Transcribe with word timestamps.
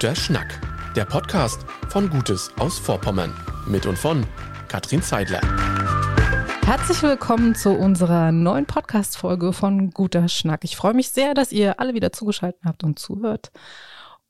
Guter 0.00 0.16
Schnack. 0.16 0.58
Der 0.96 1.04
Podcast 1.04 1.66
von 1.90 2.08
Gutes 2.08 2.50
aus 2.58 2.78
Vorpommern. 2.78 3.34
Mit 3.66 3.84
und 3.84 3.98
von 3.98 4.24
Katrin 4.66 5.02
Zeidler. 5.02 5.42
Herzlich 6.64 7.02
willkommen 7.02 7.54
zu 7.54 7.68
unserer 7.72 8.32
neuen 8.32 8.64
Podcast-Folge 8.64 9.52
von 9.52 9.90
Guter 9.90 10.28
Schnack. 10.28 10.64
Ich 10.64 10.74
freue 10.74 10.94
mich 10.94 11.10
sehr, 11.10 11.34
dass 11.34 11.52
ihr 11.52 11.80
alle 11.80 11.92
wieder 11.92 12.12
zugeschaltet 12.12 12.62
habt 12.64 12.82
und 12.82 12.98
zuhört. 12.98 13.52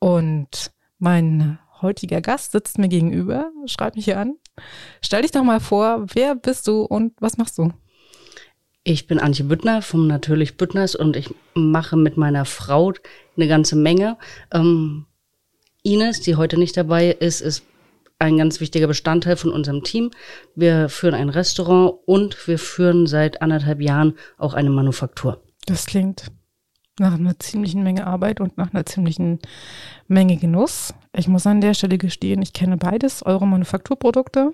Und 0.00 0.72
mein 0.98 1.60
heutiger 1.80 2.20
Gast 2.20 2.50
sitzt 2.50 2.78
mir 2.78 2.88
gegenüber, 2.88 3.52
schreibt 3.66 3.94
mich 3.94 4.06
hier 4.06 4.18
an. 4.18 4.34
Stell 5.00 5.22
dich 5.22 5.30
doch 5.30 5.44
mal 5.44 5.60
vor, 5.60 6.04
wer 6.14 6.34
bist 6.34 6.66
du 6.66 6.82
und 6.82 7.12
was 7.20 7.38
machst 7.38 7.56
du? 7.58 7.72
Ich 8.82 9.06
bin 9.06 9.20
Antje 9.20 9.44
Büttner 9.44 9.82
vom 9.82 10.08
Natürlich 10.08 10.56
Büttners 10.56 10.96
und 10.96 11.14
ich 11.14 11.32
mache 11.54 11.96
mit 11.96 12.16
meiner 12.16 12.44
Frau 12.44 12.92
eine 13.36 13.46
ganze 13.46 13.76
Menge. 13.76 14.18
Ähm, 14.52 15.06
Ines, 15.82 16.20
die 16.20 16.36
heute 16.36 16.58
nicht 16.58 16.76
dabei 16.76 17.08
ist, 17.08 17.40
ist 17.40 17.64
ein 18.18 18.36
ganz 18.36 18.60
wichtiger 18.60 18.86
Bestandteil 18.86 19.36
von 19.36 19.50
unserem 19.50 19.82
Team. 19.82 20.10
Wir 20.54 20.88
führen 20.88 21.14
ein 21.14 21.30
Restaurant 21.30 21.94
und 22.04 22.46
wir 22.46 22.58
führen 22.58 23.06
seit 23.06 23.40
anderthalb 23.40 23.80
Jahren 23.80 24.14
auch 24.36 24.54
eine 24.54 24.70
Manufaktur. 24.70 25.42
Das 25.66 25.86
klingt 25.86 26.30
nach 26.98 27.14
einer 27.14 27.38
ziemlichen 27.38 27.82
Menge 27.82 28.06
Arbeit 28.06 28.40
und 28.40 28.58
nach 28.58 28.74
einer 28.74 28.84
ziemlichen 28.84 29.38
Menge 30.06 30.36
Genuss. 30.36 30.92
Ich 31.16 31.28
muss 31.28 31.46
an 31.46 31.62
der 31.62 31.72
Stelle 31.72 31.96
gestehen, 31.96 32.42
ich 32.42 32.52
kenne 32.52 32.76
beides, 32.76 33.24
eure 33.24 33.46
Manufakturprodukte 33.46 34.52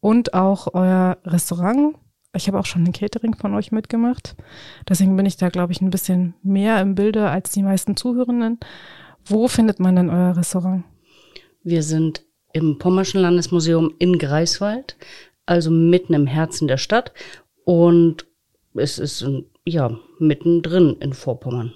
und 0.00 0.32
auch 0.32 0.68
euer 0.72 1.18
Restaurant. 1.24 1.96
Ich 2.34 2.48
habe 2.48 2.58
auch 2.58 2.66
schon 2.66 2.84
ein 2.84 2.92
Catering 2.92 3.34
von 3.34 3.54
euch 3.54 3.72
mitgemacht. 3.72 4.36
Deswegen 4.88 5.16
bin 5.16 5.26
ich 5.26 5.36
da, 5.36 5.48
glaube 5.50 5.72
ich, 5.72 5.80
ein 5.80 5.90
bisschen 5.90 6.34
mehr 6.42 6.80
im 6.80 6.94
Bilde 6.94 7.28
als 7.28 7.50
die 7.50 7.62
meisten 7.62 7.96
Zuhörenden. 7.96 8.58
Wo 9.28 9.48
findet 9.48 9.80
man 9.80 9.96
denn 9.96 10.08
euer 10.08 10.36
Restaurant? 10.36 10.84
Wir 11.64 11.82
sind 11.82 12.22
im 12.52 12.78
Pommerschen 12.78 13.20
Landesmuseum 13.20 13.92
in 13.98 14.18
Greifswald, 14.18 14.96
also 15.46 15.70
mitten 15.70 16.14
im 16.14 16.28
Herzen 16.28 16.68
der 16.68 16.76
Stadt. 16.76 17.12
Und 17.64 18.24
es 18.74 19.00
ist 19.00 19.26
ja 19.64 19.98
mittendrin 20.20 20.96
in 21.00 21.12
Vorpommern. 21.12 21.72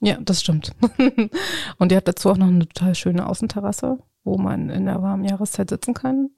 Ja, 0.00 0.18
das 0.20 0.42
stimmt. 0.42 0.72
und 1.78 1.90
ihr 1.90 1.96
habt 1.96 2.08
dazu 2.08 2.30
auch 2.30 2.36
noch 2.36 2.48
eine 2.48 2.68
total 2.68 2.94
schöne 2.94 3.26
Außenterrasse, 3.26 3.98
wo 4.24 4.36
man 4.36 4.68
in 4.68 4.84
der 4.84 5.02
warmen 5.02 5.24
Jahreszeit 5.24 5.70
sitzen 5.70 5.94
kann. 5.94 6.30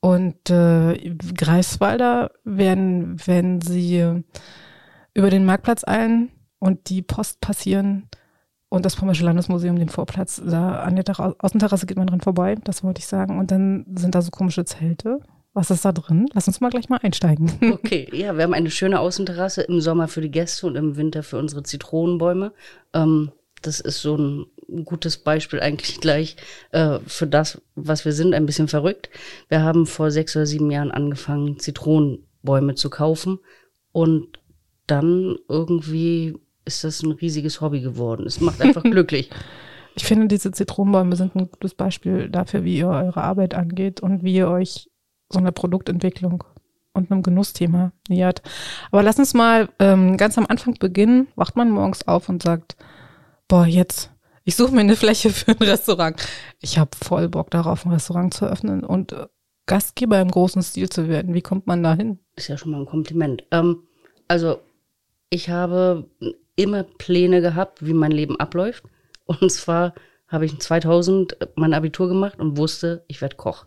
Und 0.00 0.50
äh, 0.50 1.14
Greifswalder 1.34 2.30
werden, 2.44 3.16
wenn 3.26 3.62
sie 3.62 4.22
über 5.14 5.30
den 5.30 5.46
Marktplatz 5.46 5.82
eilen 5.86 6.30
und 6.58 6.90
die 6.90 7.00
Post 7.00 7.40
passieren 7.40 8.08
und 8.68 8.84
das 8.84 8.96
Pommersche 8.96 9.24
Landesmuseum, 9.24 9.78
den 9.78 9.88
Vorplatz, 9.88 10.42
da 10.44 10.80
an 10.80 10.96
der 10.96 11.04
Außenterrasse 11.38 11.86
geht 11.86 11.96
man 11.96 12.06
dran 12.06 12.20
vorbei, 12.20 12.56
das 12.64 12.84
wollte 12.84 13.00
ich 13.00 13.06
sagen. 13.06 13.38
Und 13.38 13.50
dann 13.50 13.86
sind 13.94 14.14
da 14.14 14.22
so 14.22 14.30
komische 14.30 14.64
Zelte. 14.64 15.20
Was 15.54 15.70
ist 15.70 15.84
da 15.84 15.92
drin? 15.92 16.26
Lass 16.34 16.46
uns 16.46 16.60
mal 16.60 16.68
gleich 16.68 16.88
mal 16.88 17.00
einsteigen. 17.02 17.50
Okay, 17.72 18.08
ja, 18.12 18.36
wir 18.36 18.44
haben 18.44 18.54
eine 18.54 18.70
schöne 18.70 19.00
Außenterrasse 19.00 19.62
im 19.62 19.80
Sommer 19.80 20.06
für 20.08 20.20
die 20.20 20.30
Gäste 20.30 20.66
und 20.66 20.76
im 20.76 20.96
Winter 20.96 21.22
für 21.22 21.38
unsere 21.38 21.62
Zitronenbäume. 21.62 22.52
Ähm, 22.92 23.32
das 23.62 23.80
ist 23.80 24.02
so 24.02 24.16
ein 24.16 24.46
gutes 24.84 25.16
Beispiel 25.16 25.60
eigentlich 25.60 26.00
gleich 26.00 26.36
äh, 26.72 26.98
für 27.06 27.26
das, 27.26 27.62
was 27.74 28.04
wir 28.04 28.12
sind, 28.12 28.34
ein 28.34 28.46
bisschen 28.46 28.68
verrückt. 28.68 29.08
Wir 29.48 29.62
haben 29.62 29.86
vor 29.86 30.10
sechs 30.10 30.36
oder 30.36 30.46
sieben 30.46 30.70
Jahren 30.70 30.90
angefangen, 30.90 31.58
Zitronenbäume 31.58 32.74
zu 32.74 32.90
kaufen 32.90 33.38
und 33.92 34.38
dann 34.86 35.36
irgendwie 35.48 36.38
ist 36.68 36.84
das 36.84 37.02
ein 37.02 37.12
riesiges 37.12 37.60
Hobby 37.60 37.80
geworden. 37.80 38.26
Es 38.26 38.40
macht 38.40 38.60
einfach 38.60 38.82
glücklich. 38.84 39.30
Ich 39.96 40.04
finde, 40.04 40.28
diese 40.28 40.52
Zitronenbäume 40.52 41.16
sind 41.16 41.34
ein 41.34 41.50
gutes 41.50 41.74
Beispiel 41.74 42.28
dafür, 42.28 42.62
wie 42.62 42.78
ihr 42.78 42.88
eure 42.88 43.22
Arbeit 43.24 43.54
angeht 43.54 44.00
und 44.00 44.22
wie 44.22 44.36
ihr 44.36 44.48
euch 44.48 44.88
so 45.28 45.40
einer 45.40 45.50
Produktentwicklung 45.50 46.44
und 46.92 47.10
einem 47.10 47.22
Genussthema 47.22 47.92
nähert. 48.08 48.42
Aber 48.92 49.02
lass 49.02 49.18
uns 49.18 49.34
mal 49.34 49.68
ähm, 49.78 50.16
ganz 50.16 50.38
am 50.38 50.46
Anfang 50.46 50.74
beginnen. 50.74 51.28
Wacht 51.34 51.56
man 51.56 51.70
morgens 51.70 52.06
auf 52.06 52.28
und 52.28 52.42
sagt, 52.42 52.76
boah, 53.48 53.66
jetzt, 53.66 54.10
ich 54.44 54.56
suche 54.56 54.72
mir 54.72 54.80
eine 54.80 54.96
Fläche 54.96 55.30
für 55.30 55.52
ein 55.52 55.58
Restaurant. 55.58 56.16
Ich 56.60 56.78
habe 56.78 56.90
voll 57.02 57.28
Bock 57.28 57.50
darauf, 57.50 57.84
ein 57.84 57.92
Restaurant 57.92 58.32
zu 58.32 58.46
öffnen 58.46 58.84
und 58.84 59.12
äh, 59.12 59.26
Gastgeber 59.66 60.20
im 60.20 60.30
großen 60.30 60.62
Stil 60.62 60.88
zu 60.88 61.08
werden. 61.08 61.34
Wie 61.34 61.42
kommt 61.42 61.66
man 61.66 61.82
da 61.82 61.94
hin? 61.94 62.18
Ist 62.36 62.48
ja 62.48 62.56
schon 62.56 62.70
mal 62.70 62.80
ein 62.80 62.86
Kompliment. 62.86 63.44
Ähm, 63.50 63.82
also, 64.28 64.60
ich 65.30 65.50
habe 65.50 66.08
immer 66.58 66.82
Pläne 66.82 67.40
gehabt, 67.40 67.86
wie 67.86 67.94
mein 67.94 68.10
Leben 68.10 68.38
abläuft. 68.38 68.84
Und 69.26 69.50
zwar 69.50 69.94
habe 70.26 70.44
ich 70.44 70.58
2000 70.58 71.36
mein 71.54 71.72
Abitur 71.72 72.08
gemacht 72.08 72.38
und 72.38 72.56
wusste, 72.56 73.04
ich 73.06 73.20
werde 73.20 73.36
Koch. 73.36 73.66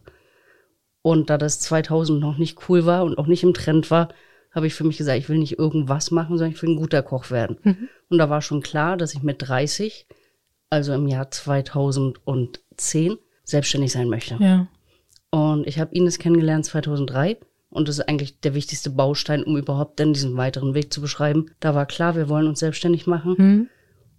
Und 1.02 1.30
da 1.30 1.38
das 1.38 1.60
2000 1.62 2.20
noch 2.20 2.38
nicht 2.38 2.70
cool 2.70 2.86
war 2.86 3.04
und 3.04 3.18
auch 3.18 3.28
nicht 3.28 3.44
im 3.44 3.54
Trend 3.54 3.90
war, 3.90 4.10
habe 4.52 4.68
ich 4.68 4.74
für 4.74 4.84
mich 4.84 4.98
gesagt, 4.98 5.18
ich 5.18 5.30
will 5.30 5.38
nicht 5.38 5.58
irgendwas 5.58 6.12
machen, 6.12 6.38
sondern 6.38 6.54
ich 6.54 6.62
will 6.62 6.72
ein 6.72 6.76
guter 6.76 7.02
Koch 7.02 7.32
werden. 7.32 7.58
Mhm. 7.64 7.90
Und 8.10 8.18
da 8.18 8.30
war 8.30 8.42
schon 8.42 8.62
klar, 8.62 8.98
dass 8.98 9.14
ich 9.14 9.24
mit 9.24 9.38
30, 9.40 10.06
also 10.70 10.94
im 10.94 11.08
Jahr 11.08 11.32
2010, 11.32 13.18
selbstständig 13.44 13.92
sein 13.94 14.10
möchte. 14.10 14.36
Ja. 14.40 14.68
Und 15.30 15.66
ich 15.66 15.80
habe 15.80 15.96
Ines 15.96 16.20
kennengelernt 16.20 16.66
2003 16.66 17.38
und 17.72 17.88
das 17.88 17.98
ist 17.98 18.08
eigentlich 18.08 18.40
der 18.42 18.54
wichtigste 18.54 18.90
Baustein, 18.90 19.44
um 19.44 19.58
überhaupt 19.58 20.00
dann 20.00 20.14
diesen 20.14 20.36
weiteren 20.36 20.74
Weg 20.74 20.94
zu 20.94 21.02
beschreiben. 21.02 21.52
Da 21.62 21.74
war 21.74 21.86
klar, 21.86 22.16
wir 22.16 22.28
wollen 22.28 22.48
uns 22.48 22.60
selbstständig 22.60 23.08
machen. 23.08 23.36
Mhm. 23.38 23.70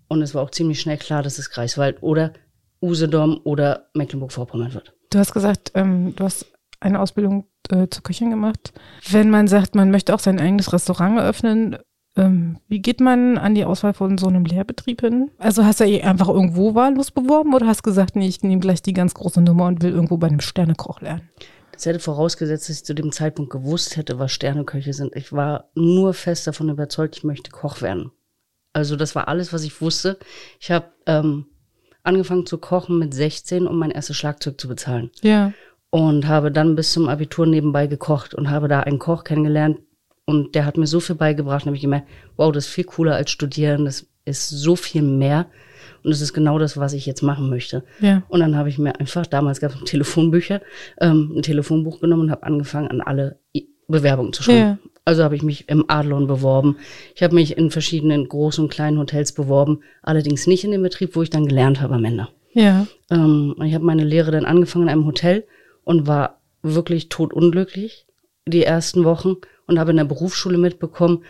Und 0.09 0.23
es 0.23 0.35
war 0.35 0.43
auch 0.43 0.51
ziemlich 0.51 0.81
schnell 0.81 0.97
klar, 0.97 1.23
dass 1.23 1.39
es 1.39 1.51
Greifswald 1.51 2.03
oder 2.03 2.33
Usedom 2.81 3.41
oder 3.45 3.89
Mecklenburg-Vorpommern 3.95 4.75
wird. 4.75 4.95
Du 5.11 5.19
hast 5.19 5.35
gesagt, 5.35 5.73
ähm, 5.75 6.17
du 6.17 6.25
hast 6.25 6.47
eine 6.81 6.99
Ausbildung 6.99 7.47
äh, 7.71 7.89
zur 7.89 8.03
Köchin 8.03 8.31
gemacht. 8.31 8.73
Wenn 9.11 9.31
man 9.31 9.47
sagt, 9.47 9.75
man 9.75 9.91
möchte 9.91 10.15
auch 10.15 10.19
sein 10.19 10.41
eigenes 10.41 10.73
Restaurant 10.73 11.19
eröffnen, 11.19 11.77
ähm, 12.17 12.59
wie 12.69 12.81
geht 12.81 13.01
man 13.01 13.37
an 13.39 13.55
die 13.55 13.65
Auswahl 13.65 13.93
von 13.93 14.17
so 14.17 14.29
einem 14.29 14.45
Lehrbetrieb 14.45 15.03
hin? 15.03 15.31
Also 15.39 15.65
hast 15.65 15.81
du 15.81 15.85
einfach 15.85 16.29
irgendwo 16.29 16.75
wahllos 16.75 17.11
beworben 17.11 17.55
oder 17.55 17.67
hast 17.67 17.83
gesagt, 17.83 18.17
nee, 18.17 18.29
ich 18.29 18.43
nehme 18.43 18.61
gleich 18.61 18.83
die 18.83 18.93
ganz 18.95 19.15
große 19.15 19.43
Nummer 19.43 19.67
und 19.67 19.83
will 19.83 19.93
irgendwo 19.93 20.17
bei 20.17 20.27
einem 20.27 20.41
Sternekoch 20.41 21.01
lernen? 21.01 21.29
Das 21.83 21.87
hätte 21.87 21.99
vorausgesetzt, 21.99 22.69
dass 22.69 22.77
ich 22.77 22.85
zu 22.85 22.95
dem 22.95 23.11
Zeitpunkt 23.11 23.51
gewusst 23.51 23.97
hätte, 23.97 24.21
was 24.21 24.31
Sterneköche 24.31 24.93
sind. 24.93 25.17
Ich 25.17 25.33
war 25.33 25.71
nur 25.75 26.15
fest 26.15 26.47
davon 26.47 26.69
überzeugt, 26.69 27.17
ich 27.17 27.25
möchte 27.25 27.51
Koch 27.51 27.83
werden. 27.83 28.13
Also 28.73 28.95
das 28.95 29.17
war 29.17 29.27
alles, 29.27 29.53
was 29.53 29.65
ich 29.65 29.81
wusste. 29.81 30.17
Ich 30.61 30.71
habe 30.71 30.93
ähm, 31.07 31.47
angefangen 32.05 32.47
zu 32.47 32.59
kochen 32.59 33.01
mit 33.01 33.13
16, 33.13 33.67
um 33.67 33.79
mein 33.79 33.91
erstes 33.91 34.17
Schlagzeug 34.17 34.61
zu 34.61 34.69
bezahlen. 34.69 35.11
Ja 35.23 35.53
und 35.93 36.27
habe 36.27 36.51
dann 36.51 36.75
bis 36.75 36.93
zum 36.93 37.09
Abitur 37.11 37.45
nebenbei 37.47 37.87
gekocht 37.87 38.35
und 38.35 38.49
habe 38.49 38.67
da 38.67 38.81
einen 38.81 38.99
Koch 38.99 39.25
kennengelernt 39.25 39.79
und 40.25 40.55
der 40.55 40.65
hat 40.65 40.79
mir 40.79 40.87
so 40.87 41.01
viel 41.01 41.17
beigebracht, 41.17 41.67
nämlich 41.67 41.85
immer, 41.85 42.03
wow, 42.39 42.51
das 42.51 42.67
ist 42.67 42.73
viel 42.73 42.85
cooler 42.85 43.15
als 43.15 43.31
studieren, 43.31 43.85
das 43.85 44.07
ist 44.25 44.49
so 44.49 44.75
viel 44.75 45.03
mehr 45.03 45.51
und 46.05 46.11
das 46.11 46.21
ist 46.21 46.33
genau 46.33 46.59
das, 46.59 46.77
was 46.77 46.93
ich 46.93 47.07
jetzt 47.07 47.23
machen 47.23 47.49
möchte. 47.49 47.85
Ja. 48.01 48.23
Und 48.29 48.41
dann 48.41 48.57
habe 48.57 48.69
ich 48.69 48.79
mir 48.79 48.99
einfach, 48.99 49.27
damals 49.27 49.61
gab 49.61 49.75
es 49.75 49.85
Telefonbücher, 49.85 50.61
ähm, 51.01 51.33
ein 51.37 51.43
Telefonbuch 51.43 52.01
genommen 52.01 52.23
und 52.23 52.31
habe 52.31 52.43
angefangen, 52.45 52.89
an 52.89 53.01
alle 53.01 53.39
Bewerbungen 53.89 54.33
zu 54.33 54.43
schreiben. 54.43 54.59
Ja. 54.59 54.79
Also 55.05 55.25
habe 55.25 55.35
ich 55.35 55.43
mich 55.43 55.69
im 55.69 55.85
Adlon 55.89 56.27
beworben. 56.27 56.77
Ich 57.15 57.23
habe 57.23 57.35
mich 57.35 57.57
in 57.57 57.71
verschiedenen 57.71 58.29
großen 58.29 58.65
und 58.65 58.71
kleinen 58.71 58.99
Hotels 58.99 59.33
beworben, 59.33 59.81
allerdings 60.03 60.47
nicht 60.47 60.65
in 60.65 60.71
dem 60.71 60.83
Betrieb, 60.83 61.17
wo 61.17 61.23
ich 61.23 61.31
dann 61.31 61.47
gelernt 61.47 61.81
habe 61.81 61.95
am 61.95 62.05
Ende. 62.05 62.29
Ja. 62.53 62.87
Ähm, 63.11 63.57
ich 63.65 63.75
habe 63.75 63.85
meine 63.85 64.05
Lehre 64.05 64.31
dann 64.31 64.45
angefangen 64.45 64.85
in 64.85 64.91
einem 64.91 65.07
Hotel 65.07 65.45
und 65.85 66.07
war 66.07 66.41
wirklich 66.63 67.09
totunglücklich 67.09 68.07
die 68.47 68.65
ersten 68.65 69.05
Wochen 69.05 69.37
und 69.67 69.79
habe 69.79 69.91
in 69.91 69.97
der 69.97 70.05
Berufsschule 70.05 70.59
mitbekommen, 70.59 71.25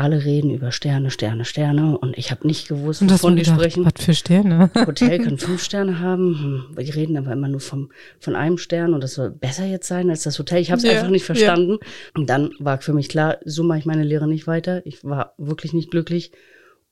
alle 0.00 0.24
reden 0.24 0.50
über 0.50 0.72
Sterne, 0.72 1.10
Sterne, 1.10 1.44
Sterne 1.44 1.98
und 1.98 2.16
ich 2.16 2.30
habe 2.30 2.46
nicht 2.46 2.68
gewusst, 2.68 3.02
wovon 3.02 3.36
die 3.36 3.42
gedacht, 3.42 3.60
sprechen. 3.60 3.84
Was 3.84 4.02
für 4.02 4.14
Sterne? 4.14 4.70
Hotel 4.86 5.18
kann 5.18 5.36
fünf 5.36 5.62
Sterne 5.62 6.00
haben, 6.00 6.68
hm, 6.74 6.82
die 6.82 6.90
reden 6.90 7.18
aber 7.18 7.32
immer 7.32 7.48
nur 7.48 7.60
vom, 7.60 7.92
von 8.18 8.34
einem 8.34 8.56
Stern 8.56 8.94
und 8.94 9.04
das 9.04 9.14
soll 9.14 9.30
besser 9.30 9.66
jetzt 9.66 9.86
sein 9.86 10.08
als 10.08 10.22
das 10.22 10.38
Hotel. 10.38 10.62
Ich 10.62 10.70
habe 10.70 10.78
es 10.78 10.84
ja, 10.84 10.92
einfach 10.92 11.10
nicht 11.10 11.26
verstanden. 11.26 11.72
Ja. 11.72 11.88
Und 12.14 12.30
dann 12.30 12.50
war 12.58 12.80
für 12.80 12.94
mich 12.94 13.10
klar, 13.10 13.38
so 13.44 13.62
mache 13.62 13.78
ich 13.78 13.84
meine 13.84 14.02
Lehre 14.02 14.26
nicht 14.26 14.46
weiter. 14.46 14.84
Ich 14.86 15.04
war 15.04 15.34
wirklich 15.36 15.74
nicht 15.74 15.90
glücklich 15.90 16.32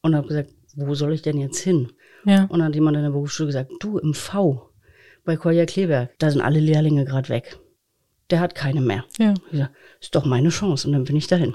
und 0.03 0.15
habe 0.15 0.29
gesagt, 0.29 0.51
wo 0.77 0.95
soll 0.95 1.15
ich 1.15 1.23
denn 1.23 1.39
jetzt 1.39 1.61
hin? 1.61 1.91
Ja. 2.27 2.43
Und 2.45 2.59
dann 2.59 2.65
hat 2.69 2.75
jemand 2.75 2.99
in 2.99 3.05
der 3.05 3.11
Berufsschule 3.11 3.47
gesagt, 3.47 3.71
du 3.81 3.97
im 3.97 4.13
V 4.13 4.69
bei 5.25 5.37
Kolja 5.37 5.65
Kleberg, 5.65 6.11
da 6.19 6.31
sind 6.31 6.43
alle 6.43 6.61
Lehrlinge 6.61 7.07
gerade 7.07 7.31
weg. 7.31 7.59
Der 8.29 8.41
hat 8.41 8.55
keine 8.55 8.83
mehr. 8.83 9.07
Ja. 9.19 9.33
Sag, 9.51 9.71
ist 9.99 10.15
doch 10.15 10.27
meine 10.27 10.51
Chance 10.51 10.87
und 10.87 10.93
dann 10.93 11.05
bin 11.05 11.17
ich 11.17 11.27
dahin. 11.27 11.55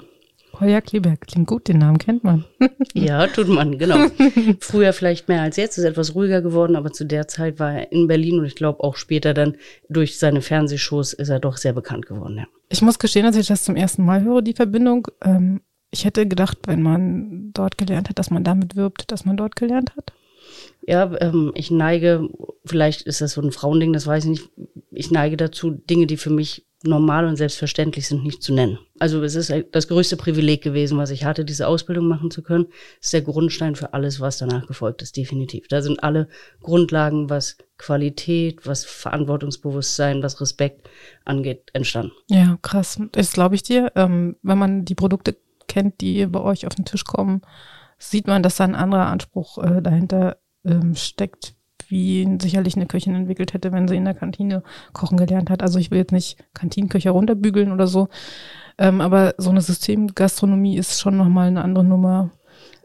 Kolja 0.54 0.80
Kleberg, 0.80 1.20
klingt 1.26 1.48
gut, 1.48 1.68
den 1.68 1.78
Namen 1.78 1.98
kennt 1.98 2.22
man. 2.22 2.44
ja, 2.94 3.26
tut 3.26 3.48
man, 3.48 3.76
genau. 3.76 4.06
Früher 4.60 4.92
vielleicht 4.92 5.28
mehr 5.28 5.42
als 5.42 5.56
jetzt, 5.56 5.78
ist 5.78 5.84
etwas 5.84 6.14
ruhiger 6.14 6.42
geworden, 6.42 6.76
aber 6.76 6.92
zu 6.92 7.04
der 7.04 7.26
Zeit 7.26 7.58
war 7.58 7.72
er 7.72 7.92
in 7.92 8.06
Berlin 8.06 8.38
und 8.38 8.44
ich 8.44 8.54
glaube 8.54 8.82
auch 8.82 8.96
später 8.96 9.34
dann 9.34 9.56
durch 9.88 10.18
seine 10.18 10.42
Fernsehshows 10.42 11.12
ist 11.12 11.28
er 11.28 11.40
doch 11.40 11.56
sehr 11.56 11.72
bekannt 11.72 12.06
geworden, 12.06 12.38
ja. 12.38 12.46
Ich 12.68 12.82
muss 12.82 12.98
gestehen, 12.98 13.24
dass 13.24 13.36
ich 13.36 13.48
das 13.48 13.64
zum 13.64 13.76
ersten 13.76 14.04
Mal 14.04 14.22
höre, 14.22 14.42
die 14.42 14.54
Verbindung. 14.54 15.08
Ähm, 15.22 15.60
ich 15.90 16.04
hätte 16.04 16.26
gedacht, 16.26 16.58
wenn 16.66 16.82
man 16.82 17.50
dort 17.52 17.76
gelernt 17.76 18.08
hat, 18.08 18.18
dass 18.18 18.30
man 18.30 18.44
damit 18.44 18.76
wirbt, 18.76 19.10
dass 19.12 19.24
man 19.24 19.36
dort 19.36 19.56
gelernt 19.56 19.94
hat. 19.96 20.12
Ja, 20.86 21.10
ähm, 21.20 21.52
ich 21.54 21.70
neige, 21.70 22.28
vielleicht 22.64 23.02
ist 23.02 23.20
das 23.20 23.32
so 23.32 23.42
ein 23.42 23.52
Frauending, 23.52 23.92
das 23.92 24.06
weiß 24.06 24.24
ich 24.24 24.30
nicht. 24.30 24.50
Ich 24.90 25.10
neige 25.10 25.36
dazu, 25.36 25.70
Dinge, 25.70 26.06
die 26.06 26.16
für 26.16 26.30
mich 26.30 26.64
normal 26.86 27.26
und 27.26 27.36
selbstverständlich 27.36 28.06
sind, 28.06 28.24
nicht 28.24 28.42
zu 28.42 28.52
nennen. 28.52 28.78
Also 28.98 29.22
es 29.22 29.34
ist 29.34 29.52
das 29.72 29.88
größte 29.88 30.16
Privileg 30.16 30.62
gewesen, 30.62 30.98
was 30.98 31.10
ich 31.10 31.24
hatte, 31.24 31.44
diese 31.44 31.66
Ausbildung 31.66 32.06
machen 32.06 32.30
zu 32.30 32.42
können. 32.42 32.66
Das 32.98 33.06
ist 33.06 33.12
der 33.12 33.22
Grundstein 33.22 33.74
für 33.74 33.92
alles, 33.94 34.20
was 34.20 34.38
danach 34.38 34.66
gefolgt 34.66 35.02
ist, 35.02 35.16
definitiv. 35.16 35.68
Da 35.68 35.82
sind 35.82 36.02
alle 36.02 36.28
Grundlagen, 36.60 37.30
was 37.30 37.56
Qualität, 37.78 38.66
was 38.66 38.84
Verantwortungsbewusstsein, 38.84 40.22
was 40.22 40.40
Respekt 40.40 40.88
angeht, 41.24 41.70
entstanden. 41.72 42.12
Ja, 42.28 42.58
krass. 42.62 43.00
Das 43.12 43.32
glaube 43.32 43.54
ich 43.54 43.62
dir. 43.62 43.92
Ähm, 43.96 44.36
wenn 44.42 44.58
man 44.58 44.84
die 44.84 44.94
Produkte 44.94 45.36
kennt, 45.66 46.00
die 46.00 46.26
bei 46.26 46.40
euch 46.40 46.66
auf 46.66 46.74
den 46.74 46.84
Tisch 46.84 47.04
kommen, 47.04 47.42
sieht 47.98 48.26
man, 48.26 48.42
dass 48.42 48.56
da 48.56 48.64
ein 48.64 48.74
anderer 48.74 49.06
Anspruch 49.06 49.58
äh, 49.58 49.82
dahinter 49.82 50.36
ähm, 50.64 50.94
steckt, 50.94 51.54
wie 51.94 52.26
sicherlich 52.42 52.74
eine 52.74 52.86
Köchin 52.86 53.14
entwickelt 53.14 53.54
hätte, 53.54 53.70
wenn 53.70 53.86
sie 53.86 53.94
in 53.94 54.04
der 54.04 54.14
Kantine 54.14 54.64
kochen 54.92 55.16
gelernt 55.16 55.48
hat. 55.48 55.62
Also 55.62 55.78
ich 55.78 55.92
will 55.92 55.98
jetzt 55.98 56.10
nicht 56.10 56.36
Kantinenköcher 56.52 57.12
runterbügeln 57.12 57.70
oder 57.70 57.86
so, 57.86 58.08
ähm, 58.78 59.00
aber 59.00 59.34
so 59.38 59.50
eine 59.50 59.60
Systemgastronomie 59.60 60.76
ist 60.76 61.00
schon 61.00 61.16
nochmal 61.16 61.46
eine 61.46 61.62
andere 61.62 61.84
Nummer. 61.84 62.32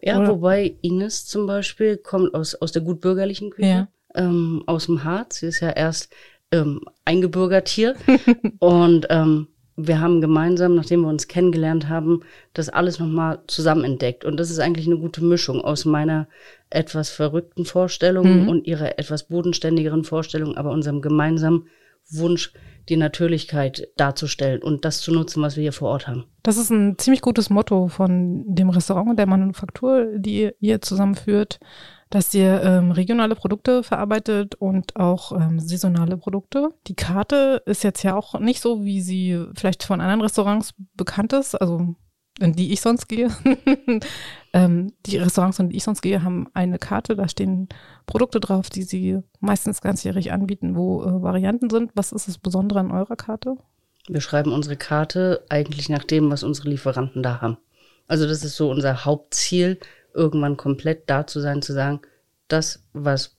Ja, 0.04 0.20
oder? 0.20 0.30
wobei 0.30 0.76
Ines 0.82 1.26
zum 1.26 1.48
Beispiel 1.48 1.98
kommt 1.98 2.36
aus, 2.36 2.54
aus 2.54 2.72
der 2.72 2.84
gutbürgerlichen 2.84 3.50
Küche, 3.50 3.68
ja. 3.68 3.88
ähm, 4.14 4.62
aus 4.68 4.86
dem 4.86 5.04
Harz. 5.04 5.38
Sie 5.38 5.48
ist 5.48 5.62
ja 5.62 5.72
erst 5.72 6.14
ähm, 6.52 6.82
eingebürgert 7.04 7.68
hier 7.68 7.96
und 8.60 9.08
ähm, 9.10 9.48
wir 9.88 10.02
haben 10.02 10.22
gemeinsam, 10.22 10.76
nachdem 10.76 11.02
wir 11.02 11.08
uns 11.08 11.28
kennengelernt 11.28 11.88
haben, 11.88 12.22
das 12.54 12.70
alles 12.70 13.00
nochmal 13.00 13.40
zusammen 13.48 13.84
entdeckt. 13.84 14.26
Und 14.26 14.38
das 14.38 14.50
ist 14.50 14.60
eigentlich 14.60 14.88
eine 14.88 14.98
gute 14.98 15.24
Mischung 15.24 15.62
aus 15.62 15.86
meiner 15.86 16.28
etwas 16.70 17.10
verrückten 17.10 17.66
Vorstellung 17.66 18.44
mhm. 18.44 18.50
und 18.50 18.68
ihrer 18.68 19.00
etwas 19.00 19.24
bodenständigeren 19.24 20.04
Vorstellung, 20.04 20.58
aber 20.58 20.72
unserem 20.72 21.02
gemeinsamen 21.02 21.68
Wunsch, 22.10 22.54
die 22.90 22.98
Natürlichkeit 22.98 23.88
darzustellen 23.98 24.64
und 24.64 24.84
das 24.84 25.02
zu 25.02 25.14
nutzen, 25.14 25.44
was 25.44 25.56
wir 25.56 25.62
hier 25.62 25.74
vor 25.74 25.90
Ort 25.90 26.08
haben. 26.08 26.26
Das 26.44 26.58
ist 26.58 26.72
ein 26.72 26.98
ziemlich 26.98 27.22
gutes 27.22 27.50
Motto 27.50 27.88
von 27.88 28.44
dem 28.48 28.70
Restaurant 28.70 29.12
und 29.12 29.20
der 29.20 29.28
Manufaktur, 29.28 30.08
die 30.18 30.52
ihr 30.60 30.82
zusammenführt 30.82 31.60
dass 32.10 32.34
ihr 32.34 32.62
ähm, 32.64 32.92
regionale 32.92 33.36
Produkte 33.36 33.84
verarbeitet 33.84 34.56
und 34.56 34.96
auch 34.96 35.32
ähm, 35.32 35.60
saisonale 35.60 36.18
Produkte. 36.18 36.74
Die 36.88 36.96
Karte 36.96 37.62
ist 37.66 37.84
jetzt 37.84 38.04
ja 38.04 38.16
auch 38.16 38.40
nicht 38.40 38.62
so, 38.62 38.84
wie 38.84 39.02
sie 39.02 39.46
vielleicht 39.56 39.84
von 39.84 40.02
anderen 40.02 40.22
Restaurants 40.22 40.74
bekannt 40.96 41.34
ist, 41.34 41.56
also 41.56 41.96
in 42.40 42.54
die 42.54 42.72
ich 42.72 42.82
sonst 42.82 43.08
gehe. 43.08 43.30
ähm, 44.54 44.94
die 45.06 45.18
Restaurants, 45.18 45.60
in 45.60 45.70
die 45.70 45.78
ich 45.78 45.84
sonst 45.84 46.02
gehe, 46.02 46.24
haben 46.24 46.48
eine 46.54 46.80
Karte, 46.80 47.16
da 47.16 47.28
stehen 47.28 47.70
Produkte 48.08 48.40
drauf, 48.40 48.70
die 48.70 48.84
sie 48.84 49.20
meistens 49.40 49.82
ganzjährig 49.82 50.32
anbieten, 50.32 50.76
wo 50.76 51.04
äh, 51.04 51.22
Varianten 51.22 51.70
sind. 51.70 51.92
Was 51.96 52.12
ist 52.12 52.28
das 52.28 52.38
Besondere 52.38 52.80
an 52.80 52.92
eurer 52.92 53.18
Karte? 53.18 53.56
Wir 54.08 54.22
schreiben 54.22 54.52
unsere 54.52 54.78
Karte 54.78 55.46
eigentlich 55.50 55.90
nach 55.90 56.04
dem, 56.04 56.32
was 56.32 56.44
unsere 56.44 56.70
Lieferanten 56.70 57.22
da 57.22 57.42
haben. 57.42 57.58
Also 58.08 58.28
das 58.28 58.44
ist 58.44 58.56
so 58.56 58.72
unser 58.72 59.06
Hauptziel, 59.06 59.80
irgendwann 60.14 60.58
komplett 60.58 61.10
da 61.10 61.28
zu 61.28 61.40
sein, 61.40 61.62
zu 61.62 61.74
sagen, 61.74 62.02
das, 62.48 62.84
was 62.94 63.38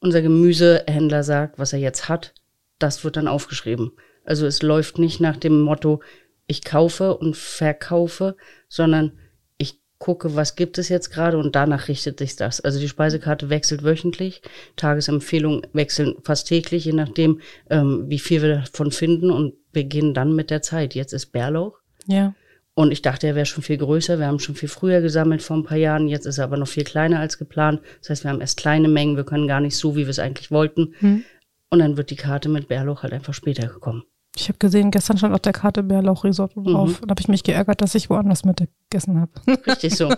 unser 0.00 0.22
Gemüsehändler 0.22 1.22
sagt, 1.22 1.58
was 1.58 1.72
er 1.72 1.78
jetzt 1.78 2.08
hat, 2.08 2.34
das 2.78 3.04
wird 3.04 3.16
dann 3.16 3.28
aufgeschrieben. 3.28 3.92
Also 4.24 4.46
es 4.46 4.62
läuft 4.62 4.98
nicht 4.98 5.20
nach 5.20 5.36
dem 5.36 5.60
Motto, 5.60 6.00
ich 6.46 6.64
kaufe 6.64 7.16
und 7.16 7.36
verkaufe, 7.36 8.36
sondern 8.68 9.12
ich 9.58 9.80
gucke, 9.98 10.36
was 10.36 10.56
gibt 10.56 10.78
es 10.78 10.88
jetzt 10.88 11.10
gerade 11.10 11.38
und 11.38 11.56
danach 11.56 11.88
richtet 11.88 12.18
sich 12.18 12.36
das. 12.36 12.60
Also 12.60 12.78
die 12.78 12.88
Speisekarte 12.88 13.50
wechselt 13.50 13.82
wöchentlich, 13.82 14.42
Tagesempfehlungen 14.76 15.66
wechseln 15.72 16.16
fast 16.22 16.48
täglich, 16.48 16.84
je 16.84 16.92
nachdem, 16.92 17.40
ähm, 17.70 18.04
wie 18.08 18.18
viel 18.18 18.42
wir 18.42 18.56
davon 18.56 18.90
finden 18.90 19.30
und 19.30 19.54
gehen 19.72 20.14
dann 20.14 20.34
mit 20.34 20.50
der 20.50 20.62
Zeit. 20.62 20.94
Jetzt 20.94 21.12
ist 21.12 21.26
Bärlauch. 21.26 21.78
Ja. 22.06 22.34
Und 22.78 22.92
ich 22.92 23.00
dachte, 23.00 23.26
er 23.26 23.34
wäre 23.34 23.46
schon 23.46 23.62
viel 23.62 23.78
größer. 23.78 24.18
Wir 24.18 24.26
haben 24.26 24.38
schon 24.38 24.54
viel 24.54 24.68
früher 24.68 25.00
gesammelt 25.00 25.42
vor 25.42 25.56
ein 25.56 25.64
paar 25.64 25.78
Jahren. 25.78 26.08
Jetzt 26.08 26.26
ist 26.26 26.36
er 26.36 26.44
aber 26.44 26.58
noch 26.58 26.68
viel 26.68 26.84
kleiner 26.84 27.18
als 27.18 27.38
geplant. 27.38 27.80
Das 28.00 28.10
heißt, 28.10 28.24
wir 28.24 28.30
haben 28.30 28.42
erst 28.42 28.58
kleine 28.58 28.88
Mengen. 28.88 29.16
Wir 29.16 29.24
können 29.24 29.48
gar 29.48 29.60
nicht 29.60 29.78
so, 29.78 29.96
wie 29.96 30.00
wir 30.00 30.10
es 30.10 30.18
eigentlich 30.18 30.50
wollten. 30.50 30.92
Hm. 30.98 31.24
Und 31.70 31.78
dann 31.78 31.96
wird 31.96 32.10
die 32.10 32.16
Karte 32.16 32.50
mit 32.50 32.68
Bärlauch 32.68 33.02
halt 33.02 33.14
einfach 33.14 33.32
später 33.32 33.66
gekommen. 33.66 34.02
Ich 34.36 34.48
habe 34.48 34.58
gesehen, 34.58 34.90
gestern 34.90 35.16
stand 35.16 35.32
auf 35.32 35.40
der 35.40 35.54
Karte 35.54 35.82
Bärlauch-Risotto 35.82 36.60
drauf. 36.60 37.00
Mhm. 37.00 37.06
Da 37.06 37.12
habe 37.12 37.20
ich 37.22 37.28
mich 37.28 37.42
geärgert, 37.42 37.80
dass 37.80 37.94
ich 37.94 38.10
woanders 38.10 38.44
mit 38.44 38.62
gegessen 38.90 39.22
habe. 39.22 39.32
Richtig 39.66 39.96
so. 39.96 40.14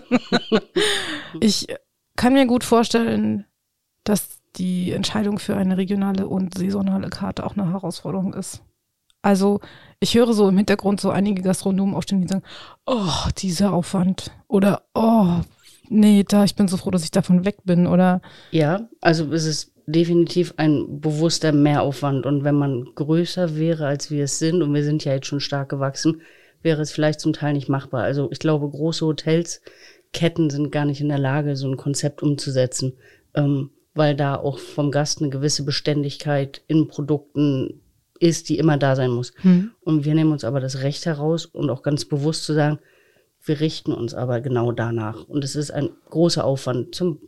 ich 1.39 1.67
kann 2.17 2.33
mir 2.33 2.45
gut 2.45 2.65
vorstellen, 2.65 3.45
dass 4.03 4.41
die 4.57 4.91
Entscheidung 4.91 5.39
für 5.39 5.55
eine 5.55 5.77
regionale 5.77 6.27
und 6.27 6.57
saisonale 6.57 7.09
Karte 7.09 7.45
auch 7.45 7.55
eine 7.55 7.71
Herausforderung 7.71 8.33
ist. 8.33 8.61
Also 9.21 9.59
ich 9.99 10.15
höre 10.15 10.33
so 10.33 10.47
im 10.47 10.57
Hintergrund 10.57 11.01
so 11.01 11.09
einige 11.09 11.41
Gastronomen 11.41 11.95
aufstehen, 11.95 12.21
die 12.21 12.27
sagen, 12.27 12.43
oh, 12.85 13.29
dieser 13.37 13.73
Aufwand 13.73 14.31
oder 14.47 14.83
oh, 14.93 15.41
nee, 15.89 16.23
da, 16.27 16.45
ich 16.45 16.55
bin 16.55 16.67
so 16.67 16.77
froh, 16.77 16.91
dass 16.91 17.03
ich 17.03 17.11
davon 17.11 17.45
weg 17.45 17.57
bin 17.65 17.85
oder. 17.87 18.21
Ja, 18.51 18.87
also 19.01 19.31
es 19.33 19.45
ist 19.45 19.73
definitiv 19.87 20.53
ein 20.57 21.01
bewusster 21.01 21.51
Mehraufwand 21.51 22.25
und 22.25 22.43
wenn 22.43 22.55
man 22.55 22.85
größer 22.95 23.57
wäre, 23.57 23.87
als 23.87 24.11
wir 24.11 24.25
es 24.25 24.39
sind 24.39 24.61
und 24.61 24.73
wir 24.73 24.83
sind 24.83 25.03
ja 25.03 25.13
jetzt 25.13 25.27
schon 25.27 25.39
stark 25.39 25.69
gewachsen, 25.69 26.21
wäre 26.61 26.81
es 26.81 26.91
vielleicht 26.91 27.19
zum 27.19 27.33
Teil 27.33 27.53
nicht 27.53 27.69
machbar. 27.69 28.03
Also 28.03 28.29
ich 28.31 28.39
glaube, 28.39 28.69
große 28.69 29.05
Hotels, 29.05 29.61
Ketten 30.13 30.49
sind 30.49 30.71
gar 30.71 30.85
nicht 30.85 31.01
in 31.01 31.09
der 31.09 31.19
Lage, 31.19 31.55
so 31.55 31.67
ein 31.67 31.77
Konzept 31.77 32.21
umzusetzen, 32.23 32.93
ähm, 33.33 33.71
weil 33.93 34.15
da 34.15 34.35
auch 34.35 34.59
vom 34.59 34.91
Gast 34.91 35.21
eine 35.21 35.29
gewisse 35.29 35.63
Beständigkeit 35.63 36.61
in 36.67 36.87
Produkten 36.87 37.81
ist, 38.19 38.49
die 38.49 38.57
immer 38.57 38.77
da 38.77 38.95
sein 38.95 39.11
muss. 39.11 39.33
Hm. 39.41 39.71
Und 39.81 40.05
wir 40.05 40.13
nehmen 40.15 40.31
uns 40.31 40.43
aber 40.43 40.59
das 40.59 40.81
Recht 40.81 41.05
heraus 41.05 41.45
und 41.45 41.69
auch 41.69 41.83
ganz 41.83 42.05
bewusst 42.05 42.43
zu 42.43 42.53
sagen, 42.53 42.79
wir 43.45 43.61
richten 43.61 43.93
uns 43.93 44.13
aber 44.13 44.41
genau 44.41 44.71
danach. 44.71 45.23
Und 45.27 45.43
es 45.43 45.55
ist 45.55 45.71
ein 45.71 45.89
großer 46.09 46.43
Aufwand, 46.43 46.93
zum, 46.93 47.19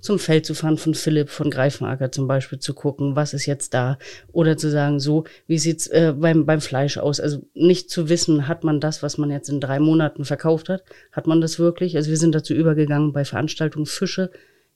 zum 0.00 0.18
Feld 0.18 0.44
zu 0.44 0.54
fahren 0.54 0.78
von 0.78 0.94
Philipp, 0.94 1.30
von 1.30 1.50
Greifenacker 1.50 2.10
zum 2.10 2.26
Beispiel 2.26 2.58
zu 2.58 2.74
gucken, 2.74 3.14
was 3.14 3.34
ist 3.34 3.46
jetzt 3.46 3.72
da? 3.72 3.98
Oder 4.32 4.56
zu 4.56 4.68
sagen, 4.68 4.98
so, 4.98 5.24
wie 5.46 5.58
sieht's 5.58 5.86
äh, 5.86 6.12
beim, 6.16 6.44
beim 6.44 6.60
Fleisch 6.60 6.98
aus? 6.98 7.20
Also 7.20 7.42
nicht 7.54 7.88
zu 7.88 8.08
wissen, 8.08 8.48
hat 8.48 8.64
man 8.64 8.80
das, 8.80 9.02
was 9.02 9.16
man 9.16 9.30
jetzt 9.30 9.48
in 9.48 9.60
drei 9.60 9.78
Monaten 9.78 10.24
verkauft 10.24 10.68
hat? 10.68 10.82
Hat 11.12 11.26
man 11.26 11.40
das 11.40 11.58
wirklich? 11.58 11.96
Also 11.96 12.10
wir 12.10 12.18
sind 12.18 12.34
dazu 12.34 12.52
übergegangen, 12.52 13.12
bei 13.12 13.24
Veranstaltungen 13.24 13.86
Fische 13.86 14.30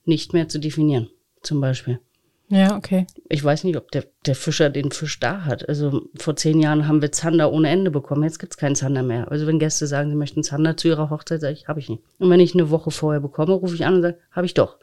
nicht 0.04 0.32
mehr 0.32 0.48
zu 0.48 0.58
definieren, 0.58 1.08
zum 1.42 1.60
Beispiel. 1.60 1.98
Ja, 2.48 2.76
okay. 2.76 3.06
Ich 3.28 3.42
weiß 3.42 3.64
nicht, 3.64 3.76
ob 3.76 3.90
der, 3.90 4.04
der 4.26 4.34
Fischer 4.34 4.70
den 4.70 4.90
Fisch 4.90 5.18
da 5.18 5.44
hat. 5.44 5.68
Also 5.68 6.02
vor 6.16 6.36
zehn 6.36 6.60
Jahren 6.60 6.86
haben 6.86 7.00
wir 7.00 7.10
Zander 7.10 7.52
ohne 7.52 7.70
Ende 7.70 7.90
bekommen. 7.90 8.22
Jetzt 8.22 8.38
gibt's 8.38 8.56
keinen 8.56 8.76
Zander 8.76 9.02
mehr. 9.02 9.30
Also 9.30 9.46
wenn 9.46 9.58
Gäste 9.58 9.86
sagen, 9.86 10.10
sie 10.10 10.16
möchten 10.16 10.42
Zander 10.42 10.76
zu 10.76 10.88
ihrer 10.88 11.10
Hochzeit, 11.10 11.40
sage 11.40 11.54
ich, 11.54 11.68
habe 11.68 11.80
ich 11.80 11.88
nicht. 11.88 12.02
Und 12.18 12.30
wenn 12.30 12.40
ich 12.40 12.54
eine 12.54 12.70
Woche 12.70 12.90
vorher 12.90 13.20
bekomme, 13.20 13.54
rufe 13.54 13.74
ich 13.74 13.86
an 13.86 13.94
und 13.94 14.02
sage, 14.02 14.18
habe 14.30 14.46
ich 14.46 14.54
doch. 14.54 14.78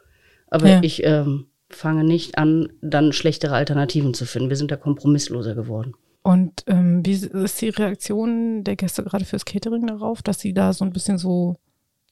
Aber 0.48 0.68
ja. 0.68 0.80
ich 0.82 1.04
ähm, 1.04 1.46
fange 1.70 2.04
nicht 2.04 2.36
an, 2.36 2.68
dann 2.82 3.12
schlechtere 3.12 3.54
Alternativen 3.54 4.12
zu 4.12 4.26
finden. 4.26 4.48
Wir 4.50 4.56
sind 4.56 4.70
da 4.70 4.76
kompromissloser 4.76 5.54
geworden. 5.54 5.94
Und 6.22 6.64
ähm, 6.66 7.04
wie 7.04 7.12
ist 7.12 7.60
die 7.60 7.70
Reaktion 7.70 8.64
der 8.64 8.76
Gäste 8.76 9.02
gerade 9.02 9.24
fürs 9.24 9.44
Catering 9.44 9.86
darauf, 9.86 10.22
dass 10.22 10.40
sie 10.40 10.52
da 10.52 10.72
so 10.72 10.84
ein 10.84 10.92
bisschen 10.92 11.18
so, 11.18 11.56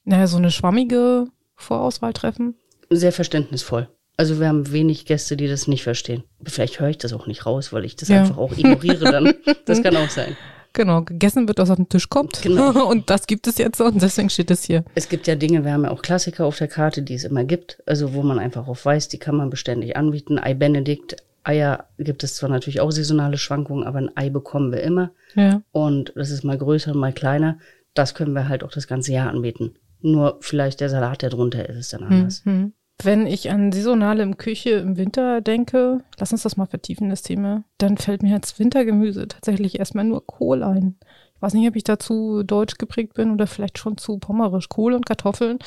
naja, 0.03 0.27
so 0.27 0.37
eine 0.37 0.51
schwammige 0.51 1.27
Vorauswahl 1.55 2.13
treffen? 2.13 2.55
Sehr 2.89 3.13
verständnisvoll. 3.13 3.87
Also 4.21 4.39
wir 4.39 4.49
haben 4.49 4.71
wenig 4.71 5.05
Gäste, 5.07 5.35
die 5.35 5.47
das 5.47 5.67
nicht 5.67 5.81
verstehen. 5.81 6.21
Vielleicht 6.43 6.79
höre 6.79 6.89
ich 6.89 6.99
das 6.99 7.11
auch 7.11 7.25
nicht 7.25 7.47
raus, 7.47 7.73
weil 7.73 7.85
ich 7.85 7.95
das 7.95 8.09
ja. 8.09 8.19
einfach 8.19 8.37
auch 8.37 8.55
ignoriere 8.55 9.11
dann. 9.11 9.33
Das 9.65 9.81
kann 9.81 9.95
auch 9.95 10.11
sein. 10.11 10.37
Genau, 10.73 11.01
gegessen 11.01 11.47
wird, 11.47 11.57
was 11.57 11.71
auf 11.71 11.77
den 11.77 11.89
Tisch 11.89 12.07
kommt. 12.07 12.39
Genau. 12.43 12.87
Und 12.91 13.09
das 13.09 13.25
gibt 13.25 13.47
es 13.47 13.57
jetzt 13.57 13.81
und 13.81 13.99
deswegen 13.99 14.29
steht 14.29 14.51
es 14.51 14.63
hier. 14.63 14.85
Es 14.93 15.09
gibt 15.09 15.25
ja 15.25 15.33
Dinge, 15.33 15.65
wir 15.65 15.73
haben 15.73 15.85
ja 15.85 15.89
auch 15.89 16.03
Klassiker 16.03 16.45
auf 16.45 16.55
der 16.59 16.67
Karte, 16.67 17.01
die 17.01 17.15
es 17.15 17.23
immer 17.23 17.45
gibt. 17.45 17.81
Also 17.87 18.13
wo 18.13 18.21
man 18.21 18.37
einfach 18.37 18.67
auch 18.67 18.77
weiß, 18.85 19.07
die 19.07 19.17
kann 19.17 19.35
man 19.35 19.49
beständig 19.49 19.97
anbieten. 19.97 20.37
Ei 20.37 20.53
Benedikt, 20.53 21.15
Eier 21.43 21.85
gibt 21.97 22.23
es 22.23 22.35
zwar 22.35 22.49
natürlich 22.51 22.79
auch 22.79 22.91
saisonale 22.91 23.39
Schwankungen, 23.39 23.87
aber 23.87 23.97
ein 23.97 24.15
Ei 24.15 24.29
bekommen 24.29 24.71
wir 24.71 24.83
immer. 24.83 25.09
Ja. 25.33 25.63
Und 25.71 26.13
das 26.15 26.29
ist 26.29 26.43
mal 26.43 26.59
größer, 26.59 26.93
mal 26.93 27.11
kleiner. 27.11 27.57
Das 27.95 28.13
können 28.13 28.33
wir 28.33 28.49
halt 28.49 28.63
auch 28.63 28.71
das 28.71 28.85
ganze 28.85 29.13
Jahr 29.13 29.31
anbieten. 29.31 29.77
Nur 30.01 30.37
vielleicht 30.41 30.79
der 30.79 30.89
Salat, 30.89 31.23
der 31.23 31.31
drunter 31.31 31.67
ist, 31.67 31.77
ist 31.77 31.93
dann 31.93 32.03
anders. 32.03 32.45
Mhm. 32.45 32.73
Wenn 33.03 33.25
ich 33.25 33.49
an 33.49 33.71
saisonale 33.71 34.29
Küche 34.35 34.71
im 34.71 34.97
Winter 34.97 35.41
denke, 35.41 36.03
lass 36.19 36.31
uns 36.31 36.43
das 36.43 36.57
mal 36.57 36.67
vertiefen, 36.67 37.09
das 37.09 37.21
Thema, 37.21 37.63
dann 37.77 37.97
fällt 37.97 38.21
mir 38.21 38.35
als 38.35 38.59
Wintergemüse 38.59 39.27
tatsächlich 39.27 39.79
erstmal 39.79 40.05
nur 40.05 40.25
Kohl 40.25 40.61
ein. 40.63 40.97
Ich 41.35 41.41
weiß 41.41 41.53
nicht, 41.53 41.67
ob 41.67 41.75
ich 41.75 41.83
dazu 41.83 42.43
deutsch 42.43 42.77
geprägt 42.77 43.13
bin 43.13 43.31
oder 43.31 43.47
vielleicht 43.47 43.77
schon 43.77 43.97
zu 43.97 44.19
pommerisch. 44.19 44.69
Kohl 44.69 44.93
und 44.93 45.05
Kartoffeln. 45.05 45.57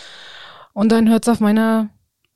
Und 0.72 0.92
dann 0.92 1.08
hört 1.08 1.24
es 1.24 1.28
auf 1.28 1.40
meiner 1.40 1.90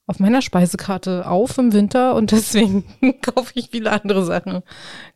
auf 0.08 0.18
meiner 0.18 0.42
Speisekarte 0.42 1.28
auf 1.28 1.58
im 1.58 1.72
Winter 1.72 2.14
und 2.16 2.32
deswegen 2.32 2.84
kaufe 3.22 3.52
ich 3.54 3.68
viele 3.70 3.92
andere 3.92 4.24
Sachen 4.24 4.62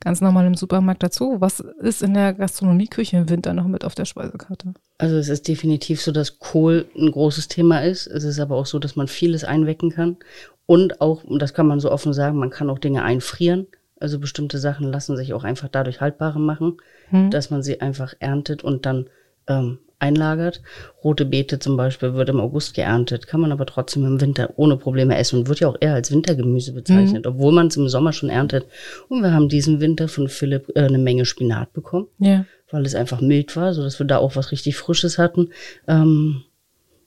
ganz 0.00 0.20
normal 0.20 0.46
im 0.46 0.54
Supermarkt 0.54 1.02
dazu. 1.02 1.37
Was 1.40 1.61
ist 1.61 2.02
in 2.02 2.14
der 2.14 2.34
Gastronomieküche 2.34 3.16
im 3.16 3.28
Winter 3.28 3.54
noch 3.54 3.66
mit 3.66 3.84
auf 3.84 3.94
der 3.94 4.04
Speisekarte? 4.04 4.75
Also 4.99 5.16
es 5.16 5.28
ist 5.28 5.49
definitiv 5.49 6.00
so, 6.00 6.12
dass 6.12 6.38
Kohl 6.38 6.87
ein 6.96 7.11
großes 7.11 7.49
Thema 7.49 7.82
ist. 7.82 8.06
Es 8.06 8.22
ist 8.22 8.38
aber 8.38 8.56
auch 8.56 8.66
so, 8.66 8.78
dass 8.78 8.94
man 8.94 9.08
vieles 9.08 9.42
einwecken 9.44 9.90
kann. 9.90 10.18
Und 10.66 11.00
auch, 11.00 11.25
und 11.25 11.40
das 11.42 11.54
kann 11.54 11.66
man 11.66 11.80
so 11.80 11.90
offen 11.90 12.12
sagen, 12.12 12.38
man 12.38 12.50
kann 12.50 12.70
auch 12.70 12.78
Dinge 12.78 13.02
einfrieren. 13.02 13.66
Also 13.99 14.18
bestimmte 14.18 14.58
Sachen 14.58 14.90
lassen 14.92 15.16
sich 15.16 15.32
auch 15.32 15.44
einfach 15.44 15.68
dadurch 15.68 16.00
haltbarer 16.00 16.38
machen, 16.38 16.76
Hm. 17.11 17.30
dass 17.30 17.50
man 17.50 17.62
sie 17.62 17.80
einfach 17.80 18.14
erntet 18.20 18.62
und 18.62 18.84
dann 18.87 19.06
ähm, 19.49 19.78
einlagert. 20.02 20.61
Rote 21.02 21.25
Beete 21.25 21.59
zum 21.59 21.76
Beispiel 21.76 22.14
wird 22.14 22.28
im 22.28 22.40
August 22.40 22.75
geerntet, 22.75 23.26
kann 23.26 23.40
man 23.40 23.52
aber 23.52 23.64
trotzdem 23.64 24.04
im 24.04 24.21
Winter 24.21 24.50
ohne 24.56 24.76
Probleme 24.76 25.16
essen 25.16 25.38
und 25.40 25.49
wird 25.49 25.61
ja 25.61 25.68
auch 25.68 25.76
eher 25.80 25.94
als 25.94 26.11
Wintergemüse 26.12 26.73
bezeichnet, 26.73 27.26
obwohl 27.26 27.52
man 27.52 27.68
es 27.68 27.76
im 27.76 27.88
Sommer 27.88 28.12
schon 28.12 28.28
erntet. 28.28 28.66
Und 29.09 29.23
wir 29.23 29.32
haben 29.32 29.49
diesen 29.49 29.80
Winter 29.80 30.09
von 30.09 30.28
Philipp 30.28 30.71
äh, 30.75 30.80
eine 30.82 30.99
Menge 30.99 31.25
Spinat 31.25 31.73
bekommen 31.73 32.09
Ja. 32.18 32.44
weil 32.71 32.85
es 32.85 32.94
einfach 32.94 33.21
mild 33.21 33.56
war, 33.56 33.73
so 33.75 33.82
dass 33.82 33.99
wir 33.99 34.06
da 34.06 34.18
auch 34.18 34.37
was 34.37 34.52
richtig 34.52 34.76
Frisches 34.76 35.16
hatten. 35.18 35.49
Ähm, 35.88 36.42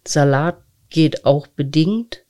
Salat 0.08 0.58
geht 0.90 1.26
auch 1.26 1.48
bedingt, 1.48 2.25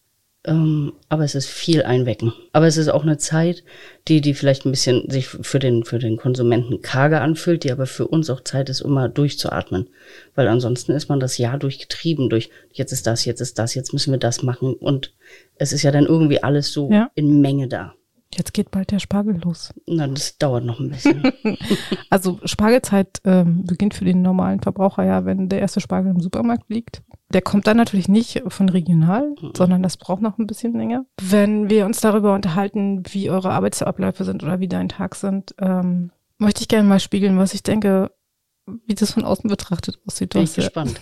ähm, 0.45 0.93
aber 1.09 1.23
es 1.23 1.35
ist 1.35 1.47
viel 1.47 1.83
Einwecken. 1.83 2.33
Aber 2.53 2.67
es 2.67 2.77
ist 2.77 2.87
auch 2.89 3.03
eine 3.03 3.17
Zeit, 3.17 3.63
die, 4.07 4.21
die 4.21 4.33
vielleicht 4.33 4.65
ein 4.65 4.71
bisschen 4.71 5.09
sich 5.09 5.27
für 5.27 5.59
den, 5.59 5.83
für 5.83 5.99
den 5.99 6.17
Konsumenten 6.17 6.81
karger 6.81 7.21
anfühlt, 7.21 7.63
die 7.63 7.71
aber 7.71 7.85
für 7.85 8.07
uns 8.07 8.29
auch 8.29 8.41
Zeit 8.41 8.69
ist, 8.69 8.81
um 8.81 8.93
mal 8.93 9.09
durchzuatmen. 9.09 9.89
Weil 10.35 10.47
ansonsten 10.47 10.91
ist 10.93 11.09
man 11.09 11.19
das 11.19 11.37
Jahr 11.37 11.57
durchgetrieben 11.57 12.29
durch, 12.29 12.49
jetzt 12.71 12.91
ist 12.91 13.07
das, 13.07 13.25
jetzt 13.25 13.41
ist 13.41 13.59
das, 13.59 13.75
jetzt 13.75 13.93
müssen 13.93 14.11
wir 14.11 14.19
das 14.19 14.43
machen. 14.43 14.73
Und 14.73 15.13
es 15.57 15.73
ist 15.73 15.83
ja 15.83 15.91
dann 15.91 16.05
irgendwie 16.05 16.43
alles 16.43 16.71
so 16.71 16.89
Ja. 16.91 17.09
in 17.15 17.41
Menge 17.41 17.67
da. 17.67 17.93
Jetzt 18.37 18.53
geht 18.53 18.71
bald 18.71 18.91
der 18.91 18.99
Spargel 18.99 19.39
los. 19.43 19.73
Na, 19.87 20.07
das 20.07 20.37
dauert 20.37 20.65
noch 20.65 20.79
ein 20.79 20.89
bisschen. 20.89 21.23
Also 22.09 22.39
Spargelzeit 22.43 23.21
ähm, 23.23 23.65
beginnt 23.65 23.93
für 23.93 24.05
den 24.05 24.21
normalen 24.21 24.59
Verbraucher 24.59 25.03
ja, 25.03 25.25
wenn 25.25 25.49
der 25.49 25.59
erste 25.59 25.81
Spargel 25.81 26.11
im 26.11 26.19
Supermarkt 26.19 26.69
liegt. 26.69 27.03
Der 27.33 27.41
kommt 27.41 27.67
dann 27.67 27.77
natürlich 27.77 28.07
nicht 28.07 28.43
von 28.47 28.69
regional, 28.69 29.35
sondern 29.55 29.83
das 29.83 29.97
braucht 29.97 30.21
noch 30.21 30.37
ein 30.37 30.47
bisschen 30.47 30.73
länger. 30.73 31.05
Wenn 31.21 31.69
wir 31.69 31.85
uns 31.85 32.01
darüber 32.01 32.33
unterhalten, 32.33 33.03
wie 33.09 33.29
eure 33.29 33.51
Arbeitsabläufe 33.51 34.23
sind 34.23 34.43
oder 34.43 34.59
wie 34.59 34.67
dein 34.67 34.89
Tag 34.89 35.15
sind, 35.15 35.55
ähm, 35.59 36.11
möchte 36.37 36.61
ich 36.61 36.67
gerne 36.67 36.87
mal 36.87 36.99
spiegeln, 36.99 37.37
was 37.37 37.53
ich 37.53 37.63
denke, 37.63 38.11
wie 38.85 38.95
das 38.95 39.11
von 39.11 39.25
außen 39.25 39.49
betrachtet 39.49 39.99
aussieht. 40.05 40.33
Bin 40.33 40.43
ich 40.43 40.55
gespannt. 40.55 40.99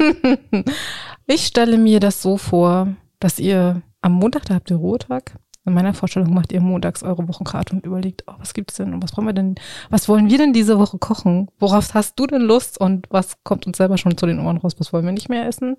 ich 1.28 1.46
stelle 1.46 1.78
mir 1.78 2.00
das 2.00 2.22
so 2.22 2.38
vor, 2.38 2.96
dass 3.20 3.40
ihr 3.40 3.82
am 4.02 4.14
Montag, 4.14 4.46
da 4.46 4.56
habt 4.56 4.70
ihr 4.70 4.78
Ruhetag. 4.78 5.38
In 5.66 5.74
meiner 5.74 5.94
Vorstellung 5.94 6.34
macht 6.34 6.52
ihr 6.52 6.60
montags 6.60 7.04
eure 7.04 7.28
Wochenkarte 7.28 7.74
und 7.74 7.86
überlegt, 7.86 8.24
oh, 8.28 8.34
was 8.38 8.54
gibt's 8.54 8.76
denn 8.76 8.94
und 8.94 9.02
was 9.02 9.12
brauchen 9.12 9.28
wir 9.28 9.34
denn, 9.34 9.56
was 9.90 10.10
wollen 10.10 10.30
wir 10.30 10.38
denn 10.38 10.52
diese 10.52 10.78
Woche 10.78 10.98
kochen? 10.98 11.48
Worauf 11.58 11.94
hast 11.94 12.20
du 12.20 12.28
denn 12.28 12.42
Lust 12.42 12.80
und 12.80 13.08
was 13.10 13.38
kommt 13.44 13.66
uns 13.66 13.78
selber 13.78 13.98
schon 13.98 14.18
zu 14.18 14.26
den 14.26 14.40
Ohren 14.40 14.58
raus, 14.58 14.76
was 14.78 14.92
wollen 14.92 15.06
wir 15.06 15.14
nicht 15.14 15.30
mehr 15.30 15.48
essen? 15.48 15.78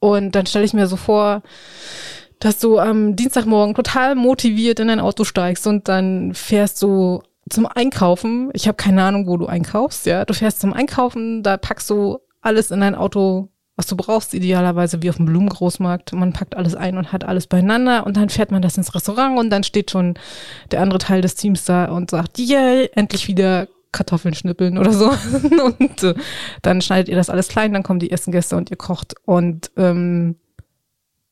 Und 0.00 0.34
dann 0.34 0.46
stelle 0.46 0.64
ich 0.64 0.74
mir 0.74 0.88
so 0.88 0.96
vor, 0.96 1.42
dass 2.40 2.58
du 2.58 2.78
am 2.78 3.16
Dienstagmorgen 3.16 3.74
total 3.74 4.14
motiviert 4.14 4.80
in 4.80 4.88
dein 4.88 5.00
Auto 5.00 5.24
steigst 5.24 5.66
und 5.66 5.88
dann 5.88 6.34
fährst 6.34 6.82
du 6.82 7.22
zum 7.48 7.66
Einkaufen. 7.66 8.50
Ich 8.54 8.66
habe 8.66 8.76
keine 8.76 9.04
Ahnung, 9.04 9.26
wo 9.26 9.36
du 9.36 9.46
einkaufst, 9.46 10.06
ja. 10.06 10.24
Du 10.24 10.34
fährst 10.34 10.60
zum 10.60 10.72
Einkaufen, 10.72 11.42
da 11.42 11.56
packst 11.56 11.88
du 11.90 12.18
alles 12.40 12.70
in 12.70 12.80
dein 12.80 12.94
Auto, 12.94 13.48
was 13.76 13.86
du 13.86 13.96
brauchst, 13.96 14.32
idealerweise 14.32 15.02
wie 15.02 15.10
auf 15.10 15.16
dem 15.16 15.26
Blumengroßmarkt. 15.26 16.12
Man 16.14 16.32
packt 16.32 16.56
alles 16.56 16.74
ein 16.74 16.96
und 16.96 17.12
hat 17.12 17.24
alles 17.24 17.46
beieinander 17.46 18.06
und 18.06 18.16
dann 18.16 18.30
fährt 18.30 18.50
man 18.50 18.62
das 18.62 18.78
ins 18.78 18.94
Restaurant 18.94 19.38
und 19.38 19.50
dann 19.50 19.64
steht 19.64 19.90
schon 19.90 20.14
der 20.70 20.80
andere 20.80 20.98
Teil 20.98 21.20
des 21.20 21.34
Teams 21.34 21.64
da 21.64 21.86
und 21.86 22.10
sagt, 22.10 22.38
yeah, 22.38 22.86
endlich 22.94 23.28
wieder 23.28 23.68
Kartoffeln 23.92 24.34
schnippeln 24.34 24.78
oder 24.78 24.92
so. 24.92 25.10
und 25.78 26.02
äh, 26.02 26.14
dann 26.62 26.80
schneidet 26.80 27.08
ihr 27.08 27.16
das 27.16 27.30
alles 27.30 27.48
klein, 27.48 27.72
dann 27.72 27.82
kommen 27.82 28.00
die 28.00 28.10
ersten 28.10 28.32
Gäste 28.32 28.56
und 28.56 28.70
ihr 28.70 28.76
kocht. 28.76 29.14
Und 29.26 29.70
ähm, 29.76 30.36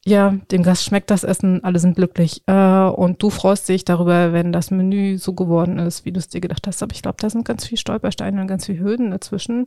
ja, 0.06 0.36
dem 0.50 0.62
Gast 0.62 0.84
schmeckt 0.84 1.10
das 1.10 1.24
Essen, 1.24 1.64
alle 1.64 1.78
sind 1.78 1.96
glücklich. 1.96 2.42
Äh, 2.46 2.52
und 2.52 3.22
du 3.22 3.30
freust 3.30 3.68
dich 3.68 3.86
darüber, 3.86 4.34
wenn 4.34 4.52
das 4.52 4.70
Menü 4.70 5.16
so 5.16 5.32
geworden 5.32 5.78
ist, 5.78 6.04
wie 6.04 6.12
du 6.12 6.18
es 6.18 6.28
dir 6.28 6.42
gedacht 6.42 6.66
hast. 6.66 6.82
Aber 6.82 6.94
ich 6.94 7.02
glaube, 7.02 7.16
da 7.20 7.30
sind 7.30 7.46
ganz 7.46 7.66
viele 7.66 7.78
Stolpersteine 7.78 8.40
und 8.40 8.46
ganz 8.46 8.66
viele 8.66 8.80
Hürden 8.80 9.10
dazwischen. 9.10 9.64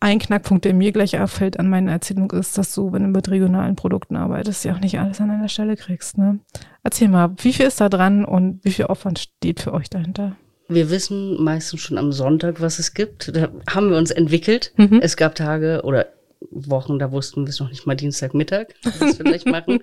Ein 0.00 0.20
Knackpunkt, 0.20 0.64
der 0.64 0.74
mir 0.74 0.92
gleich 0.92 1.18
auffällt 1.18 1.58
an 1.58 1.68
meiner 1.68 1.90
Erzählung, 1.90 2.30
ist, 2.30 2.56
dass 2.56 2.72
du, 2.74 2.92
wenn 2.92 3.02
du 3.02 3.08
mit 3.08 3.28
regionalen 3.28 3.74
Produkten 3.74 4.14
arbeitest, 4.16 4.64
ja 4.64 4.74
auch 4.74 4.80
nicht 4.80 4.98
alles 5.00 5.20
an 5.20 5.30
einer 5.30 5.48
Stelle 5.48 5.76
kriegst. 5.76 6.18
Ne? 6.18 6.38
Erzähl 6.84 7.08
mal, 7.08 7.34
wie 7.38 7.52
viel 7.52 7.66
ist 7.66 7.80
da 7.80 7.88
dran 7.88 8.24
und 8.24 8.64
wie 8.64 8.70
viel 8.70 8.86
Aufwand 8.86 9.18
steht 9.18 9.60
für 9.60 9.72
euch 9.72 9.90
dahinter? 9.90 10.36
Wir 10.68 10.90
wissen 10.90 11.42
meistens 11.42 11.80
schon 11.80 11.98
am 11.98 12.12
Sonntag, 12.12 12.60
was 12.60 12.78
es 12.78 12.94
gibt. 12.94 13.34
Da 13.34 13.48
haben 13.68 13.90
wir 13.90 13.96
uns 13.96 14.10
entwickelt. 14.12 14.72
Mhm. 14.76 15.00
Es 15.02 15.16
gab 15.16 15.34
Tage 15.34 15.80
oder 15.82 16.06
Wochen, 16.50 17.00
da 17.00 17.10
wussten 17.10 17.44
wir 17.44 17.48
es 17.48 17.58
noch 17.58 17.70
nicht 17.70 17.86
mal 17.86 17.96
Dienstagmittag, 17.96 18.66
was 18.84 19.00
wir 19.00 19.14
vielleicht 19.14 19.46
machen. 19.50 19.80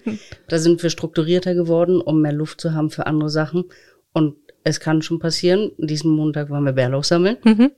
Da 0.48 0.60
sind 0.60 0.82
wir 0.82 0.90
strukturierter 0.90 1.56
geworden, 1.56 2.00
um 2.00 2.22
mehr 2.22 2.32
Luft 2.32 2.62
zu 2.62 2.74
haben 2.74 2.90
für 2.90 3.06
andere 3.08 3.30
Sachen. 3.30 3.66
Und 4.14 4.36
es 4.64 4.80
kann 4.80 5.02
schon 5.02 5.20
passieren. 5.20 5.72
Diesen 5.78 6.12
Montag 6.12 6.50
waren 6.50 6.64
wir 6.64 6.72
Bärlauch 6.72 7.04
sammeln 7.04 7.38
Mhm. 7.44 7.72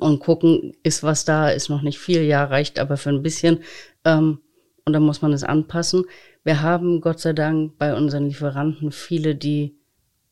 Und 0.00 0.20
gucken, 0.20 0.72
ist 0.82 1.02
was 1.02 1.24
da, 1.24 1.48
ist 1.50 1.68
noch 1.68 1.82
nicht 1.82 1.98
viel, 1.98 2.22
ja, 2.22 2.44
reicht 2.44 2.78
aber 2.78 2.96
für 2.96 3.10
ein 3.10 3.22
bisschen. 3.22 3.60
Ähm, 4.04 4.40
und 4.84 4.92
dann 4.92 5.02
muss 5.02 5.20
man 5.22 5.32
es 5.32 5.42
anpassen. 5.44 6.04
Wir 6.44 6.62
haben 6.62 7.00
Gott 7.00 7.18
sei 7.20 7.32
Dank 7.32 7.76
bei 7.78 7.94
unseren 7.96 8.26
Lieferanten 8.26 8.92
viele, 8.92 9.34
die 9.34 9.76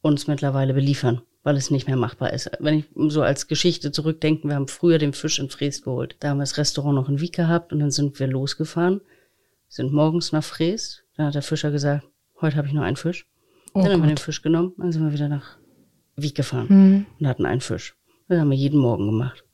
uns 0.00 0.26
mittlerweile 0.28 0.72
beliefern, 0.74 1.22
weil 1.42 1.56
es 1.56 1.70
nicht 1.70 1.86
mehr 1.88 1.96
machbar 1.96 2.32
ist. 2.32 2.50
Wenn 2.60 2.78
ich 2.78 2.84
so 3.08 3.22
als 3.22 3.48
Geschichte 3.48 3.90
zurückdenke, 3.90 4.46
wir 4.48 4.54
haben 4.54 4.68
früher 4.68 4.98
den 4.98 5.12
Fisch 5.12 5.38
in 5.40 5.50
Fries 5.50 5.82
geholt. 5.82 6.16
Da 6.20 6.28
haben 6.30 6.38
wir 6.38 6.42
das 6.42 6.56
Restaurant 6.56 6.94
noch 6.94 7.08
in 7.08 7.20
Wieg 7.20 7.34
gehabt 7.34 7.72
und 7.72 7.80
dann 7.80 7.90
sind 7.90 8.18
wir 8.20 8.28
losgefahren, 8.28 9.00
sind 9.68 9.92
morgens 9.92 10.30
nach 10.32 10.44
Fries. 10.44 11.02
Dann 11.16 11.26
hat 11.26 11.34
der 11.34 11.42
Fischer 11.42 11.70
gesagt, 11.72 12.04
heute 12.40 12.56
habe 12.56 12.68
ich 12.68 12.74
nur 12.74 12.84
einen 12.84 12.96
Fisch. 12.96 13.26
Oh 13.72 13.82
dann 13.82 13.92
haben 13.92 14.02
wir 14.02 14.06
den 14.08 14.14
Gott. 14.16 14.20
Fisch 14.24 14.42
genommen, 14.42 14.72
dann 14.78 14.92
sind 14.92 15.02
wir 15.04 15.12
wieder 15.12 15.28
nach 15.28 15.56
Wieg 16.16 16.36
gefahren 16.36 16.66
Mhm. 16.68 17.06
und 17.18 17.26
hatten 17.26 17.44
einen 17.46 17.60
Fisch. 17.60 17.96
Das 18.28 18.38
haben 18.40 18.50
wir 18.50 18.56
jeden 18.56 18.78
Morgen 18.78 19.06
gemacht. 19.06 19.44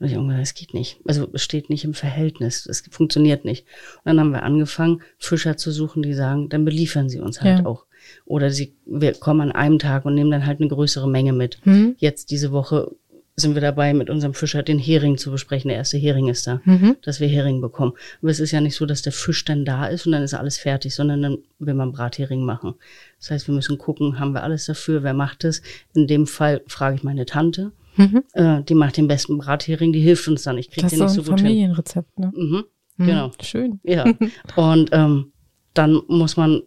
Und 0.00 0.06
ich 0.06 0.16
es 0.40 0.54
geht 0.54 0.74
nicht. 0.74 0.98
Also 1.06 1.28
es 1.32 1.42
steht 1.42 1.70
nicht 1.70 1.84
im 1.84 1.94
Verhältnis. 1.94 2.66
Es 2.66 2.82
funktioniert 2.90 3.44
nicht. 3.44 3.64
Und 3.98 4.06
dann 4.06 4.20
haben 4.20 4.32
wir 4.32 4.42
angefangen, 4.42 5.02
Fischer 5.18 5.56
zu 5.56 5.70
suchen, 5.70 6.02
die 6.02 6.14
sagen, 6.14 6.48
dann 6.48 6.64
beliefern 6.64 7.08
sie 7.08 7.20
uns 7.20 7.40
halt 7.40 7.60
Ja. 7.60 7.66
auch. 7.66 7.86
Oder 8.26 8.50
sie, 8.50 8.74
wir 8.84 9.12
kommen 9.14 9.40
an 9.40 9.52
einem 9.52 9.78
Tag 9.78 10.04
und 10.04 10.14
nehmen 10.14 10.30
dann 10.30 10.46
halt 10.46 10.60
eine 10.60 10.68
größere 10.68 11.08
Menge 11.08 11.32
mit. 11.32 11.58
Mhm. 11.64 11.94
Jetzt 11.98 12.30
diese 12.30 12.52
Woche 12.52 12.90
sind 13.36 13.54
wir 13.54 13.62
dabei, 13.62 13.94
mit 13.94 14.10
unserem 14.10 14.34
Fischer 14.34 14.62
den 14.62 14.78
Hering 14.78 15.16
zu 15.16 15.30
besprechen. 15.30 15.68
Der 15.68 15.78
erste 15.78 15.96
Hering 15.96 16.28
ist 16.28 16.46
da, 16.46 16.60
Mhm. 16.64 16.96
dass 17.02 17.18
wir 17.18 17.26
Hering 17.28 17.60
bekommen. 17.60 17.92
Aber 18.20 18.30
es 18.30 18.40
ist 18.40 18.50
ja 18.52 18.60
nicht 18.60 18.76
so, 18.76 18.86
dass 18.86 19.02
der 19.02 19.12
Fisch 19.12 19.44
dann 19.44 19.64
da 19.64 19.86
ist 19.86 20.06
und 20.06 20.12
dann 20.12 20.22
ist 20.22 20.34
alles 20.34 20.58
fertig, 20.58 20.94
sondern 20.94 21.22
dann 21.22 21.38
will 21.58 21.74
man 21.74 21.92
Brathering 21.92 22.44
machen. 22.44 22.74
Das 23.18 23.30
heißt, 23.30 23.48
wir 23.48 23.54
müssen 23.54 23.78
gucken, 23.78 24.20
haben 24.20 24.32
wir 24.32 24.42
alles 24.42 24.66
dafür, 24.66 25.02
wer 25.02 25.14
macht 25.14 25.44
es? 25.44 25.62
In 25.94 26.06
dem 26.06 26.26
Fall 26.26 26.62
frage 26.66 26.96
ich 26.96 27.02
meine 27.02 27.26
Tante. 27.26 27.72
Mhm. 27.96 28.22
Äh, 28.32 28.62
die 28.64 28.74
macht 28.74 28.96
den 28.96 29.08
besten 29.08 29.38
Brathering, 29.38 29.92
die 29.92 30.00
hilft 30.00 30.26
uns 30.28 30.42
dann. 30.42 30.58
Ich 30.58 30.70
krieg 30.70 30.82
Das 30.82 30.92
ist 30.92 30.98
den 31.00 31.08
so 31.08 31.14
nicht 31.14 31.18
ein 31.20 31.24
so 31.24 31.30
gut 31.30 31.40
hin. 31.40 31.46
Familienrezept, 31.48 32.18
ne? 32.18 32.32
Mhm, 32.34 32.64
Mhm. 32.96 33.06
Genau. 33.06 33.30
Schön. 33.42 33.80
Ja. 33.82 34.04
Und 34.56 34.90
ähm, 34.92 35.32
dann 35.74 36.00
muss 36.06 36.36
man 36.36 36.62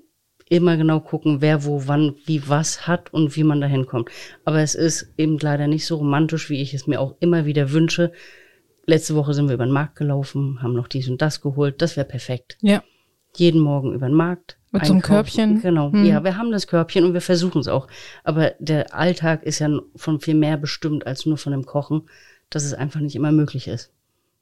immer 0.50 0.76
genau 0.78 1.00
gucken, 1.00 1.42
wer 1.42 1.64
wo, 1.66 1.84
wann, 1.88 2.16
wie, 2.26 2.48
was 2.50 2.88
hat 2.88 3.14
und 3.14 3.36
wie 3.36 3.44
man 3.44 3.60
da 3.62 3.68
hinkommt. 3.68 4.10
Aber 4.46 4.60
es 4.62 4.76
ist 4.76 5.14
eben 5.18 5.38
leider 5.40 5.68
nicht 5.68 5.86
so 5.86 5.98
romantisch, 5.98 6.50
wie 6.50 6.62
ich 6.62 6.74
es 6.74 6.88
mir 6.88 7.00
auch 7.02 7.16
immer 7.20 7.46
wieder 7.46 7.72
wünsche. 7.72 8.12
Letzte 8.86 9.16
Woche 9.16 9.34
sind 9.34 9.48
wir 9.50 9.56
über 9.56 9.66
den 9.66 9.74
Markt 9.74 9.98
gelaufen, 9.98 10.62
haben 10.62 10.74
noch 10.74 10.88
dies 10.88 11.10
und 11.10 11.22
das 11.22 11.42
geholt. 11.42 11.82
Das 11.82 11.98
wäre 11.98 12.08
perfekt. 12.08 12.58
Ja. 12.62 12.82
Jeden 13.36 13.60
Morgen 13.60 13.94
über 13.94 14.08
den 14.08 14.16
Markt. 14.16 14.58
Mit 14.80 14.86
so 14.86 14.94
einem 14.94 14.98
einkaufen. 14.98 15.16
Körbchen? 15.16 15.62
Genau. 15.62 15.92
Hm. 15.92 16.06
Ja, 16.06 16.24
wir 16.24 16.38
haben 16.38 16.52
das 16.52 16.68
Körbchen 16.68 17.06
und 17.06 17.14
wir 17.14 17.22
versuchen 17.22 17.60
es 17.60 17.68
auch. 17.68 17.88
Aber 18.24 18.52
der 18.60 18.94
Alltag 18.94 19.44
ist 19.44 19.60
ja 19.60 19.70
von 19.96 20.20
viel 20.20 20.36
mehr 20.36 20.58
bestimmt 20.58 21.06
als 21.08 21.26
nur 21.26 21.38
von 21.38 21.52
dem 21.52 21.66
Kochen, 21.66 22.04
dass 22.50 22.64
es 22.64 22.74
einfach 22.74 23.00
nicht 23.00 23.16
immer 23.16 23.32
möglich 23.32 23.68
ist. 23.68 23.92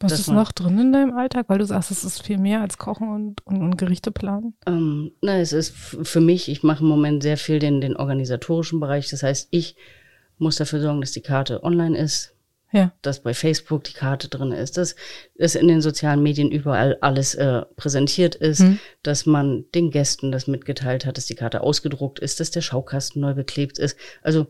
Was 0.01 0.19
ist 0.19 0.29
noch 0.29 0.51
drin 0.51 0.77
in 0.77 0.93
deinem 0.93 1.17
Alltag? 1.17 1.45
Weil 1.47 1.59
du 1.59 1.65
sagst, 1.65 1.89
es 1.89 2.03
ist 2.03 2.21
viel 2.21 2.37
mehr 2.37 2.61
als 2.61 2.77
Kochen 2.77 3.09
und, 3.09 3.45
und, 3.47 3.61
und 3.61 3.77
Gerichte 3.77 4.11
planen. 4.11 4.53
Ähm, 4.67 5.11
na, 5.21 5.37
es 5.37 5.53
ist 5.53 5.73
für 5.73 6.19
mich, 6.19 6.49
ich 6.49 6.63
mache 6.63 6.83
im 6.83 6.89
Moment 6.89 7.23
sehr 7.23 7.37
viel 7.37 7.59
den, 7.59 7.79
den 7.79 7.95
organisatorischen 7.95 8.81
Bereich. 8.81 9.09
Das 9.09 9.23
heißt, 9.23 9.47
ich 9.51 9.77
muss 10.37 10.57
dafür 10.57 10.81
sorgen, 10.81 10.99
dass 10.99 11.13
die 11.13 11.21
Karte 11.21 11.63
online 11.63 11.97
ist, 11.97 12.34
Ja. 12.75 12.91
dass 13.01 13.21
bei 13.23 13.33
Facebook 13.33 13.85
die 13.85 13.93
Karte 13.93 14.27
drin 14.27 14.51
ist, 14.51 14.77
dass 14.77 14.95
es 15.35 15.55
in 15.55 15.67
den 15.67 15.81
sozialen 15.81 16.21
Medien 16.21 16.51
überall 16.51 16.97
alles 17.01 17.33
äh, 17.35 17.61
präsentiert 17.77 18.35
ist, 18.35 18.59
Mhm. 18.59 18.79
dass 19.01 19.25
man 19.25 19.65
den 19.73 19.91
Gästen 19.91 20.31
das 20.31 20.47
mitgeteilt 20.47 21.05
hat, 21.05 21.17
dass 21.17 21.25
die 21.25 21.35
Karte 21.35 21.61
ausgedruckt 21.61 22.19
ist, 22.19 22.39
dass 22.39 22.51
der 22.51 22.61
Schaukasten 22.61 23.21
neu 23.21 23.33
beklebt 23.33 23.79
ist. 23.79 23.97
Also 24.21 24.47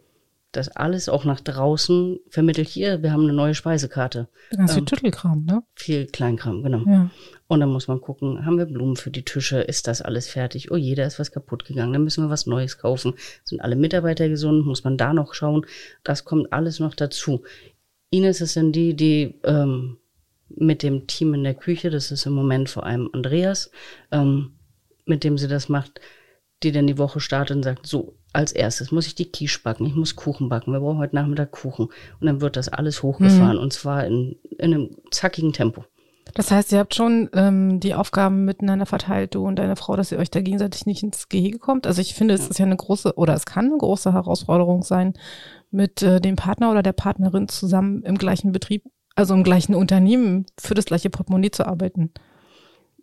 das 0.52 0.70
alles 0.70 1.10
auch 1.10 1.26
nach 1.26 1.42
draußen 1.42 2.18
vermittelt 2.30 2.70
hier. 2.70 3.04
Wir 3.04 3.12
haben 3.12 3.24
eine 3.24 3.34
neue 3.34 3.54
Speisekarte. 3.56 4.30
Ganz 4.56 4.72
viel 4.72 4.80
Ähm. 4.80 4.86
Tüttelkram, 4.86 5.44
ne? 5.44 5.64
Viel 5.76 6.06
Kleinkram, 6.06 6.64
genau. 6.64 6.82
Ja. 6.88 7.10
Und 7.48 7.60
dann 7.60 7.68
muss 7.70 7.90
man 7.90 8.00
gucken, 8.00 8.46
haben 8.46 8.58
wir 8.58 8.66
Blumen 8.66 8.96
für 8.96 9.12
die 9.12 9.24
Tische? 9.26 9.60
Ist 9.60 9.88
das 9.88 10.02
alles 10.02 10.30
fertig? 10.30 10.72
Oh 10.72 10.78
je, 10.78 10.96
da 10.96 11.06
ist 11.06 11.20
was 11.20 11.34
kaputt 11.34 11.66
gegangen. 11.66 11.92
Dann 11.92 12.06
müssen 12.06 12.24
wir 12.24 12.30
was 12.30 12.46
Neues 12.46 12.78
kaufen. 12.78 13.16
Sind 13.44 13.60
alle 13.62 13.76
Mitarbeiter 13.76 14.30
gesund? 14.30 14.66
Muss 14.66 14.86
man 14.86 14.98
da 14.98 15.14
noch 15.14 15.34
schauen? 15.34 15.66
Das 16.06 16.24
kommt 16.24 16.54
alles 16.54 16.80
noch 16.80 16.96
dazu. 16.96 17.44
Ines 18.10 18.42
ist 18.42 18.56
dann 18.56 18.72
die, 18.72 18.96
die 18.96 19.36
ähm, 19.44 19.98
mit 20.50 20.84
dem 20.84 21.08
Team 21.08 21.34
in 21.34 21.44
der 21.44 21.56
Küche, 21.56 21.90
das 21.90 22.12
ist 22.12 22.26
im 22.26 22.34
Moment 22.34 22.70
vor 22.70 22.86
allem 22.86 23.10
Andreas, 23.14 23.72
ähm, 24.12 24.54
mit 25.06 25.24
dem 25.24 25.38
sie 25.38 25.48
das 25.48 25.70
macht, 25.70 26.00
die 26.64 26.72
dann 26.72 26.88
die 26.88 26.98
Woche 26.98 27.20
startet 27.20 27.58
und 27.58 27.64
sagt, 27.64 27.86
so, 27.86 28.16
als 28.34 28.52
erstes 28.52 28.92
muss 28.92 29.08
ich 29.08 29.16
die 29.16 29.32
Quiche 29.32 29.60
backen, 29.64 29.86
ich 29.86 29.96
muss 29.96 30.16
Kuchen 30.16 30.50
backen, 30.50 30.72
wir 30.72 30.80
brauchen 30.80 31.00
heute 31.00 31.16
Nachmittag 31.16 31.52
Kuchen. 31.52 31.88
Und 32.20 32.28
dann 32.28 32.42
wird 32.42 32.58
das 32.58 32.70
alles 32.70 33.02
hochgefahren 33.02 33.58
und 33.58 33.74
zwar 33.74 34.06
in, 34.06 34.36
in 34.58 34.74
einem 34.74 34.90
zackigen 35.12 35.54
Tempo. 35.54 35.86
Das 36.34 36.52
heißt, 36.52 36.72
ihr 36.72 36.80
habt 36.80 36.96
schon 36.96 37.30
ähm, 37.34 37.80
die 37.80 37.94
Aufgaben 37.94 38.46
miteinander 38.46 38.86
verteilt, 38.86 39.36
du 39.36 39.46
und 39.46 39.58
deine 39.58 39.76
Frau, 39.76 39.96
dass 39.96 40.12
ihr 40.12 40.18
euch 40.18 40.32
da 40.32 40.42
gegenseitig 40.42 40.86
nicht 40.86 41.04
ins 41.04 41.30
Gehege 41.30 41.60
kommt. 41.60 41.88
Also 41.88 42.02
ich 42.02 42.14
finde, 42.16 42.34
es 42.34 42.50
ist 42.50 42.58
ja 42.58 42.66
eine 42.66 42.76
große, 42.76 43.14
oder 43.16 43.36
es 43.36 43.46
kann 43.46 43.66
eine 43.66 43.78
große 43.78 44.12
Herausforderung 44.12 44.84
sein, 44.84 45.14
mit 45.76 46.02
äh, 46.02 46.20
dem 46.20 46.36
Partner 46.36 46.72
oder 46.72 46.82
der 46.82 46.94
Partnerin 46.94 47.48
zusammen 47.48 48.02
im 48.04 48.18
gleichen 48.18 48.52
Betrieb, 48.52 48.84
also 49.16 49.34
im 49.34 49.44
gleichen 49.44 49.76
Unternehmen 49.76 50.46
für 50.60 50.74
das 50.74 50.86
gleiche 50.86 51.10
Portemonnaie 51.10 51.52
zu 51.52 51.66
arbeiten. 51.68 52.12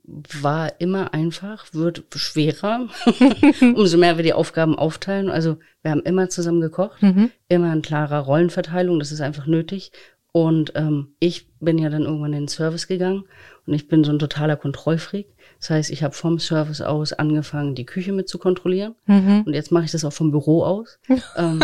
War 0.05 0.81
immer 0.81 1.15
einfach, 1.15 1.67
wird 1.73 2.05
schwerer, 2.17 2.89
umso 3.61 3.99
mehr 3.99 4.17
wir 4.17 4.25
die 4.25 4.33
Aufgaben 4.33 4.77
aufteilen. 4.77 5.31
Also 5.31 5.59
wir 5.83 5.93
haben 5.93 6.01
immer 6.03 6.29
zusammen 6.29 6.61
gekocht, 6.61 7.01
Mhm. 7.03 7.31
immer 7.49 7.73
in 7.73 7.83
klarer 7.83 8.19
Rollenverteilung, 8.21 8.99
das 8.99 9.13
ist 9.13 9.21
einfach 9.21 9.47
nötig. 9.47 9.93
Und 10.33 10.73
ähm, 10.77 11.09
ich 11.21 11.47
bin 11.61 11.79
ja 11.79 11.91
dann 11.91 12.03
irgendwann 12.03 12.33
in 12.33 12.43
den 12.43 12.49
Service 12.49 12.89
gegangen 12.89 13.25
und 13.67 13.75
ich 13.75 13.87
bin 13.87 14.03
so 14.03 14.11
ein 14.11 14.19
totaler 14.19 14.57
Kontrollfreak. 14.57 15.27
Das 15.63 15.71
heißt, 15.71 15.91
ich 15.91 16.03
habe 16.03 16.13
vom 16.13 16.41
Service 16.41 16.81
aus 16.81 17.13
angefangen, 17.13 17.77
die 17.77 17.87
Küche 17.87 18.13
mit 18.13 18.29
zu 18.29 18.39
kontrollieren. 18.39 18.97
Mhm. 19.07 19.45
Und 19.47 19.55
jetzt 19.55 19.71
mache 19.71 19.85
ich 19.85 19.93
das 19.93 20.05
auch 20.05 20.13
vom 20.13 20.33
Büro 20.33 20.65
aus. 20.65 20.99
ähm, 21.37 21.61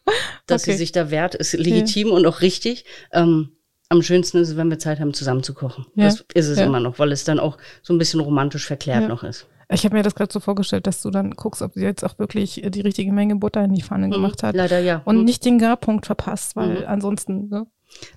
dass 0.46 0.62
Okay. 0.62 0.72
sie 0.72 0.78
sich 0.78 0.92
da 0.92 1.10
wehrt, 1.10 1.34
ist 1.34 1.52
legitim 1.52 2.10
und 2.12 2.24
auch 2.24 2.40
richtig. 2.40 2.86
Ähm, 3.12 3.50
am 3.90 4.00
schönsten 4.02 4.38
ist 4.38 4.48
es, 4.48 4.56
wenn 4.56 4.70
wir 4.70 4.78
Zeit 4.78 5.00
haben, 5.00 5.12
zusammen 5.12 5.42
zu 5.42 5.52
kochen. 5.52 5.84
Ja. 5.96 6.06
Das 6.06 6.24
ist 6.32 6.48
es 6.48 6.58
Ja. 6.58 6.64
immer 6.64 6.80
noch, 6.80 6.98
weil 6.98 7.12
es 7.12 7.24
dann 7.24 7.38
auch 7.38 7.58
so 7.82 7.92
ein 7.92 7.98
bisschen 7.98 8.20
romantisch 8.20 8.66
verklärt 8.66 9.02
Ja. 9.02 9.08
noch 9.08 9.22
ist. 9.22 9.46
Ich 9.70 9.84
habe 9.84 9.96
mir 9.96 10.02
das 10.02 10.14
gerade 10.14 10.32
so 10.32 10.40
vorgestellt, 10.40 10.86
dass 10.86 11.02
du 11.02 11.10
dann 11.10 11.32
guckst, 11.32 11.60
ob 11.60 11.74
sie 11.74 11.82
jetzt 11.82 12.04
auch 12.04 12.18
wirklich 12.18 12.62
die 12.66 12.80
richtige 12.80 13.12
Menge 13.12 13.36
Butter 13.36 13.62
in 13.64 13.74
die 13.74 13.82
Pfanne 13.82 14.08
gemacht 14.08 14.42
hat. 14.42 14.54
Leider 14.56 14.78
ja. 14.80 15.02
Und 15.04 15.18
Mhm. 15.18 15.24
nicht 15.24 15.44
den 15.44 15.58
Garpunkt 15.58 16.06
verpasst, 16.06 16.56
weil 16.56 16.80
Mhm. 16.80 16.86
ansonsten, 16.86 17.48
ne? 17.50 17.66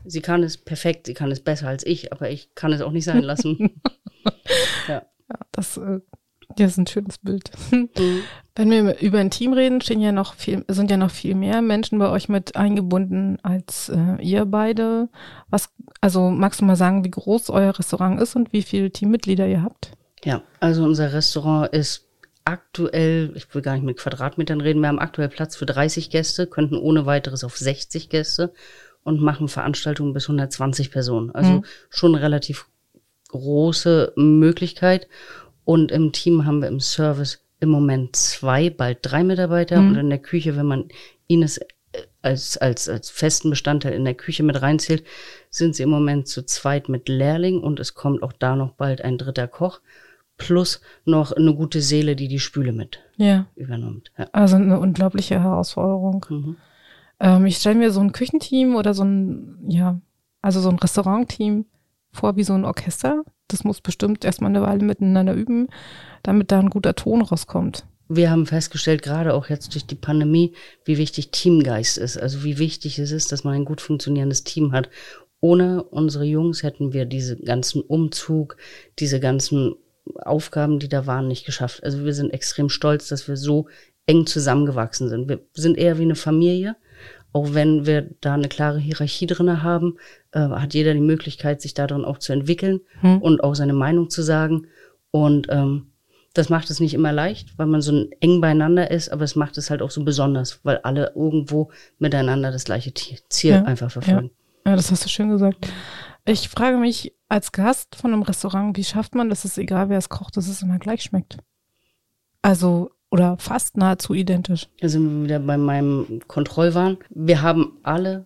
Sie 0.06 0.22
kann 0.22 0.44
es 0.44 0.58
perfekt, 0.58 1.08
sie 1.08 1.14
kann 1.14 1.30
es 1.30 1.42
besser 1.42 1.68
als 1.68 1.86
ich, 1.86 2.14
aber 2.14 2.30
ich 2.30 2.56
kann 2.56 2.72
es 2.72 2.80
auch 2.82 2.92
nicht 2.92 3.04
sein 3.04 3.22
lassen. 3.22 3.82
ja. 4.88 5.04
Ja, 5.30 5.38
das, 5.52 5.78
äh, 5.78 6.00
das 6.58 6.72
ist 6.72 6.78
ein 6.78 6.88
schönes 6.88 7.18
Bild. 7.18 7.52
Mhm. 7.72 8.22
Wenn 8.58 8.72
wir 8.72 9.00
über 9.02 9.20
ein 9.20 9.32
Team 9.32 9.52
reden, 9.52 9.82
stehen 9.82 10.00
ja 10.00 10.14
noch 10.14 10.36
viel, 10.36 10.64
sind 10.70 10.90
ja 10.90 10.96
noch 10.96 11.12
viel 11.12 11.36
mehr 11.36 11.62
Menschen 11.62 12.00
bei 12.00 12.10
euch 12.10 12.30
mit 12.30 12.56
eingebunden 12.56 13.38
als 13.44 13.90
äh, 13.90 14.22
ihr 14.22 14.46
beide. 14.46 15.10
Was, 15.50 15.74
also 16.00 16.30
magst 16.30 16.62
du 16.62 16.66
mal 16.66 16.78
sagen, 16.78 17.04
wie 17.04 17.12
groß 17.12 17.50
euer 17.50 17.78
Restaurant 17.78 18.22
ist 18.22 18.38
und 18.38 18.54
wie 18.54 18.62
viele 18.62 18.92
Teammitglieder 18.92 19.46
ihr 19.46 19.62
habt? 19.62 19.92
Ja, 20.24 20.42
also 20.62 20.86
unser 20.86 21.12
Restaurant 21.12 21.74
ist 21.74 22.08
aktuell, 22.46 23.34
ich 23.36 23.54
will 23.54 23.62
gar 23.62 23.74
nicht 23.74 23.84
mit 23.84 23.98
Quadratmetern 23.98 24.62
reden, 24.62 24.80
wir 24.80 24.88
haben 24.88 25.00
aktuell 25.00 25.28
Platz 25.30 25.58
für 25.58 25.66
30 25.66 26.10
Gäste, 26.10 26.48
könnten 26.48 26.78
ohne 26.78 27.06
weiteres 27.06 27.44
auf 27.44 27.58
60 27.58 28.08
Gäste 28.10 28.54
und 29.04 29.20
machen 29.20 29.50
Veranstaltungen 29.50 30.14
bis 30.14 30.26
120 30.30 30.92
Personen. 30.92 31.32
Also 31.32 31.54
Mhm. 31.54 31.66
schon 31.90 32.16
relativ 32.16 32.68
große 33.38 34.14
Möglichkeit. 34.16 35.08
Und 35.64 35.92
im 35.92 36.12
Team 36.12 36.46
haben 36.46 36.62
wir 36.62 36.68
im 36.68 36.80
Service 36.80 37.42
im 37.60 37.70
Moment 37.70 38.16
zwei, 38.16 38.70
bald 38.70 39.00
drei 39.02 39.24
Mitarbeiter 39.24 39.82
Mhm. 39.82 39.90
und 39.90 39.96
in 39.98 40.10
der 40.10 40.20
Küche, 40.20 40.56
wenn 40.58 40.66
man 40.68 40.86
Ines 41.28 41.58
äh, 41.58 41.64
als, 42.22 42.58
als, 42.58 42.90
als 42.90 43.10
festen 43.10 43.50
Bestandteil 43.50 43.94
in 43.94 44.06
der 44.06 44.14
Küche 44.14 44.44
mit 44.44 44.62
reinzählt, 44.62 45.04
sind 45.50 45.76
sie 45.76 45.84
im 45.84 45.90
Moment 45.90 46.28
zu 46.28 46.44
zweit 46.46 46.90
mit 46.90 47.08
Lehrling 47.10 47.62
und 47.62 47.80
es 47.80 47.94
kommt 47.96 48.22
auch 48.24 48.34
da 48.34 48.56
noch 48.56 48.72
bald 48.74 49.02
ein 49.02 49.18
dritter 49.18 49.48
Koch 49.48 49.80
plus 50.38 50.82
noch 51.06 51.32
eine 51.32 51.56
gute 51.56 51.82
Seele, 51.82 52.16
die 52.18 52.28
die 52.28 52.40
Spüle 52.42 52.74
mit 52.74 53.00
Ja. 53.16 53.46
übernimmt. 53.56 54.12
Ja. 54.18 54.28
Also 54.34 54.58
eine 54.58 54.80
unglaubliche 54.80 55.40
Herausforderung. 55.42 56.26
Mhm. 56.30 56.56
Ähm, 57.22 57.46
ich 57.46 57.58
stelle 57.58 57.76
mir 57.80 57.92
so 57.92 58.02
ein 58.02 58.12
Küchenteam 58.12 58.76
oder 58.76 58.94
so 58.94 59.04
ein, 59.06 59.58
ja, 59.70 60.00
also 60.42 60.60
so 60.60 60.70
ein 60.70 60.78
Restaurantteam 60.78 61.66
vor 62.16 62.36
wie 62.36 62.44
so 62.44 62.54
ein 62.54 62.66
Orchester. 62.66 63.24
Das 63.48 63.64
muss 63.64 63.82
bestimmt 63.82 64.26
erstmal 64.26 64.50
eine 64.50 64.62
Weile 64.62 64.84
miteinander 64.84 65.34
üben, 65.34 65.68
damit 66.24 66.52
da 66.52 66.60
ein 66.60 66.70
guter 66.70 66.96
Ton 66.96 67.22
rauskommt. 67.22 67.86
Wir 68.08 68.30
haben 68.30 68.46
festgestellt, 68.46 69.02
gerade 69.02 69.34
auch 69.34 69.50
jetzt 69.50 69.74
durch 69.74 69.86
die 69.86 69.96
Pandemie, 69.96 70.54
wie 70.84 70.98
wichtig 70.98 71.32
Teamgeist 71.32 71.98
ist. 71.98 72.18
Also 72.18 72.44
wie 72.44 72.60
wichtig 72.60 73.00
es 73.00 73.12
ist, 73.12 73.32
dass 73.32 73.44
man 73.44 73.56
ein 73.56 73.66
gut 73.66 73.82
funktionierendes 73.82 74.44
Team 74.44 74.72
hat. 74.72 74.90
Ohne 75.42 75.84
unsere 75.84 76.24
Jungs 76.24 76.64
hätten 76.64 76.94
wir 76.94 77.06
diese 77.06 77.38
ganzen 77.38 77.82
Umzug, 77.82 78.58
diese 79.00 79.20
ganzen 79.20 79.76
Aufgaben, 80.24 80.80
die 80.80 80.90
da 80.90 81.08
waren, 81.08 81.28
nicht 81.28 81.46
geschafft. 81.46 81.84
Also 81.84 82.06
wir 82.06 82.14
sind 82.14 82.32
extrem 82.32 82.70
stolz, 82.70 83.08
dass 83.08 83.28
wir 83.28 83.38
so 83.38 83.68
eng 84.06 84.28
zusammengewachsen 84.28 85.10
sind. 85.10 85.28
Wir 85.28 85.40
sind 85.54 85.78
eher 85.78 85.98
wie 85.98 86.04
eine 86.04 86.16
Familie. 86.16 86.76
Auch 87.34 87.54
wenn 87.54 87.86
wir 87.86 88.12
da 88.22 88.36
eine 88.36 88.48
klare 88.48 88.80
Hierarchie 88.80 89.26
drinne 89.26 89.62
haben, 89.62 89.98
äh, 90.36 90.40
hat 90.40 90.74
jeder 90.76 90.94
die 90.94 91.00
Möglichkeit, 91.00 91.62
sich 91.62 91.74
darin 91.74 92.06
auch 92.06 92.20
zu 92.20 92.32
entwickeln 92.34 92.82
Hm. 93.02 93.22
und 93.22 93.44
auch 93.44 93.56
seine 93.56 93.74
Meinung 93.74 94.10
zu 94.12 94.22
sagen. 94.22 94.68
Und 95.12 95.48
ähm, 95.50 95.88
das 96.34 96.50
macht 96.50 96.70
es 96.70 96.80
nicht 96.82 96.94
immer 96.94 97.14
leicht, 97.14 97.58
weil 97.58 97.66
man 97.68 97.82
so 97.82 98.08
eng 98.20 98.42
beieinander 98.42 98.92
ist, 98.92 99.10
aber 99.10 99.24
es 99.24 99.36
macht 99.38 99.58
es 99.58 99.70
halt 99.70 99.82
auch 99.82 99.92
so 99.92 100.04
besonders, 100.04 100.60
weil 100.64 100.78
alle 100.80 101.14
irgendwo 101.16 101.72
miteinander 101.98 102.52
das 102.52 102.66
gleiche 102.66 102.94
Ziel 102.94 103.52
Ja, 103.52 103.64
einfach 103.64 103.90
verfolgen. 103.90 104.32
Ja, 104.68 104.76
das 104.76 104.92
hast 104.92 105.06
du 105.06 105.10
schön 105.10 105.30
gesagt. 105.30 105.68
Ich 106.26 106.50
frage 106.50 106.78
mich 106.78 107.14
als 107.30 107.52
Gast 107.52 107.96
von 107.96 108.12
einem 108.12 108.24
Restaurant, 108.24 108.76
wie 108.78 108.84
schafft 108.84 109.16
man, 109.16 109.30
dass 109.30 109.46
es 109.46 109.58
egal 109.58 109.90
wer 109.90 109.98
es 109.98 110.10
kocht, 110.10 110.36
dass 110.38 110.48
es 110.50 110.62
immer 110.62 110.80
gleich 110.80 111.04
schmeckt? 111.04 111.38
Also, 112.42 112.92
oder 113.12 113.38
fast 113.38 113.78
nahezu 113.78 114.14
identisch. 114.14 114.68
Da 114.82 114.90
sind 114.90 115.04
wir 115.20 115.24
wieder 115.26 115.40
bei 115.40 115.58
meinem 115.58 116.20
Kontrollwahn. 116.28 116.98
Wir 117.10 117.42
haben 117.42 117.78
alle 117.84 118.26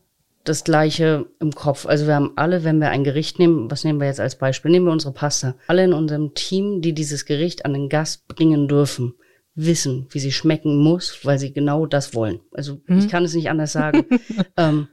das 0.50 0.64
Gleiche 0.64 1.28
im 1.40 1.54
Kopf. 1.54 1.86
Also 1.86 2.08
wir 2.08 2.16
haben 2.16 2.34
alle, 2.36 2.64
wenn 2.64 2.80
wir 2.80 2.90
ein 2.90 3.04
Gericht 3.04 3.38
nehmen, 3.38 3.70
was 3.70 3.84
nehmen 3.84 4.00
wir 4.00 4.08
jetzt 4.08 4.20
als 4.20 4.36
Beispiel? 4.36 4.72
Nehmen 4.72 4.88
wir 4.88 4.92
unsere 4.92 5.14
Pasta. 5.14 5.56
Alle 5.68 5.84
in 5.84 5.94
unserem 5.94 6.34
Team, 6.34 6.82
die 6.82 6.94
dieses 6.94 7.26
Gericht 7.26 7.66
an 7.66 7.74
den 7.74 7.88
Gast 7.88 8.28
bringen 8.28 8.68
dürfen, 8.68 9.14
wissen, 9.54 10.08
wie 10.10 10.20
sie 10.20 10.32
schmecken 10.32 10.78
muss, 10.78 11.20
weil 11.24 11.38
sie 11.38 11.54
genau 11.54 11.86
das 11.86 12.16
wollen. 12.16 12.40
Also 12.52 12.82
ich 12.88 13.10
kann 13.10 13.24
es 13.26 13.36
nicht 13.36 13.50
anders 13.50 13.74
sagen. 13.74 14.06
ähm, 14.58 14.88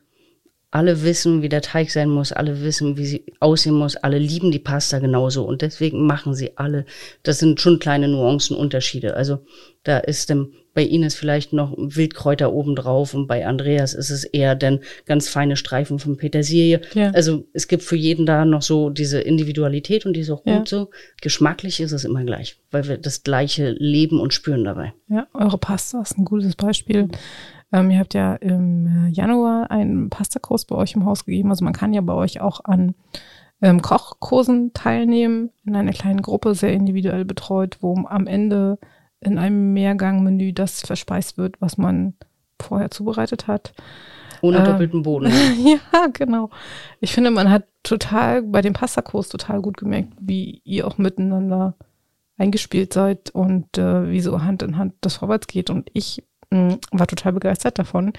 alle 0.76 1.02
wissen, 1.04 1.40
wie 1.40 1.48
der 1.48 1.62
Teig 1.62 1.90
sein 1.90 2.10
muss, 2.10 2.32
alle 2.32 2.60
wissen, 2.62 2.98
wie 2.98 3.06
sie 3.06 3.24
aussehen 3.40 3.74
muss, 3.76 3.96
alle 3.96 4.18
lieben 4.18 4.50
die 4.50 4.58
Pasta 4.58 4.98
genauso 4.98 5.42
und 5.44 5.62
deswegen 5.62 6.04
machen 6.06 6.34
sie 6.34 6.58
alle. 6.58 6.84
Das 7.22 7.38
sind 7.38 7.62
schon 7.62 7.78
kleine 7.78 8.08
Nuancenunterschiede. 8.08 9.14
Also 9.14 9.38
da 9.84 9.96
ist 9.96 10.30
ähm, 10.30 10.52
bei 10.74 10.82
Ines 10.82 11.14
vielleicht 11.14 11.54
noch 11.54 11.72
Wildkräuter 11.78 12.52
obendrauf 12.52 13.14
und 13.14 13.26
bei 13.26 13.46
Andreas 13.46 13.94
ist 13.94 14.10
es 14.10 14.24
eher 14.24 14.54
dann 14.54 14.80
ganz 15.06 15.30
feine 15.30 15.56
Streifen 15.56 15.98
von 15.98 16.18
Petersilie. 16.18 16.82
Ja. 16.92 17.10
Also 17.12 17.46
es 17.54 17.68
gibt 17.68 17.82
für 17.82 17.96
jeden 17.96 18.26
da 18.26 18.44
noch 18.44 18.60
so 18.60 18.90
diese 18.90 19.18
Individualität 19.20 20.04
und 20.04 20.12
die 20.12 20.20
ist 20.20 20.30
auch 20.30 20.44
Ja. 20.44 20.58
gut 20.58 20.68
so. 20.68 20.90
Geschmacklich 21.22 21.80
ist 21.80 21.92
es 21.92 22.04
immer 22.04 22.22
gleich, 22.24 22.58
weil 22.70 22.86
wir 22.86 22.98
das 22.98 23.22
gleiche 23.22 23.70
leben 23.78 24.20
und 24.20 24.34
spüren 24.34 24.64
dabei. 24.64 24.92
Ja, 25.08 25.26
eure 25.32 25.56
Pasta 25.56 26.02
ist 26.02 26.18
ein 26.18 26.26
gutes 26.26 26.54
Beispiel. 26.54 27.08
Ähm, 27.72 27.90
ihr 27.90 27.98
habt 27.98 28.14
ja 28.14 28.34
im 28.36 28.86
äh, 28.86 29.08
Januar 29.08 29.70
einen 29.70 30.10
Pastakurs 30.10 30.64
bei 30.64 30.76
euch 30.76 30.94
im 30.94 31.04
Haus 31.04 31.24
gegeben. 31.24 31.50
Also 31.50 31.64
man 31.64 31.74
kann 31.74 31.92
ja 31.92 32.00
bei 32.00 32.14
euch 32.14 32.40
auch 32.40 32.60
an 32.64 32.94
ähm, 33.62 33.82
Kochkursen 33.82 34.72
teilnehmen, 34.72 35.50
in 35.64 35.74
einer 35.74 35.92
kleinen 35.92 36.22
Gruppe, 36.22 36.54
sehr 36.54 36.72
individuell 36.72 37.24
betreut, 37.24 37.78
wo 37.80 37.96
am 38.06 38.26
Ende 38.26 38.78
in 39.20 39.38
einem 39.38 39.72
Mehrgangmenü 39.72 40.52
das 40.52 40.82
verspeist 40.82 41.38
wird, 41.38 41.60
was 41.60 41.78
man 41.78 42.14
vorher 42.60 42.90
zubereitet 42.90 43.46
hat. 43.46 43.72
Ohne 44.42 44.58
Ähm. 44.58 44.64
doppelten 44.64 45.02
Boden. 45.02 45.32
ja, 45.64 46.06
genau. 46.12 46.50
Ich 47.00 47.12
finde, 47.12 47.30
man 47.30 47.50
hat 47.50 47.64
total 47.82 48.42
bei 48.42 48.60
dem 48.60 48.74
Pastakurs 48.74 49.28
total 49.28 49.60
gut 49.62 49.76
gemerkt, 49.78 50.12
wie 50.20 50.60
ihr 50.64 50.86
auch 50.86 50.98
miteinander 50.98 51.74
eingespielt 52.36 52.92
seid 52.92 53.30
und 53.30 53.78
äh, 53.78 54.10
wie 54.10 54.20
so 54.20 54.42
Hand 54.42 54.62
in 54.62 54.76
Hand 54.76 54.94
das 55.00 55.16
vorwärts 55.16 55.46
geht. 55.46 55.70
Und 55.70 55.90
ich 55.94 56.22
war 56.50 57.06
total 57.06 57.32
begeistert 57.32 57.78
davon, 57.78 58.12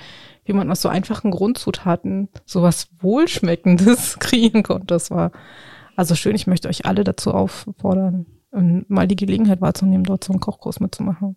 wie 0.46 0.54
man 0.54 0.70
aus 0.72 0.82
so 0.82 0.90
einfachen 0.90 1.32
Grundzutaten 1.32 2.30
sowas 2.46 2.90
Wohlschmeckendes 3.00 4.20
kreieren 4.20 4.64
konnte. 4.64 4.88
Das 4.88 5.12
war 5.12 5.32
also 5.96 6.16
schön. 6.16 6.36
Ich 6.36 6.48
möchte 6.48 6.70
euch 6.70 6.86
alle 6.86 7.04
dazu 7.04 7.34
auffordern, 7.34 8.26
ähm, 8.54 8.86
mal 8.88 9.08
die 9.08 9.16
Gelegenheit 9.16 9.62
wahrzunehmen, 9.62 10.04
dort 10.04 10.24
so 10.24 10.32
einen 10.34 10.40
Kochkurs 10.40 10.80
mitzumachen. 10.80 11.36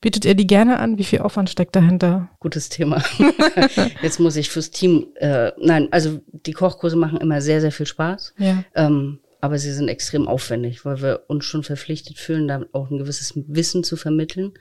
Bietet 0.00 0.24
ihr 0.24 0.34
die 0.34 0.46
gerne 0.46 0.78
an? 0.78 0.98
Wie 0.98 1.04
viel 1.04 1.20
Aufwand 1.20 1.50
steckt 1.50 1.74
dahinter? 1.74 2.28
Gutes 2.40 2.68
Thema. 2.68 3.02
Jetzt 4.02 4.20
muss 4.20 4.36
ich 4.36 4.50
fürs 4.50 4.70
Team, 4.70 5.06
äh, 5.16 5.52
nein, 5.58 5.88
also 5.90 6.20
die 6.32 6.52
Kochkurse 6.52 6.96
machen 6.96 7.18
immer 7.18 7.40
sehr, 7.40 7.60
sehr 7.60 7.72
viel 7.72 7.86
Spaß. 7.86 8.34
Ja. 8.38 8.64
Ähm, 8.74 9.20
aber 9.40 9.58
sie 9.58 9.72
sind 9.72 9.88
extrem 9.88 10.28
aufwendig, 10.28 10.84
weil 10.84 11.00
wir 11.02 11.24
uns 11.28 11.44
schon 11.44 11.62
verpflichtet 11.62 12.18
fühlen, 12.18 12.48
da 12.48 12.62
auch 12.72 12.90
ein 12.90 12.98
gewisses 12.98 13.32
Wissen 13.46 13.84
zu 13.84 13.96
vermitteln. 13.96 14.52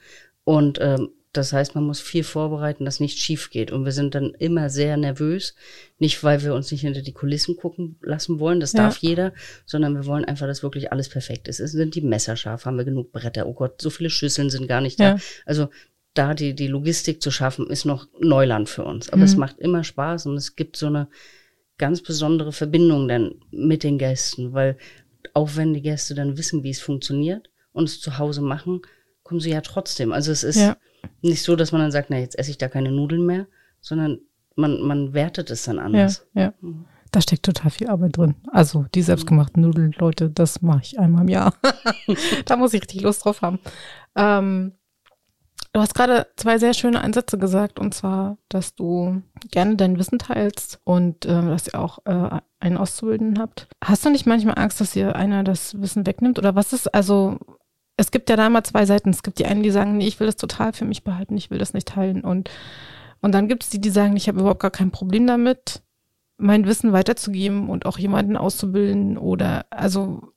Und 0.43 0.79
ähm, 0.81 1.09
Das 1.37 1.53
heißt, 1.53 1.75
man 1.75 1.83
muss 1.83 1.99
viel 1.99 2.23
vorbereiten, 2.23 2.85
dass 2.85 2.99
nichts 2.99 3.19
schief 3.19 3.49
geht. 3.49 3.71
Und 3.71 3.85
wir 3.85 3.91
sind 3.91 4.15
dann 4.15 4.33
immer 4.39 4.69
sehr 4.69 4.97
nervös. 4.97 5.55
Nicht, 5.99 6.23
weil 6.23 6.43
wir 6.43 6.53
uns 6.53 6.71
nicht 6.71 6.81
hinter 6.81 7.01
die 7.01 7.13
Kulissen 7.13 7.55
gucken 7.57 7.97
lassen 8.01 8.39
wollen, 8.39 8.59
das 8.59 8.73
Ja. 8.73 8.83
darf 8.83 8.97
jeder, 8.97 9.33
sondern 9.65 9.95
wir 9.95 10.05
wollen 10.05 10.25
einfach, 10.25 10.47
dass 10.47 10.63
wirklich 10.63 10.91
alles 10.91 11.09
perfekt 11.09 11.47
ist. 11.47 11.59
Es 11.59 11.71
sind 11.71 11.95
die 11.95 12.01
Messer 12.01 12.35
scharf, 12.35 12.65
haben 12.65 12.77
wir 12.77 12.85
genug 12.85 13.11
Bretter. 13.11 13.47
Oh 13.47 13.53
Gott, 13.53 13.81
so 13.81 13.89
viele 13.89 14.09
Schüsseln 14.09 14.49
sind 14.49 14.67
gar 14.67 14.81
nicht 14.81 14.99
da. 14.99 15.15
Ja. 15.15 15.17
Also 15.45 15.69
da 16.13 16.33
die, 16.33 16.53
die 16.55 16.67
Logistik 16.67 17.21
zu 17.21 17.29
schaffen, 17.31 17.67
ist 17.69 17.85
noch 17.85 18.07
Neuland 18.19 18.69
für 18.69 18.85
uns. 18.85 19.09
Aber 19.09 19.23
es 19.23 19.35
macht 19.35 19.59
immer 19.59 19.83
Spaß 19.83 20.27
und 20.27 20.37
es 20.37 20.55
gibt 20.55 20.77
so 20.77 20.85
eine 20.87 21.09
ganz 21.77 22.01
besondere 22.01 22.53
Verbindung 22.53 23.07
dann 23.09 23.35
mit 23.51 23.83
den 23.83 23.97
Gästen, 23.97 24.53
weil 24.53 24.77
auch 25.33 25.57
wenn 25.57 25.73
die 25.73 25.81
Gäste 25.81 26.15
dann 26.15 26.37
wissen, 26.37 26.63
wie 26.63 26.69
es 26.69 26.79
funktioniert 26.79 27.49
und 27.73 27.83
es 27.89 27.99
zu 27.99 28.17
Hause 28.17 28.41
machen, 28.41 28.81
kommen 29.23 29.41
sie 29.41 29.49
ja 29.49 29.59
trotzdem. 29.61 30.13
Also 30.13 30.31
es 30.31 30.43
ist 30.43 30.55
Ja. 30.57 30.77
Nicht 31.21 31.43
so, 31.43 31.55
dass 31.55 31.71
man 31.71 31.81
dann 31.81 31.91
sagt, 31.91 32.09
na, 32.09 32.17
jetzt 32.17 32.37
esse 32.37 32.51
ich 32.51 32.57
da 32.57 32.67
keine 32.67 32.91
Nudeln 32.91 33.25
mehr, 33.25 33.47
sondern 33.81 34.19
man, 34.55 34.81
man 34.81 35.13
wertet 35.13 35.49
es 35.51 35.63
dann 35.63 35.77
Ja, 35.77 35.83
anders. 35.83 36.25
ja. 36.33 36.53
Da 37.11 37.21
steckt 37.21 37.43
total 37.43 37.71
viel 37.71 37.87
Arbeit 37.87 38.17
drin. 38.17 38.35
Also 38.51 38.85
die 38.93 39.01
selbstgemachten 39.01 39.61
Nudeln, 39.61 39.93
Leute, 39.99 40.29
das 40.29 40.61
mache 40.61 40.81
ich 40.83 40.99
einmal 40.99 41.21
im 41.21 41.29
Jahr. 41.29 41.53
da 42.45 42.57
muss 42.57 42.73
ich 42.73 42.81
richtig 42.81 43.01
Lust 43.01 43.23
drauf 43.23 43.41
haben. 43.41 43.59
Ähm, 44.15 44.73
du 45.71 45.79
hast 45.79 45.93
gerade 45.95 46.27
zwei 46.35 46.57
sehr 46.57 46.73
schöne 46.73 46.99
Einsätze 47.01 47.37
gesagt, 47.37 47.79
und 47.79 47.93
zwar, 47.93 48.37
dass 48.49 48.75
du 48.75 49.21
gerne 49.51 49.75
dein 49.77 49.97
Wissen 49.97 50.19
teilst 50.19 50.79
und 50.83 51.25
ähm, 51.25 51.47
dass 51.49 51.67
ihr 51.67 51.79
auch 51.79 51.99
äh, 52.05 52.39
einen 52.59 52.77
Auszubildenden 52.77 53.39
habt. 53.39 53.67
Hast 53.83 54.03
du 54.05 54.09
nicht 54.09 54.25
manchmal 54.25 54.57
Angst, 54.57 54.81
dass 54.81 54.95
ihr 54.95 55.15
einer 55.15 55.43
das 55.43 55.79
Wissen 55.79 56.05
wegnimmt? 56.05 56.37
Oder 56.39 56.55
was 56.55 56.73
ist, 56.73 56.93
also 56.93 57.39
es 57.97 58.11
gibt 58.11 58.29
ja 58.29 58.35
da 58.35 58.47
immer 58.47 58.63
zwei 58.63 58.85
Seiten. 58.85 59.09
Es 59.09 59.23
gibt 59.23 59.39
die 59.39 59.45
einen, 59.45 59.63
die 59.63 59.71
sagen, 59.71 59.97
nee, 59.97 60.07
ich 60.07 60.19
will 60.19 60.27
das 60.27 60.35
total 60.35 60.73
für 60.73 60.85
mich 60.85 61.03
behalten, 61.03 61.37
ich 61.37 61.49
will 61.49 61.57
das 61.57 61.73
nicht 61.73 61.87
teilen. 61.87 62.21
Und, 62.21 62.49
und 63.21 63.33
dann 63.33 63.47
gibt 63.47 63.63
es 63.63 63.69
die, 63.69 63.79
die 63.79 63.89
sagen, 63.89 64.15
ich 64.17 64.27
habe 64.27 64.39
überhaupt 64.39 64.61
gar 64.61 64.71
kein 64.71 64.91
Problem 64.91 65.27
damit, 65.27 65.81
mein 66.37 66.65
Wissen 66.65 66.91
weiterzugeben 66.91 67.69
und 67.69 67.85
auch 67.85 67.97
jemanden 67.97 68.35
auszubilden. 68.35 69.17
Oder 69.17 69.65
also, 69.69 70.33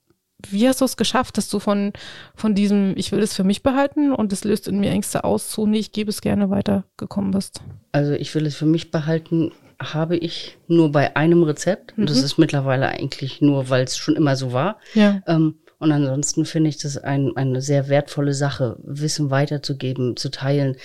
wie 0.47 0.67
hast 0.67 0.79
du 0.79 0.85
es 0.85 0.95
geschafft, 0.95 1.37
dass 1.37 1.49
du 1.49 1.59
von, 1.59 1.91
von 2.33 2.55
diesem, 2.55 2.93
ich 2.95 3.11
will 3.11 3.19
es 3.19 3.33
für 3.33 3.43
mich 3.43 3.61
behalten 3.61 4.13
und 4.13 4.31
es 4.31 4.45
löst 4.45 4.69
in 4.69 4.79
mir 4.79 4.91
Ängste 4.91 5.25
aus, 5.25 5.49
zu, 5.49 5.67
nee, 5.67 5.79
ich 5.79 5.91
gebe 5.91 6.09
es 6.09 6.21
gerne 6.21 6.49
weiter 6.49 6.85
gekommen 6.95 7.31
bist? 7.31 7.61
Also 7.91 8.13
ich 8.13 8.33
will 8.35 8.45
es 8.45 8.55
für 8.55 8.65
mich 8.65 8.91
behalten, 8.91 9.51
habe 9.81 10.15
ich 10.15 10.57
nur 10.67 10.91
bei 10.91 11.15
einem 11.17 11.43
Rezept. 11.43 11.97
Und 11.97 12.09
das 12.09 12.21
ist 12.23 12.37
mittlerweile 12.37 12.87
eigentlich 12.87 13.41
nur, 13.41 13.69
weil 13.69 13.83
es 13.83 13.97
schon 13.97 14.15
immer 14.15 14.35
so 14.35 14.53
war. 14.53 14.77
Ja. 14.93 15.21
Ähm, 15.27 15.55
und 15.79 15.93
ansonsten 15.93 16.45
finde 16.45 16.69
ich 16.69 16.77
das 16.77 16.97
ein, 16.97 17.35
eine 17.37 17.61
sehr 17.61 17.87
wertvolle 17.87 18.33
Sache, 18.33 18.77
Wissen 18.83 19.31
weiterzugeben, 19.31 20.17
zu 20.17 20.29
teilen, 20.29 20.75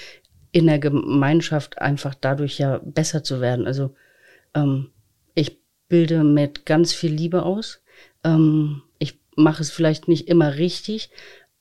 in 0.52 0.66
der 0.66 0.78
Gemeinschaft 0.78 1.78
einfach 1.78 2.14
dadurch 2.14 2.58
ja 2.58 2.80
besser 2.84 3.24
zu 3.24 3.40
werden. 3.40 3.66
Also 3.66 3.94
ähm, 4.54 4.90
ich 5.34 5.58
bilde 5.88 6.22
mit 6.22 6.64
ganz 6.64 6.92
viel 6.92 7.12
Liebe 7.12 7.42
aus. 7.42 7.82
Ähm, 8.22 8.82
ich 9.00 9.18
mache 9.34 9.62
es 9.62 9.72
vielleicht 9.72 10.06
nicht 10.06 10.28
immer 10.28 10.54
richtig, 10.54 11.10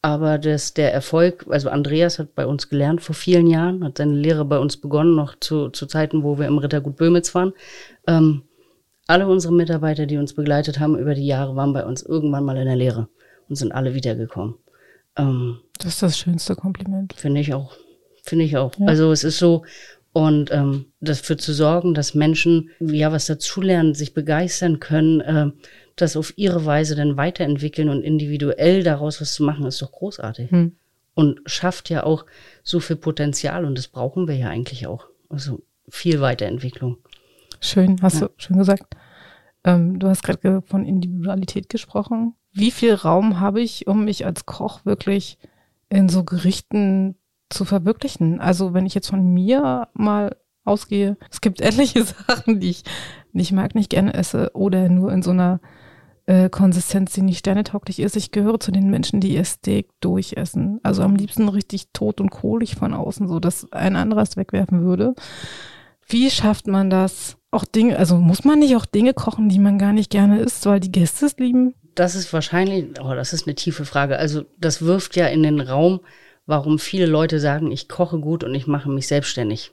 aber 0.03 0.37
das, 0.37 0.75
der 0.75 0.93
Erfolg, 0.93 1.47
also 1.49 1.69
Andreas 1.69 2.19
hat 2.19 2.35
bei 2.35 2.45
uns 2.45 2.69
gelernt 2.69 3.01
vor 3.01 3.15
vielen 3.15 3.47
Jahren, 3.47 3.83
hat 3.83 3.97
seine 3.97 4.13
Lehre 4.13 4.45
bei 4.45 4.59
uns 4.59 4.77
begonnen, 4.77 5.15
noch 5.15 5.39
zu, 5.39 5.69
zu 5.69 5.87
Zeiten, 5.87 6.21
wo 6.21 6.37
wir 6.37 6.45
im 6.45 6.59
Rittergut 6.59 6.97
Böhmitz 6.97 7.33
waren. 7.33 7.53
Ähm, 8.05 8.43
alle 9.07 9.27
unsere 9.27 9.55
Mitarbeiter, 9.55 10.05
die 10.05 10.17
uns 10.17 10.35
begleitet 10.35 10.79
haben 10.79 10.99
über 10.99 11.15
die 11.15 11.25
Jahre, 11.25 11.55
waren 11.55 11.73
bei 11.73 11.83
uns 11.83 12.03
irgendwann 12.03 12.45
mal 12.45 12.57
in 12.57 12.67
der 12.67 12.75
Lehre 12.75 13.07
und 13.49 13.55
sind 13.55 13.71
alle 13.71 13.93
wiedergekommen. 13.93 14.55
Ähm, 15.15 15.59
Das 15.77 15.93
ist 15.93 16.03
das 16.03 16.17
schönste 16.17 16.55
Kompliment. 16.55 17.13
Finde 17.13 17.41
ich 17.41 17.53
auch. 17.53 17.75
Finde 18.23 18.45
ich 18.45 18.57
auch. 18.57 18.71
Also 18.85 19.11
es 19.11 19.23
ist 19.23 19.37
so, 19.37 19.63
und 20.13 20.51
ähm, 20.51 20.85
dafür 21.01 21.37
zu 21.37 21.53
sorgen, 21.53 21.93
dass 21.95 22.13
Menschen 22.13 22.69
ja 22.79 23.11
was 23.11 23.25
dazulernen, 23.25 23.95
sich 23.95 24.13
begeistern 24.13 24.79
können, 24.79 25.21
äh, 25.21 25.51
das 25.95 26.15
auf 26.15 26.37
ihre 26.37 26.65
Weise 26.65 26.95
dann 26.95 27.17
weiterentwickeln 27.17 27.89
und 27.89 28.03
individuell 28.03 28.83
daraus 28.83 29.21
was 29.21 29.33
zu 29.33 29.43
machen, 29.43 29.65
ist 29.65 29.81
doch 29.81 29.91
großartig. 29.91 30.51
Hm. 30.51 30.75
Und 31.15 31.41
schafft 31.45 31.89
ja 31.89 32.03
auch 32.03 32.25
so 32.63 32.79
viel 32.79 32.95
Potenzial 32.95 33.65
und 33.65 33.77
das 33.77 33.87
brauchen 33.87 34.27
wir 34.27 34.35
ja 34.35 34.49
eigentlich 34.49 34.87
auch. 34.87 35.07
Also 35.29 35.61
viel 35.89 36.21
Weiterentwicklung. 36.21 36.97
Schön, 37.59 38.01
hast 38.01 38.21
du 38.21 38.29
schön 38.37 38.57
gesagt. 38.57 38.95
Ähm, 39.63 39.99
du 39.99 40.07
hast 40.07 40.23
gerade 40.23 40.61
von 40.63 40.85
Individualität 40.85 41.69
gesprochen. 41.69 42.35
Wie 42.53 42.71
viel 42.71 42.93
Raum 42.93 43.39
habe 43.39 43.61
ich, 43.61 43.87
um 43.87 44.05
mich 44.05 44.25
als 44.25 44.45
Koch 44.45 44.85
wirklich 44.85 45.39
in 45.89 46.07
so 46.07 46.23
Gerichten 46.23 47.15
zu 47.49 47.65
verwirklichen? 47.65 48.39
Also 48.39 48.73
wenn 48.73 48.85
ich 48.85 48.93
jetzt 48.93 49.09
von 49.09 49.33
mir 49.33 49.87
mal 49.93 50.35
ausgehe, 50.63 51.17
es 51.31 51.41
gibt 51.41 51.61
etliche 51.61 52.03
Sachen, 52.27 52.59
die 52.59 52.69
ich 52.69 52.83
nicht 53.31 53.51
mag, 53.51 53.73
nicht 53.73 53.89
gerne 53.89 54.13
esse 54.13 54.51
oder 54.53 54.87
nur 54.87 55.11
in 55.11 55.23
so 55.23 55.31
einer 55.31 55.59
äh, 56.25 56.49
Konsistenz, 56.49 57.13
die 57.13 57.21
nicht 57.21 57.39
sternetauglich 57.39 57.99
ist. 57.99 58.15
Ich 58.15 58.31
gehöre 58.31 58.59
zu 58.59 58.71
den 58.71 58.89
Menschen, 58.89 59.19
die 59.19 59.33
ihr 59.33 59.45
Steak 59.45 59.89
durchessen. 59.99 60.79
Also 60.83 61.01
am 61.01 61.15
liebsten 61.15 61.49
richtig 61.49 61.87
tot 61.91 62.21
und 62.21 62.29
kohlig 62.29 62.75
von 62.75 62.93
außen, 62.93 63.27
so 63.27 63.39
dass 63.39 63.71
ein 63.71 63.95
anderer 63.95 64.21
es 64.21 64.37
wegwerfen 64.37 64.83
würde. 64.83 65.15
Wie 66.07 66.29
schafft 66.29 66.67
man 66.67 66.89
das? 66.89 67.37
Auch 67.51 67.65
Dinge, 67.65 67.97
also 67.97 68.17
muss 68.17 68.43
man 68.43 68.59
nicht 68.59 68.75
auch 68.75 68.85
Dinge 68.85 69.13
kochen, 69.13 69.49
die 69.49 69.59
man 69.59 69.77
gar 69.77 69.93
nicht 69.93 70.09
gerne 70.09 70.39
isst, 70.39 70.65
weil 70.65 70.79
die 70.79 70.91
Gäste 70.91 71.25
es 71.25 71.37
lieben? 71.37 71.75
Das 71.95 72.15
ist 72.15 72.33
wahrscheinlich, 72.33 72.99
oh, 73.01 73.13
das 73.13 73.33
ist 73.33 73.47
eine 73.47 73.55
tiefe 73.55 73.85
Frage. 73.85 74.17
Also 74.17 74.45
das 74.57 74.81
wirft 74.81 75.15
ja 75.15 75.27
in 75.27 75.43
den 75.43 75.61
Raum, 75.61 76.01
warum 76.45 76.79
viele 76.79 77.05
Leute 77.05 77.39
sagen, 77.39 77.71
ich 77.71 77.87
koche 77.87 78.19
gut 78.19 78.43
und 78.43 78.53
ich 78.55 78.67
mache 78.67 78.89
mich 78.89 79.07
selbstständig. 79.07 79.71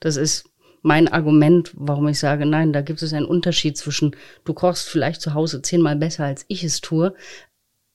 Das 0.00 0.16
ist 0.16 0.50
mein 0.82 1.08
Argument, 1.08 1.72
warum 1.74 2.08
ich 2.08 2.18
sage, 2.18 2.46
nein, 2.46 2.72
da 2.72 2.80
gibt 2.80 3.02
es 3.02 3.12
einen 3.12 3.26
Unterschied 3.26 3.76
zwischen, 3.76 4.16
du 4.44 4.54
kochst 4.54 4.88
vielleicht 4.88 5.20
zu 5.20 5.34
Hause 5.34 5.62
zehnmal 5.62 5.96
besser, 5.96 6.24
als 6.24 6.44
ich 6.48 6.64
es 6.64 6.80
tue, 6.80 7.14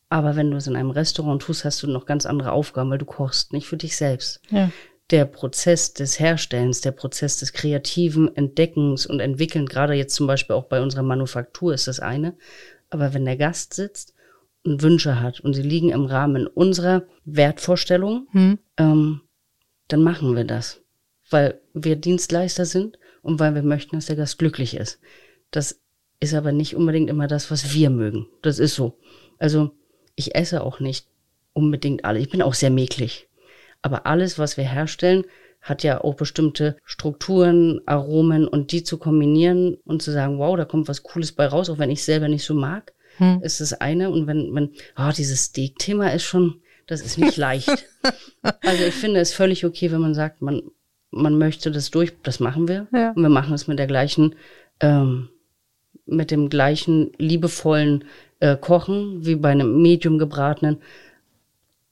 aber 0.10 0.36
wenn 0.36 0.52
du 0.52 0.58
es 0.58 0.68
in 0.68 0.76
einem 0.76 0.92
Restaurant 0.92 1.42
tust, 1.42 1.66
hast 1.66 1.82
du 1.82 1.88
noch 1.88 2.06
ganz 2.06 2.26
andere 2.26 2.52
Aufgaben, 2.52 2.92
weil 2.92 3.00
du 3.00 3.06
kochst 3.06 3.54
nicht 3.54 3.68
für 3.68 3.78
dich 3.78 3.96
selbst. 3.96 4.42
Ja. 4.50 4.70
Der 5.12 5.26
Prozess 5.26 5.94
des 5.94 6.20
Herstellens, 6.20 6.82
der 6.82 6.92
Prozess 6.92 7.38
des 7.38 7.54
kreativen 7.54 8.36
Entdeckens 8.36 9.06
und 9.06 9.20
Entwickeln, 9.20 9.66
gerade 9.68 9.94
jetzt 9.94 10.16
zum 10.16 10.26
Beispiel 10.26 10.56
auch 10.56 10.66
bei 10.66 10.82
unserer 10.82 11.04
Manufaktur 11.04 11.74
ist 11.74 11.88
das 11.88 12.00
eine. 12.00 12.36
Aber 12.96 13.14
wenn 13.14 13.26
der 13.26 13.36
Gast 13.36 13.74
sitzt 13.74 14.14
und 14.64 14.82
Wünsche 14.82 15.20
hat 15.20 15.42
und 15.42 15.54
sie 15.54 15.62
liegen 15.62 15.90
im 15.90 16.06
Rahmen 16.06 16.48
unserer 16.48 17.04
Wertvorstellung, 17.26 18.30
Hm. 18.32 18.58
ähm, 18.78 19.20
dann 19.90 20.02
machen 20.02 20.34
wir 20.34 20.46
das. 20.46 20.82
Weil 21.30 21.60
wir 21.74 21.98
Dienstleister 21.98 22.64
sind 22.66 22.98
und 23.22 23.38
weil 23.42 23.54
wir 23.54 23.64
möchten, 23.64 23.98
dass 23.98 24.06
der 24.06 24.16
Gast 24.16 24.40
glücklich 24.40 24.78
ist. 24.78 25.02
Das 25.52 25.82
ist 26.22 26.34
aber 26.34 26.54
nicht 26.54 26.74
unbedingt 26.74 27.10
immer 27.10 27.28
das, 27.28 27.52
was 27.52 27.74
wir 27.74 27.90
mögen. 27.90 28.28
Das 28.44 28.60
ist 28.60 28.76
so. 28.76 28.98
Also 29.40 29.72
ich 30.16 30.34
esse 30.34 30.64
auch 30.64 30.80
nicht 30.80 31.06
unbedingt 31.52 32.06
alle. 32.06 32.20
Ich 32.20 32.30
bin 32.30 32.42
auch 32.42 32.54
sehr 32.54 32.70
mäklig. 32.72 33.28
Aber 33.82 34.06
alles, 34.06 34.40
was 34.40 34.56
wir 34.56 34.64
herstellen, 34.64 35.26
hat 35.66 35.84
ja 35.84 36.02
auch 36.02 36.14
bestimmte 36.14 36.78
Strukturen, 36.86 37.82
Aromen 37.86 38.48
und 38.48 38.72
die 38.72 38.84
zu 38.84 38.98
kombinieren 38.98 39.76
und 39.84 40.02
zu 40.02 40.12
sagen, 40.12 40.38
wow, 40.38 40.56
da 40.56 40.64
kommt 40.64 40.88
was 40.88 41.04
Cooles 41.04 41.32
bei 41.32 41.48
raus, 41.48 41.70
auch 41.70 41.80
wenn 41.80 41.90
ich 41.90 42.04
selber 42.04 42.28
nicht 42.28 42.46
so 42.46 42.54
mag, 42.54 42.94
Hm. 43.18 43.42
ist 43.42 43.62
das 43.62 43.74
eine. 43.74 44.10
Und 44.10 44.28
wenn, 44.28 44.54
wenn, 44.54 44.72
ah, 44.96 45.12
dieses 45.12 45.46
Steak-Thema 45.46 46.14
ist 46.14 46.24
schon, 46.24 46.62
das 46.88 47.02
ist 47.02 47.18
nicht 47.18 47.38
leicht. 47.38 47.70
also 48.62 48.84
ich 48.84 48.94
finde 48.94 49.20
es 49.20 49.34
völlig 49.34 49.66
okay, 49.66 49.92
wenn 49.92 50.02
man 50.02 50.14
sagt, 50.14 50.42
man, 50.42 50.62
man 51.12 51.38
möchte 51.38 51.72
das 51.72 51.92
durch, 51.92 52.14
das 52.24 52.40
machen 52.40 52.68
wir. 52.68 52.88
Ja. 52.94 53.12
Und 53.12 53.22
wir 53.22 53.30
machen 53.30 53.54
es 53.54 53.68
mit 53.68 53.80
der 53.80 53.88
gleichen, 53.88 54.36
ähm, 54.82 55.30
mit 56.06 56.30
dem 56.30 56.50
gleichen 56.50 57.12
liebevollen 57.18 58.04
äh, 58.40 58.56
Kochen 58.58 59.26
wie 59.26 59.36
bei 59.36 59.50
einem 59.50 59.82
Medium 59.82 60.20
gebratenen. 60.20 60.78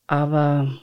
Aber 0.06 0.78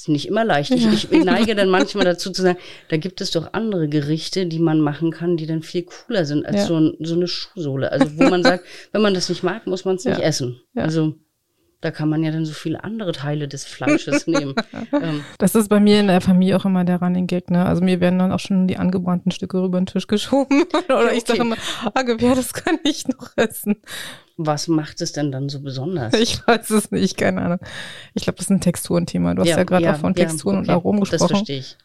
ist 0.00 0.08
nicht 0.08 0.26
immer 0.28 0.44
leicht. 0.44 0.70
Ich, 0.70 1.10
ich 1.10 1.24
neige 1.24 1.54
dann 1.54 1.68
manchmal 1.68 2.04
dazu 2.04 2.30
zu 2.30 2.42
sagen, 2.42 2.58
da 2.88 2.96
gibt 2.96 3.20
es 3.20 3.30
doch 3.32 3.52
andere 3.52 3.88
Gerichte, 3.88 4.46
die 4.46 4.58
man 4.58 4.80
machen 4.80 5.10
kann, 5.10 5.36
die 5.36 5.46
dann 5.46 5.62
viel 5.62 5.82
cooler 5.84 6.24
sind 6.24 6.46
als 6.46 6.56
Ja. 6.56 6.66
so, 6.66 6.76
ein, 6.80 6.94
so 7.00 7.14
eine 7.14 7.26
Schuhsohle. 7.28 7.90
Also 7.92 8.06
wo 8.18 8.24
man 8.28 8.42
sagt, 8.42 8.64
wenn 8.92 9.02
man 9.02 9.14
das 9.14 9.28
nicht 9.28 9.42
mag, 9.42 9.66
muss 9.66 9.84
man 9.84 9.96
es 9.96 10.04
nicht 10.04 10.18
Ja. 10.18 10.24
essen. 10.24 10.60
Ja. 10.74 10.82
Also 10.84 11.14
da 11.80 11.92
kann 11.92 12.08
man 12.08 12.24
ja 12.24 12.32
dann 12.32 12.44
so 12.44 12.52
viele 12.52 12.82
andere 12.82 13.12
Teile 13.12 13.46
des 13.46 13.64
Fleisches 13.64 14.26
nehmen. 14.26 14.54
Ähm, 14.92 15.24
Das 15.38 15.54
ist 15.54 15.68
bei 15.68 15.80
mir 15.80 16.00
in 16.00 16.06
der 16.06 16.20
Familie 16.20 16.56
auch 16.56 16.64
immer 16.64 16.84
der 16.84 17.00
Running 17.00 17.26
Gag, 17.26 17.50
ne? 17.50 17.66
Also 17.66 17.82
mir 17.82 18.00
werden 18.00 18.18
dann 18.18 18.32
auch 18.32 18.38
schon 18.38 18.66
die 18.66 18.78
angebrannten 18.78 19.30
Stücke 19.30 19.62
über 19.64 19.78
den 19.78 19.86
Tisch 19.86 20.06
geschoben. 20.06 20.64
Oder 20.86 21.12
ich 21.12 21.24
sage 21.26 21.40
okay. 21.40 21.48
immer, 21.48 21.56
ah, 21.94 22.02
Gewehr, 22.02 22.34
das 22.34 22.52
kann 22.52 22.78
ich 22.84 23.06
noch 23.06 23.30
essen. 23.36 23.76
was 24.36 24.68
macht 24.68 25.00
es 25.00 25.12
denn 25.12 25.30
dann 25.30 25.48
so 25.48 25.60
besonders? 25.60 26.12
Ich 26.18 26.46
weiß 26.46 26.70
es 26.70 26.90
nicht, 26.90 27.16
keine 27.16 27.42
Ahnung. 27.42 27.58
Ich 28.14 28.24
glaube, 28.24 28.36
das 28.36 28.46
ist 28.46 28.50
ein 28.50 28.60
Texturenthema. 28.60 29.34
Du 29.34 29.42
hast 29.42 29.48
ja, 29.48 29.62
gerade 29.64 29.92
auch 29.92 29.98
von 29.98 30.14
Texturen 30.14 30.58
und 30.58 30.64
okay, 30.64 30.72
Aromen 30.72 31.00
Das 31.00 31.10
gesprochen. 31.10 31.36
verstehe 31.36 31.58
ich. 31.58 31.76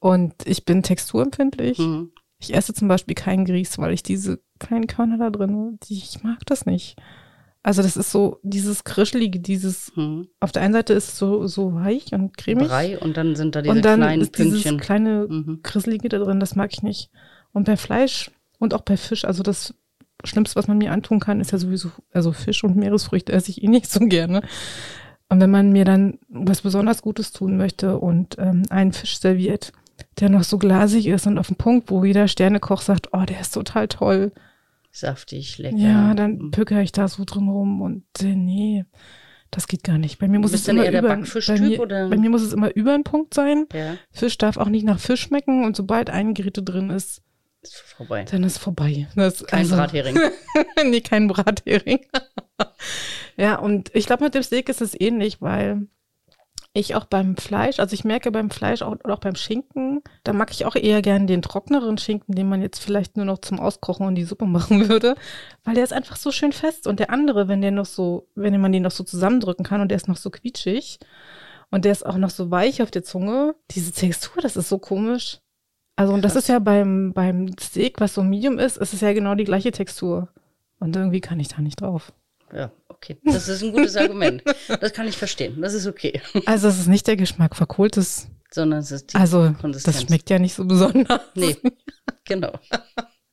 Und 0.00 0.34
ich 0.44 0.64
bin 0.64 0.82
texturempfindlich. 0.82 1.78
Mhm. 1.78 2.12
Ich 2.40 2.54
esse 2.54 2.72
zum 2.72 2.88
Beispiel 2.88 3.14
keinen 3.14 3.44
Grieß, 3.44 3.78
weil 3.78 3.92
ich 3.92 4.02
diese 4.02 4.40
kleinen 4.58 4.86
Körner 4.86 5.18
da 5.18 5.30
drin, 5.30 5.78
die, 5.84 5.98
ich 5.98 6.22
mag 6.22 6.38
das 6.46 6.66
nicht. 6.66 6.96
Also 7.62 7.82
das 7.82 7.96
ist 7.96 8.12
so 8.12 8.38
dieses 8.42 8.84
Krischelige, 8.84 9.40
dieses, 9.40 9.92
Mhm. 9.96 10.28
auf 10.40 10.52
der 10.52 10.62
einen 10.62 10.72
Seite 10.74 10.92
ist 10.94 11.08
es 11.08 11.18
so, 11.18 11.46
so 11.46 11.74
weich 11.74 12.12
und 12.12 12.36
cremig. 12.38 12.68
Brei 12.68 12.98
und 12.98 13.16
dann 13.16 13.36
sind 13.36 13.54
da 13.54 13.62
diese 13.62 13.74
und 13.74 13.84
dann 13.84 14.00
kleinen 14.00 14.22
ist 14.22 14.38
dieses 14.38 14.52
Pünktchen. 14.62 14.80
kleine 14.80 15.26
Mhm. 15.28 15.60
Krisselige 15.62 16.08
da 16.08 16.18
drin, 16.18 16.40
das 16.40 16.54
mag 16.56 16.72
ich 16.72 16.82
nicht. 16.82 17.10
Und 17.52 17.64
bei 17.64 17.76
Fleisch 17.76 18.30
und 18.58 18.74
auch 18.74 18.82
bei 18.82 18.96
Fisch, 18.96 19.24
also 19.24 19.42
das 19.42 19.74
Schlimmste, 20.24 20.56
was 20.56 20.68
man 20.68 20.78
mir 20.78 20.92
antun 20.92 21.20
kann, 21.20 21.40
ist 21.40 21.52
ja 21.52 21.58
sowieso, 21.58 21.90
also 22.12 22.32
Fisch 22.32 22.64
und 22.64 22.76
Meeresfrüchte 22.76 23.32
esse 23.32 23.50
ich 23.50 23.62
eh 23.62 23.68
nicht 23.68 23.90
so 23.90 24.00
gerne. 24.06 24.42
Und 25.28 25.40
wenn 25.40 25.50
man 25.50 25.70
mir 25.72 25.84
dann 25.84 26.18
was 26.28 26.62
besonders 26.62 27.02
Gutes 27.02 27.32
tun 27.32 27.56
möchte 27.56 27.98
und 27.98 28.36
ähm, 28.38 28.62
einen 28.70 28.92
Fisch 28.92 29.18
serviert, 29.20 29.72
der 30.20 30.30
noch 30.30 30.44
so 30.44 30.58
glasig 30.58 31.06
ist 31.08 31.26
und 31.26 31.38
auf 31.38 31.48
den 31.48 31.56
Punkt, 31.56 31.90
wo 31.90 32.04
jeder 32.04 32.28
Sternekoch 32.28 32.80
sagt, 32.80 33.08
oh, 33.12 33.24
der 33.28 33.40
ist 33.40 33.52
total 33.52 33.88
toll. 33.88 34.32
Saftig, 34.90 35.58
lecker. 35.58 35.76
Ja, 35.76 36.14
dann 36.14 36.36
Mhm. 36.38 36.50
pöker 36.50 36.80
ich 36.82 36.92
da 36.92 37.08
so 37.08 37.24
drin 37.24 37.48
rum 37.48 37.80
und 37.82 38.04
äh, 38.22 38.34
nee, 38.34 38.84
das 39.50 39.66
geht 39.68 39.84
gar 39.84 39.98
nicht. 39.98 40.18
Bei 40.18 40.28
mir 40.28 40.38
muss 40.38 40.52
es 40.52 40.68
immer 40.68 40.88
über, 40.88 41.02
bei 41.02 41.16
mir, 41.16 41.80
oder? 41.80 42.08
bei 42.08 42.16
mir 42.16 42.30
muss 42.30 42.42
es 42.42 42.52
immer 42.52 42.74
über 42.74 42.94
einen 42.94 43.04
Punkt 43.04 43.34
sein. 43.34 43.66
Ja, 43.72 43.96
Fisch 44.10 44.36
darf 44.38 44.56
auch 44.56 44.68
nicht 44.68 44.84
nach 44.84 44.98
Fisch 44.98 45.22
schmecken 45.22 45.64
und 45.64 45.76
sobald 45.76 46.10
ein 46.10 46.34
Gerät 46.34 46.58
drin 46.62 46.90
ist, 46.90 47.22
ist 47.62 47.76
vorbei. 47.76 48.24
dann 48.30 48.44
ist 48.44 48.58
vorbei. 48.58 49.08
Das, 49.16 49.44
Kein 49.44 49.60
also, 49.60 49.76
Brathering. 49.76 50.18
nee, 50.84 51.00
kein 51.00 51.28
Brathering. 51.28 52.00
ja, 53.36 53.56
und 53.58 53.90
ich 53.94 54.06
glaube, 54.06 54.24
mit 54.24 54.34
dem 54.34 54.42
Steak 54.42 54.68
ist 54.68 54.80
es 54.80 54.98
ähnlich, 54.98 55.40
weil 55.40 55.86
ich 56.78 56.94
auch 56.94 57.04
beim 57.04 57.36
Fleisch, 57.36 57.78
also 57.78 57.94
ich 57.94 58.04
merke 58.04 58.30
beim 58.30 58.50
Fleisch 58.50 58.82
auch, 58.82 58.96
auch 59.04 59.18
beim 59.18 59.34
Schinken, 59.34 60.02
da 60.24 60.32
mag 60.32 60.50
ich 60.50 60.64
auch 60.64 60.76
eher 60.76 61.02
gern 61.02 61.26
den 61.26 61.42
trockneren 61.42 61.98
Schinken, 61.98 62.34
den 62.34 62.48
man 62.48 62.62
jetzt 62.62 62.78
vielleicht 62.78 63.16
nur 63.16 63.26
noch 63.26 63.38
zum 63.38 63.60
Auskochen 63.60 64.06
und 64.06 64.14
die 64.14 64.24
Suppe 64.24 64.46
machen 64.46 64.88
würde, 64.88 65.14
weil 65.64 65.74
der 65.74 65.84
ist 65.84 65.92
einfach 65.92 66.16
so 66.16 66.30
schön 66.30 66.52
fest. 66.52 66.86
Und 66.86 67.00
der 67.00 67.10
andere, 67.10 67.48
wenn 67.48 67.60
der 67.60 67.70
noch 67.70 67.86
so, 67.86 68.28
wenn 68.34 68.60
man 68.60 68.72
den 68.72 68.82
noch 68.82 68.90
so 68.90 69.04
zusammendrücken 69.04 69.64
kann 69.64 69.80
und 69.80 69.88
der 69.88 69.96
ist 69.96 70.08
noch 70.08 70.16
so 70.16 70.30
quietschig 70.30 70.98
und 71.70 71.84
der 71.84 71.92
ist 71.92 72.06
auch 72.06 72.16
noch 72.16 72.30
so 72.30 72.50
weich 72.50 72.82
auf 72.82 72.90
der 72.90 73.04
Zunge, 73.04 73.54
diese 73.70 73.92
Textur, 73.92 74.42
das 74.42 74.56
ist 74.56 74.68
so 74.68 74.78
komisch. 74.78 75.40
Also, 75.96 76.12
und 76.14 76.24
das 76.24 76.36
ist 76.36 76.48
ja 76.48 76.60
beim, 76.60 77.12
beim 77.12 77.50
Steak, 77.58 78.00
was 78.00 78.14
so 78.14 78.22
Medium 78.22 78.58
ist, 78.58 78.76
ist 78.76 78.94
es 78.94 79.00
ja 79.00 79.12
genau 79.12 79.34
die 79.34 79.44
gleiche 79.44 79.72
Textur. 79.72 80.28
Und 80.78 80.94
irgendwie 80.94 81.20
kann 81.20 81.40
ich 81.40 81.48
da 81.48 81.60
nicht 81.60 81.80
drauf. 81.80 82.12
Ja, 82.52 82.70
okay. 82.98 83.18
Das 83.24 83.48
ist 83.48 83.62
ein 83.62 83.72
gutes 83.72 83.96
Argument. 83.96 84.42
Das 84.80 84.92
kann 84.92 85.08
ich 85.08 85.16
verstehen. 85.16 85.60
Das 85.60 85.74
ist 85.74 85.86
okay. 85.86 86.20
Also, 86.46 86.68
es 86.68 86.78
ist 86.78 86.88
nicht 86.88 87.06
der 87.06 87.16
Geschmack 87.16 87.56
verkohltes. 87.56 88.28
Sondern 88.50 88.80
es 88.80 88.90
ist 88.92 89.12
die 89.12 89.16
Also, 89.16 89.54
Konsistenz. 89.60 89.96
das 89.96 90.04
schmeckt 90.06 90.30
ja 90.30 90.38
nicht 90.38 90.54
so 90.54 90.64
besonders. 90.64 91.20
Nee, 91.34 91.56
genau. 92.24 92.52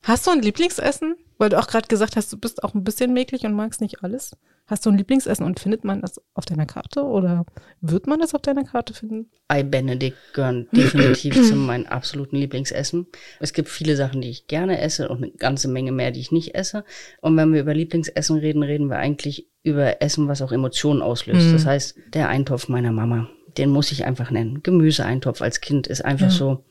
Hast 0.05 0.25
du 0.27 0.31
ein 0.31 0.41
Lieblingsessen? 0.41 1.15
Weil 1.37 1.49
du 1.49 1.59
auch 1.59 1.67
gerade 1.67 1.87
gesagt 1.87 2.15
hast, 2.15 2.31
du 2.31 2.37
bist 2.37 2.63
auch 2.63 2.73
ein 2.73 2.85
bisschen 2.85 3.11
mäglich 3.11 3.43
und 3.43 3.53
magst 3.53 3.81
nicht 3.81 4.03
alles. 4.03 4.37
Hast 4.67 4.85
du 4.85 4.89
ein 4.89 4.97
Lieblingsessen 4.97 5.45
und 5.45 5.59
findet 5.59 5.83
man 5.83 6.01
das 6.01 6.21
auf 6.33 6.45
deiner 6.45 6.65
Karte 6.65 7.03
oder 7.03 7.45
wird 7.81 8.07
man 8.07 8.19
das 8.19 8.33
auf 8.33 8.41
deiner 8.41 8.63
Karte 8.63 8.93
finden? 8.93 9.29
Ei 9.47 9.61
Benedict 9.63 10.15
gehören 10.33 10.67
definitiv 10.71 11.35
zu 11.35 11.55
meinen 11.55 11.87
absoluten 11.87 12.37
Lieblingsessen. 12.37 13.05
Es 13.39 13.51
gibt 13.53 13.67
viele 13.67 13.95
Sachen, 13.95 14.21
die 14.21 14.29
ich 14.29 14.47
gerne 14.47 14.79
esse 14.79 15.09
und 15.09 15.17
eine 15.17 15.31
ganze 15.31 15.67
Menge 15.67 15.91
mehr, 15.91 16.11
die 16.11 16.21
ich 16.21 16.31
nicht 16.31 16.55
esse. 16.55 16.85
Und 17.21 17.35
wenn 17.35 17.51
wir 17.53 17.61
über 17.61 17.73
Lieblingsessen 17.73 18.37
reden, 18.37 18.63
reden 18.63 18.89
wir 18.89 18.97
eigentlich 18.97 19.47
über 19.61 20.01
Essen, 20.01 20.27
was 20.27 20.41
auch 20.41 20.51
Emotionen 20.51 21.01
auslöst. 21.01 21.47
Mhm. 21.47 21.53
Das 21.53 21.65
heißt, 21.65 21.97
der 22.13 22.29
Eintopf 22.29 22.69
meiner 22.69 22.91
Mama, 22.91 23.27
den 23.57 23.69
muss 23.69 23.91
ich 23.91 24.05
einfach 24.05 24.31
nennen. 24.31 24.63
Gemüseeintopf 24.63 25.41
als 25.41 25.61
Kind 25.61 25.87
ist 25.87 26.05
einfach 26.05 26.27
Ja. 26.27 26.31
so, 26.31 26.63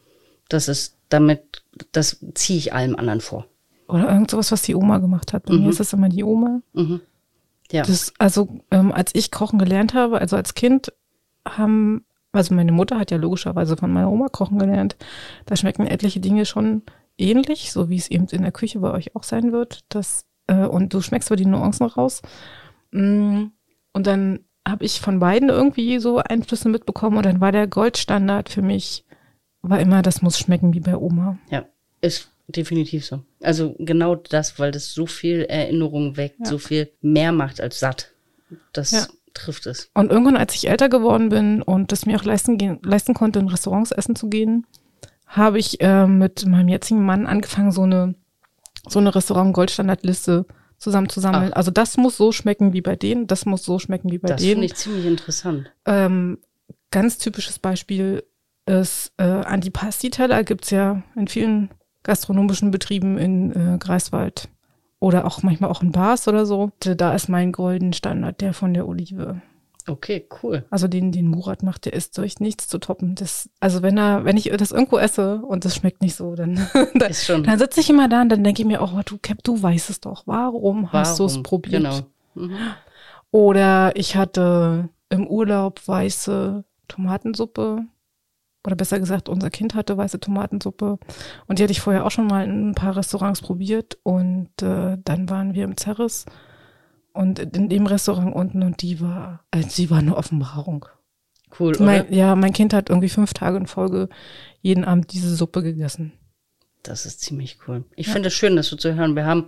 das 0.49 0.69
ist 0.69 0.97
damit, 1.15 1.63
das 1.93 2.25
ziehe 2.35 2.59
ich 2.59 2.73
allem 2.73 2.97
anderen 2.97 3.21
vor. 3.21 3.47
Oder 3.89 4.09
irgend 4.11 4.31
sowas, 4.31 4.51
was 4.53 4.63
die 4.63 4.75
Oma 4.75 4.99
gemacht 4.99 5.33
hat. 5.33 5.47
Bei 5.47 5.55
Mhm. 5.55 5.63
mir 5.65 5.71
ist 5.71 5.81
es 5.81 5.93
immer 5.93 6.09
die 6.09 6.25
Oma. 6.25 6.61
Mhm. 6.73 7.01
Ja. 7.73 7.83
Das, 7.83 8.13
also, 8.19 8.61
ähm, 8.71 8.93
als 8.93 9.15
ich 9.15 9.31
kochen 9.31 9.59
gelernt 9.59 9.95
habe, 9.95 10.19
also 10.21 10.37
als 10.37 10.55
Kind, 10.55 10.93
haben, 11.47 12.05
also 12.33 12.55
meine 12.55 12.73
Mutter 12.73 12.99
hat 12.99 13.11
ja 13.11 13.17
logischerweise 13.19 13.77
von 13.77 13.93
meiner 13.93 14.11
Oma 14.11 14.29
kochen 14.29 14.59
gelernt. 14.59 14.97
Da 15.47 15.57
schmecken 15.57 15.87
etliche 15.87 16.21
Dinge 16.21 16.47
schon 16.47 16.83
ähnlich, 17.19 17.73
so 17.73 17.89
wie 17.91 17.97
es 17.97 18.09
eben 18.11 18.27
in 18.29 18.43
der 18.43 18.53
Küche 18.53 18.79
bei 18.81 18.91
euch 18.91 19.15
auch 19.15 19.23
sein 19.23 19.53
wird. 19.53 19.85
Das, 19.91 20.25
äh, 20.47 20.65
und 20.67 20.93
du 20.95 21.01
schmeckst 21.01 21.31
aber 21.31 21.37
die 21.37 21.47
Nuancen 21.47 21.87
raus. 21.87 22.23
Mm, 22.93 23.45
Und 23.93 24.07
dann 24.09 24.41
habe 24.67 24.85
ich 24.85 25.01
von 25.01 25.19
beiden 25.21 25.51
irgendwie 25.51 25.99
so 26.01 26.17
Einflüsse 26.19 26.69
mitbekommen 26.71 27.19
und 27.19 27.27
dann 27.27 27.41
war 27.41 27.53
der 27.53 27.67
Goldstandard 27.67 28.49
für 28.49 28.63
mich, 28.63 29.04
war 29.69 29.81
immer, 29.81 30.03
das 30.03 30.23
muss 30.23 30.39
schmecken 30.39 30.73
wie 30.75 30.81
bei 30.81 30.97
Oma. 30.97 31.39
Ja, 31.51 31.65
ist 32.01 32.29
definitiv 32.49 33.05
so. 33.07 33.23
Also 33.43 33.75
genau 33.79 34.15
das, 34.15 34.59
weil 34.59 34.71
das 34.71 34.93
so 34.93 35.07
viel 35.07 35.43
Erinnerung 35.43 36.17
weckt, 36.17 36.41
Ja. 36.41 36.47
so 36.47 36.59
viel 36.59 36.91
mehr 37.01 37.33
macht 37.33 37.61
als 37.61 37.81
satt. 37.81 38.11
Das 38.73 38.91
Ja. 38.93 39.07
trifft 39.33 39.67
es. 39.67 39.91
Und 39.95 40.11
irgendwann, 40.13 40.37
als 40.37 40.55
ich 40.55 40.69
älter 40.69 40.89
geworden 40.89 41.31
bin 41.31 41.63
und 41.63 41.93
es 41.93 42.07
mir 42.07 42.17
auch 42.21 42.25
leisten, 42.25 42.59
gehen, 42.59 42.79
leisten 42.83 43.15
konnte, 43.15 43.39
in 43.39 43.49
Restaurants 43.49 43.91
essen 43.91 44.15
zu 44.15 44.29
gehen, 44.29 44.67
habe 45.27 45.59
ich 45.59 45.81
äh, 45.81 46.07
mit 46.07 46.47
meinem 46.47 46.69
jetzigen 46.69 47.05
Mann 47.05 47.27
angefangen, 47.27 47.73
so 47.73 47.83
eine, 47.83 48.15
so 48.87 48.99
eine 49.01 49.15
Restaurant-Goldstandard-Liste 49.15 50.47
zusammenzusammeln. 50.79 51.51
Ach. 51.53 51.57
Also 51.57 51.71
das 51.71 51.97
muss 51.97 52.17
so 52.17 52.31
schmecken 52.31 52.73
wie 52.75 52.83
bei 52.83 52.95
denen, 52.95 53.27
das 53.27 53.47
muss 53.47 53.65
so 53.65 53.79
schmecken 53.79 54.11
wie 54.13 54.19
bei 54.19 54.29
Das 54.29 54.41
denen. 54.43 54.53
finde 54.53 54.67
ich 54.67 54.75
ziemlich 54.75 55.07
interessant. 55.07 55.73
Ähm, 55.87 56.39
ganz 56.91 57.17
typisches 57.19 57.59
Beispiel 57.59 58.23
ist 58.67 59.13
äh, 59.19 59.25
Antipasti-Teller 59.25 60.45
gibt's 60.45 60.71
ja 60.71 61.03
in 61.17 61.29
vielen 61.29 61.71
gastronomischen 62.03 62.71
Betrieben 62.71 63.19
in 63.19 63.53
äh, 63.53 63.79
Greifswald 63.79 64.49
oder 65.01 65.27
auch 65.27 65.43
manchmal 65.43 65.71
auch 65.71 65.83
in 65.83 65.93
Bars 65.93 66.29
oder 66.29 66.47
so. 66.47 66.71
Da 66.81 67.15
ist 67.15 67.29
mein 67.29 67.53
golden 67.53 67.93
Standard, 67.93 68.41
der 68.41 68.55
von 68.55 68.73
der 68.73 68.89
Olive. 68.89 69.43
Okay, 69.87 70.27
cool. 70.43 70.65
Also 70.71 70.89
den, 70.89 71.13
den 71.13 71.29
Murat 71.29 71.63
macht, 71.63 71.85
der 71.85 71.93
ist 71.93 72.17
durch 72.17 72.41
nichts 72.41 72.69
zu 72.69 72.79
toppen. 72.79 73.15
Das, 73.17 73.51
also 73.61 73.83
wenn 73.83 73.99
er, 73.99 74.25
wenn 74.25 74.39
ich 74.39 74.45
das 74.45 74.73
irgendwo 74.73 74.97
esse 74.97 75.43
und 75.43 75.67
das 75.67 75.77
schmeckt 75.77 76.01
nicht 76.01 76.15
so, 76.15 76.35
dann, 76.35 76.55
dann, 76.95 77.43
dann 77.43 77.59
sitze 77.59 77.81
ich 77.81 77.91
immer 77.91 78.09
da 78.09 78.23
und 78.23 78.31
dann 78.31 78.43
denke 78.43 78.63
ich 78.63 78.67
mir, 78.69 78.81
oh, 78.81 79.01
du 79.05 79.19
Cap, 79.19 79.43
du 79.43 79.63
weißt 79.63 79.91
es 79.91 80.01
doch. 80.01 80.27
Warum, 80.27 80.91
hast 80.91 81.19
du 81.19 81.27
es 81.27 81.33
Warum? 81.33 81.43
probiert? 81.43 81.83
Genau. 81.83 82.01
Mhm. 82.35 82.57
Oder 83.31 83.95
ich 83.97 84.17
hatte 84.17 84.89
im 85.11 85.27
Urlaub 85.27 85.87
weiße 85.87 86.65
Tomatensuppe. 86.89 87.85
Oder 88.67 88.77
besser 88.77 88.99
gesagt, 88.99 89.29
unser 89.29 89.51
Kind 89.51 89.75
hatte 89.75 89.97
weiße 89.97 90.21
Tomatensuppe. 90.21 90.99
Und 91.47 91.59
die 91.59 91.63
hatte 91.63 91.73
ich 91.73 91.81
vorher 91.81 92.07
auch 92.07 92.11
schon 92.11 92.27
mal 92.27 92.45
in 92.45 92.71
ein 92.71 92.75
paar 92.75 92.97
Restaurants 92.97 93.43
probiert. 93.43 93.99
Und 94.03 94.51
äh, 94.63 94.97
dann 95.05 95.29
waren 95.29 95.55
wir 95.55 95.65
im 95.65 95.77
Zerris 95.77 96.25
und 97.15 97.39
in 97.39 97.69
dem 97.69 97.87
Restaurant 97.87 98.35
unten 98.35 98.63
und 98.63 98.83
die 98.83 99.01
war, 99.01 99.45
also 99.51 99.69
die 99.77 99.89
war 99.89 99.99
eine 99.99 100.17
Offenbarung. 100.17 100.87
Cool, 101.59 101.77
oder? 101.77 101.85
Mein, 101.85 102.13
ja, 102.13 102.35
mein 102.35 102.53
Kind 102.53 102.75
hat 102.75 102.91
irgendwie 102.91 103.09
fünf 103.09 103.33
Tage 103.33 103.57
in 103.57 103.67
Folge 103.67 104.09
jeden 104.61 104.85
Abend 104.85 105.13
diese 105.13 105.35
Suppe 105.35 105.63
gegessen. 105.63 106.13
Das 106.83 107.07
ist 107.07 107.21
ziemlich 107.21 107.59
cool. 107.67 107.85
Ich 107.95 108.09
finde 108.09 108.29
es 108.29 108.35
schön, 108.35 108.57
das 108.57 108.67
so 108.67 108.77
zu 108.77 108.95
hören. 108.95 109.17
Wir 109.17 109.25
haben, 109.25 109.47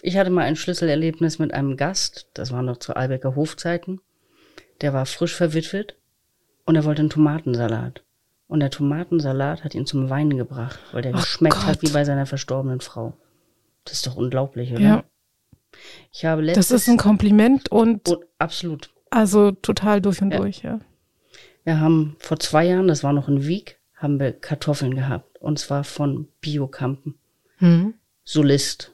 ich 0.00 0.16
hatte 0.16 0.30
mal 0.30 0.44
ein 0.44 0.56
Schlüsselerlebnis 0.56 1.38
mit 1.38 1.52
einem 1.52 1.76
Gast, 1.76 2.28
das 2.34 2.52
war 2.52 2.62
noch 2.62 2.78
zu 2.78 2.94
Albecker 2.94 3.34
Hofzeiten. 3.34 4.00
Der 4.80 4.94
war 4.94 5.04
frisch 5.04 5.34
verwitwet 5.34 5.96
und 6.64 6.76
er 6.76 6.84
wollte 6.84 7.00
einen 7.00 7.10
Tomatensalat. 7.10 8.04
Und 8.48 8.60
der 8.60 8.70
Tomatensalat 8.70 9.62
hat 9.62 9.74
ihn 9.74 9.86
zum 9.86 10.08
Weinen 10.10 10.36
gebracht, 10.36 10.78
weil 10.92 11.02
der 11.02 11.14
Ach 11.14 11.20
geschmeckt 11.20 11.66
hat 11.66 11.80
Gott. 11.80 11.82
wie 11.82 11.92
bei 11.92 12.04
seiner 12.04 12.26
verstorbenen 12.26 12.80
Frau. 12.80 13.12
Das 13.84 13.94
ist 13.94 14.06
doch 14.06 14.16
unglaublich, 14.16 14.72
oder? 14.72 14.80
Ja, 14.80 15.04
Ich 16.10 16.24
habe 16.24 16.42
letztes 16.42 16.68
das 16.68 16.82
ist 16.82 16.88
ein 16.88 16.96
Kompliment 16.96 17.70
und 17.70 18.08
oh, 18.08 18.24
absolut. 18.38 18.90
also 19.10 19.52
total 19.52 20.00
durch 20.00 20.20
und 20.22 20.32
Ja. 20.32 20.38
durch, 20.38 20.62
ja. 20.62 20.80
Wir 21.64 21.78
haben 21.80 22.16
vor 22.18 22.38
zwei 22.40 22.66
Jahren, 22.66 22.88
das 22.88 23.04
war 23.04 23.12
noch 23.12 23.28
in 23.28 23.46
Wieg, 23.46 23.78
haben 23.94 24.18
wir 24.18 24.32
Kartoffeln 24.32 24.94
gehabt. 24.94 25.38
Und 25.40 25.58
zwar 25.58 25.84
von 25.84 26.28
Biokampen. 26.40 27.14
Hm. 27.58 27.94
Solist. 28.24 28.92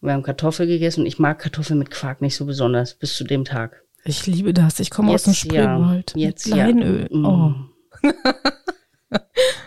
Wir 0.00 0.12
haben 0.12 0.22
Kartoffel 0.22 0.66
gegessen 0.68 1.00
und 1.00 1.06
ich 1.06 1.18
mag 1.18 1.38
Kartoffeln 1.40 1.78
mit 1.78 1.90
Quark 1.90 2.20
nicht 2.22 2.36
so 2.36 2.46
besonders, 2.46 2.94
bis 2.94 3.16
zu 3.16 3.24
dem 3.24 3.44
Tag. 3.44 3.82
Ich 4.04 4.26
liebe 4.26 4.54
das. 4.54 4.78
Ich 4.78 4.90
komme 4.90 5.12
aus 5.12 5.24
dem 5.24 5.32
Jetzt 5.32 5.44
ja. 5.46 5.62
Spreewald. 5.64 6.12
Jetzt 6.14 6.46
mit 6.46 6.56
ja. 6.56 6.66
Leinöl. 6.66 7.08
Mm. 7.10 7.24
Oh. 7.24 7.54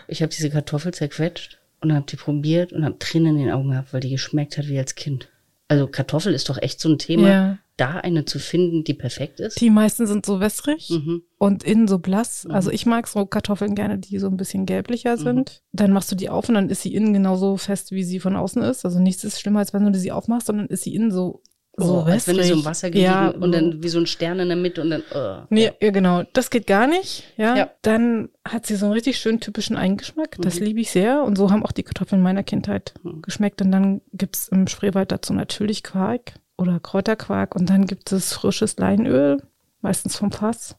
Ich 0.08 0.22
habe 0.22 0.32
diese 0.32 0.50
Kartoffel 0.50 0.92
zerquetscht 0.92 1.58
und 1.80 1.92
habe 1.92 2.06
die 2.06 2.16
probiert 2.16 2.72
und 2.72 2.84
habe 2.84 2.98
Tränen 2.98 3.36
in 3.36 3.44
den 3.46 3.50
Augen 3.52 3.70
gehabt, 3.70 3.92
weil 3.92 4.00
die 4.00 4.10
geschmeckt 4.10 4.58
hat 4.58 4.68
wie 4.68 4.78
als 4.78 4.94
Kind. 4.94 5.28
Also 5.68 5.86
Kartoffel 5.86 6.34
ist 6.34 6.48
doch 6.48 6.58
echt 6.60 6.80
so 6.80 6.88
ein 6.88 6.98
Thema, 6.98 7.28
Ja. 7.28 7.58
da 7.76 7.90
eine 7.98 8.24
zu 8.24 8.38
finden, 8.40 8.82
die 8.82 8.92
perfekt 8.92 9.38
ist. 9.40 9.60
Die 9.60 9.70
meisten 9.70 10.06
sind 10.06 10.26
so 10.26 10.40
wässrig 10.40 10.90
Mhm. 10.90 11.22
und 11.38 11.62
innen 11.62 11.86
so 11.86 11.98
blass. 12.00 12.44
Mhm. 12.44 12.50
Also 12.50 12.70
ich 12.72 12.86
mag 12.86 13.06
so 13.06 13.24
Kartoffeln 13.24 13.74
gerne, 13.76 13.98
die 13.98 14.18
so 14.18 14.26
ein 14.26 14.36
bisschen 14.36 14.66
gelblicher 14.66 15.16
sind. 15.16 15.62
Dann 15.72 15.92
machst 15.92 16.10
du 16.10 16.16
die 16.16 16.28
auf 16.28 16.48
und 16.48 16.56
dann 16.56 16.68
ist 16.70 16.82
sie 16.82 16.92
innen 16.92 17.12
genauso 17.12 17.56
fest, 17.56 17.92
wie 17.92 18.02
sie 18.02 18.18
von 18.20 18.34
außen 18.36 18.60
ist. 18.62 18.84
Also 18.84 18.98
nichts 18.98 19.22
ist 19.24 19.40
schlimmer, 19.40 19.60
als 19.60 19.72
wenn 19.72 19.90
du 19.90 19.98
sie 19.98 20.12
aufmachst, 20.12 20.48
sondern 20.48 20.66
ist 20.66 20.82
sie 20.82 20.94
innen 20.94 21.12
so, 21.12 21.40
so 21.76 21.98
oh, 21.98 22.00
als 22.02 22.26
wenn 22.26 22.36
die 22.36 22.42
so 22.44 22.54
im 22.54 22.64
Wasser 22.64 22.90
gelegen 22.90 23.06
ja, 23.10 23.28
und 23.28 23.52
dann 23.52 23.82
wie 23.82 23.88
so 23.88 23.98
ein 23.98 24.06
Stern 24.06 24.38
in 24.40 24.48
der 24.48 24.56
Mitte 24.56 24.82
und 24.82 24.90
dann. 24.90 25.02
Oh, 25.14 25.46
Nee, 25.50 25.70
ja. 25.80 25.90
genau. 25.90 26.24
Das 26.32 26.50
geht 26.50 26.66
gar 26.66 26.86
nicht. 26.86 27.24
Ja. 27.36 27.56
Ja. 27.56 27.70
Dann 27.82 28.28
hat 28.46 28.66
sie 28.66 28.76
so 28.76 28.86
einen 28.86 28.92
richtig 28.92 29.18
schönen 29.18 29.40
typischen 29.40 29.76
Eigengeschmack. 29.76 30.36
Das 30.40 30.58
Mhm. 30.60 30.66
liebe 30.66 30.80
ich 30.80 30.90
sehr. 30.90 31.22
Und 31.22 31.36
so 31.38 31.50
haben 31.50 31.64
auch 31.64 31.72
die 31.72 31.82
Kartoffeln 31.84 32.20
meiner 32.22 32.42
Kindheit 32.42 32.94
Mhm. 33.02 33.22
geschmeckt. 33.22 33.62
Und 33.62 33.70
dann 33.72 34.00
gibt's 34.12 34.48
im 34.48 34.66
Spreewald 34.66 35.12
dazu 35.12 35.32
natürlich 35.32 35.82
Quark. 35.82 36.32
oder 36.58 36.78
Kräuterquark 36.78 37.54
und 37.56 37.70
dann 37.70 37.86
gibt 37.86 38.12
es 38.12 38.34
frisches 38.34 38.76
Leinöl, 38.76 39.42
meistens 39.80 40.16
vom 40.16 40.30
Fass. 40.30 40.76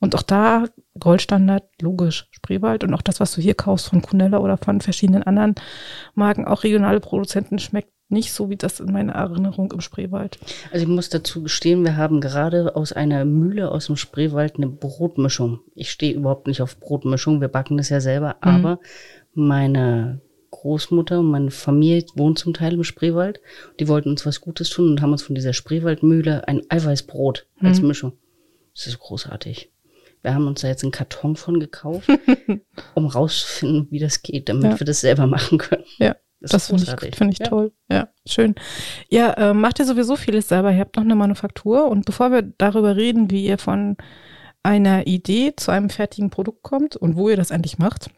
Und 0.00 0.16
auch 0.16 0.22
da 0.22 0.64
Goldstandard, 0.98 1.62
logisch, 1.80 2.26
Spreewald 2.32 2.82
und 2.82 2.92
auch 2.94 3.02
das, 3.02 3.20
was 3.20 3.32
du 3.36 3.40
hier 3.40 3.54
kaufst 3.54 3.90
von 3.90 4.02
Kunella 4.02 4.38
oder 4.38 4.56
von 4.56 4.80
verschiedenen 4.80 5.22
anderen 5.22 5.54
Marken, 6.14 6.46
auch 6.46 6.64
regionale 6.64 6.98
Produzenten, 6.98 7.60
schmeckt 7.60 7.92
nicht 8.10 8.32
so 8.32 8.50
wie 8.50 8.56
das 8.56 8.80
in 8.80 8.92
meiner 8.92 9.12
Erinnerung 9.12 9.72
im 9.72 9.80
Spreewald. 9.80 10.38
Also 10.72 10.84
ich 10.84 10.88
muss 10.88 11.08
dazu 11.08 11.42
gestehen, 11.42 11.84
wir 11.84 11.96
haben 11.96 12.20
gerade 12.20 12.76
aus 12.76 12.92
einer 12.92 13.24
Mühle 13.24 13.70
aus 13.70 13.86
dem 13.86 13.96
Spreewald 13.96 14.56
eine 14.56 14.68
Brotmischung. 14.68 15.60
Ich 15.74 15.90
stehe 15.90 16.14
überhaupt 16.14 16.46
nicht 16.46 16.62
auf 16.62 16.78
Brotmischung, 16.78 17.40
wir 17.40 17.48
backen 17.48 17.76
das 17.76 17.88
ja 17.88 18.00
selber, 18.00 18.36
mhm. 18.42 18.48
aber 18.48 18.78
meine 19.34 20.20
Großmutter 20.50 21.20
und 21.20 21.30
meine 21.30 21.50
Familie 21.50 22.04
wohnen 22.14 22.36
zum 22.36 22.54
Teil 22.54 22.74
im 22.74 22.84
Spreewald. 22.84 23.40
Die 23.78 23.88
wollten 23.88 24.10
uns 24.10 24.26
was 24.26 24.40
Gutes 24.40 24.68
tun 24.70 24.90
und 24.90 25.02
haben 25.02 25.12
uns 25.12 25.22
von 25.22 25.34
dieser 25.34 25.52
Spreewaldmühle 25.52 26.46
ein 26.48 26.62
Eiweißbrot 26.68 27.46
als 27.60 27.80
mhm. 27.80 27.88
Mischung. 27.88 28.12
Das 28.74 28.86
ist 28.86 28.98
großartig. 28.98 29.70
Wir 30.22 30.34
haben 30.34 30.46
uns 30.46 30.60
da 30.60 30.68
jetzt 30.68 30.82
einen 30.82 30.92
Karton 30.92 31.36
von 31.36 31.60
gekauft, 31.60 32.10
um 32.94 33.06
rauszufinden, 33.06 33.88
wie 33.90 33.98
das 33.98 34.22
geht, 34.22 34.48
damit 34.48 34.72
ja. 34.72 34.80
wir 34.80 34.84
das 34.84 35.00
selber 35.00 35.26
machen 35.26 35.58
können. 35.58 35.84
Ja. 35.98 36.16
Das, 36.40 36.52
das 36.52 36.66
finde 36.68 36.84
ich, 37.06 37.16
find 37.16 37.32
ich 37.32 37.38
ja. 37.38 37.46
toll. 37.46 37.72
Ja, 37.90 38.08
schön. 38.26 38.54
Ja, 39.08 39.32
äh, 39.34 39.54
macht 39.54 39.78
ihr 39.78 39.84
sowieso 39.84 40.16
vieles 40.16 40.48
selber. 40.48 40.72
Ihr 40.72 40.80
habt 40.80 40.96
noch 40.96 41.04
eine 41.04 41.14
Manufaktur. 41.14 41.88
Und 41.88 42.06
bevor 42.06 42.32
wir 42.32 42.42
darüber 42.42 42.96
reden, 42.96 43.30
wie 43.30 43.44
ihr 43.44 43.58
von 43.58 43.96
einer 44.62 45.06
Idee 45.06 45.54
zu 45.56 45.70
einem 45.70 45.90
fertigen 45.90 46.30
Produkt 46.30 46.62
kommt 46.62 46.96
und 46.96 47.16
wo 47.16 47.28
ihr 47.28 47.36
das 47.36 47.50
endlich 47.50 47.78
macht, 47.78 48.10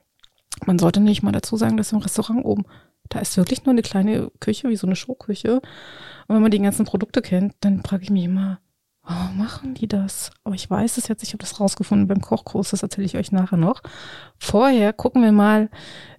man 0.67 0.79
sollte 0.79 1.01
nicht 1.01 1.23
mal 1.23 1.33
dazu 1.33 1.57
sagen, 1.57 1.77
dass 1.77 1.93
im 1.93 1.99
Restaurant 1.99 2.45
oben, 2.45 2.65
da 3.09 3.19
ist 3.19 3.37
wirklich 3.37 3.65
nur 3.65 3.73
eine 3.73 3.83
kleine 3.83 4.31
Küche, 4.41 4.69
wie 4.69 4.77
so 4.77 4.87
eine 4.87 4.97
Showküche. 4.97 5.55
Und 5.55 6.35
wenn 6.35 6.43
man 6.43 6.51
die 6.51 6.61
ganzen 6.61 6.87
Produkte 6.87 7.23
kennt, 7.23 7.55
dann 7.61 7.83
frage 7.83 8.05
ich 8.05 8.11
mich 8.11 8.25
immer, 8.25 8.61
Warum 9.05 9.37
machen 9.37 9.75
die 9.75 9.88
das? 9.88 10.31
Aber 10.45 10.55
ich 10.55 10.71
weiß 10.71 10.97
es 10.97 11.09
jetzt, 11.09 11.25
ich 11.25 11.31
habe 11.31 11.43
das 11.43 11.59
rausgefunden 11.59 12.07
beim 12.07 12.21
Kochkurs, 12.21 12.71
das 12.71 12.85
erzähle 12.85 13.07
ich 13.07 13.17
euch 13.17 13.33
nachher 13.33 13.57
noch. 13.57 13.83
Vorher 14.38 14.93
gucken 14.93 15.23
wir 15.23 15.33
mal 15.33 15.71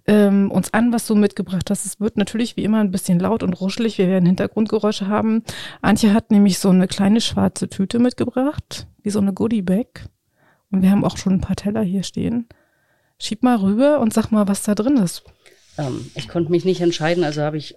ähm, 0.06 0.52
uns 0.52 0.74
an, 0.74 0.91
was 0.91 1.08
du 1.08 1.15
mitgebracht 1.15 1.69
hast. 1.69 1.86
Es 1.86 2.02
wird 2.02 2.17
natürlich 2.17 2.58
wie 2.58 2.63
immer 2.65 2.80
ein 2.80 2.91
bisschen 2.91 3.19
laut 3.19 3.41
und 3.41 3.54
ruschelig, 3.54 3.98
wir 3.98 4.08
werden 4.08 4.26
Hintergrundgeräusche 4.26 5.08
haben. 5.08 5.43
Antje 5.82 6.13
hat 6.13 6.30
nämlich 6.30 6.60
so 6.60 6.69
eine 6.69 6.88
kleine 6.88 7.22
schwarze 7.22 7.69
Tüte 7.69 8.00
mitgebracht, 8.00 8.88
wie 9.02 9.12
so 9.12 9.19
eine 9.19 9.34
Goodie-Bag. 9.34 10.10
Und 10.69 10.82
wir 10.82 10.91
haben 10.91 11.06
auch 11.06 11.17
schon 11.17 11.34
ein 11.34 11.41
paar 11.41 11.56
Teller 11.56 11.84
hier 11.84 12.04
stehen. 12.04 12.50
Schieb 13.17 13.43
mal 13.43 13.58
rüber 13.58 14.00
und 14.00 14.13
sag 14.13 14.32
mal, 14.32 14.50
was 14.50 14.63
da 14.63 14.76
drin 14.76 14.98
ist. 14.98 15.24
Ähm, 15.78 16.12
ich 16.15 16.28
konnte 16.28 16.52
mich 16.52 16.65
nicht 16.65 16.82
entscheiden, 16.82 17.24
also 17.24 17.41
habe 17.43 17.58
ich 17.58 17.76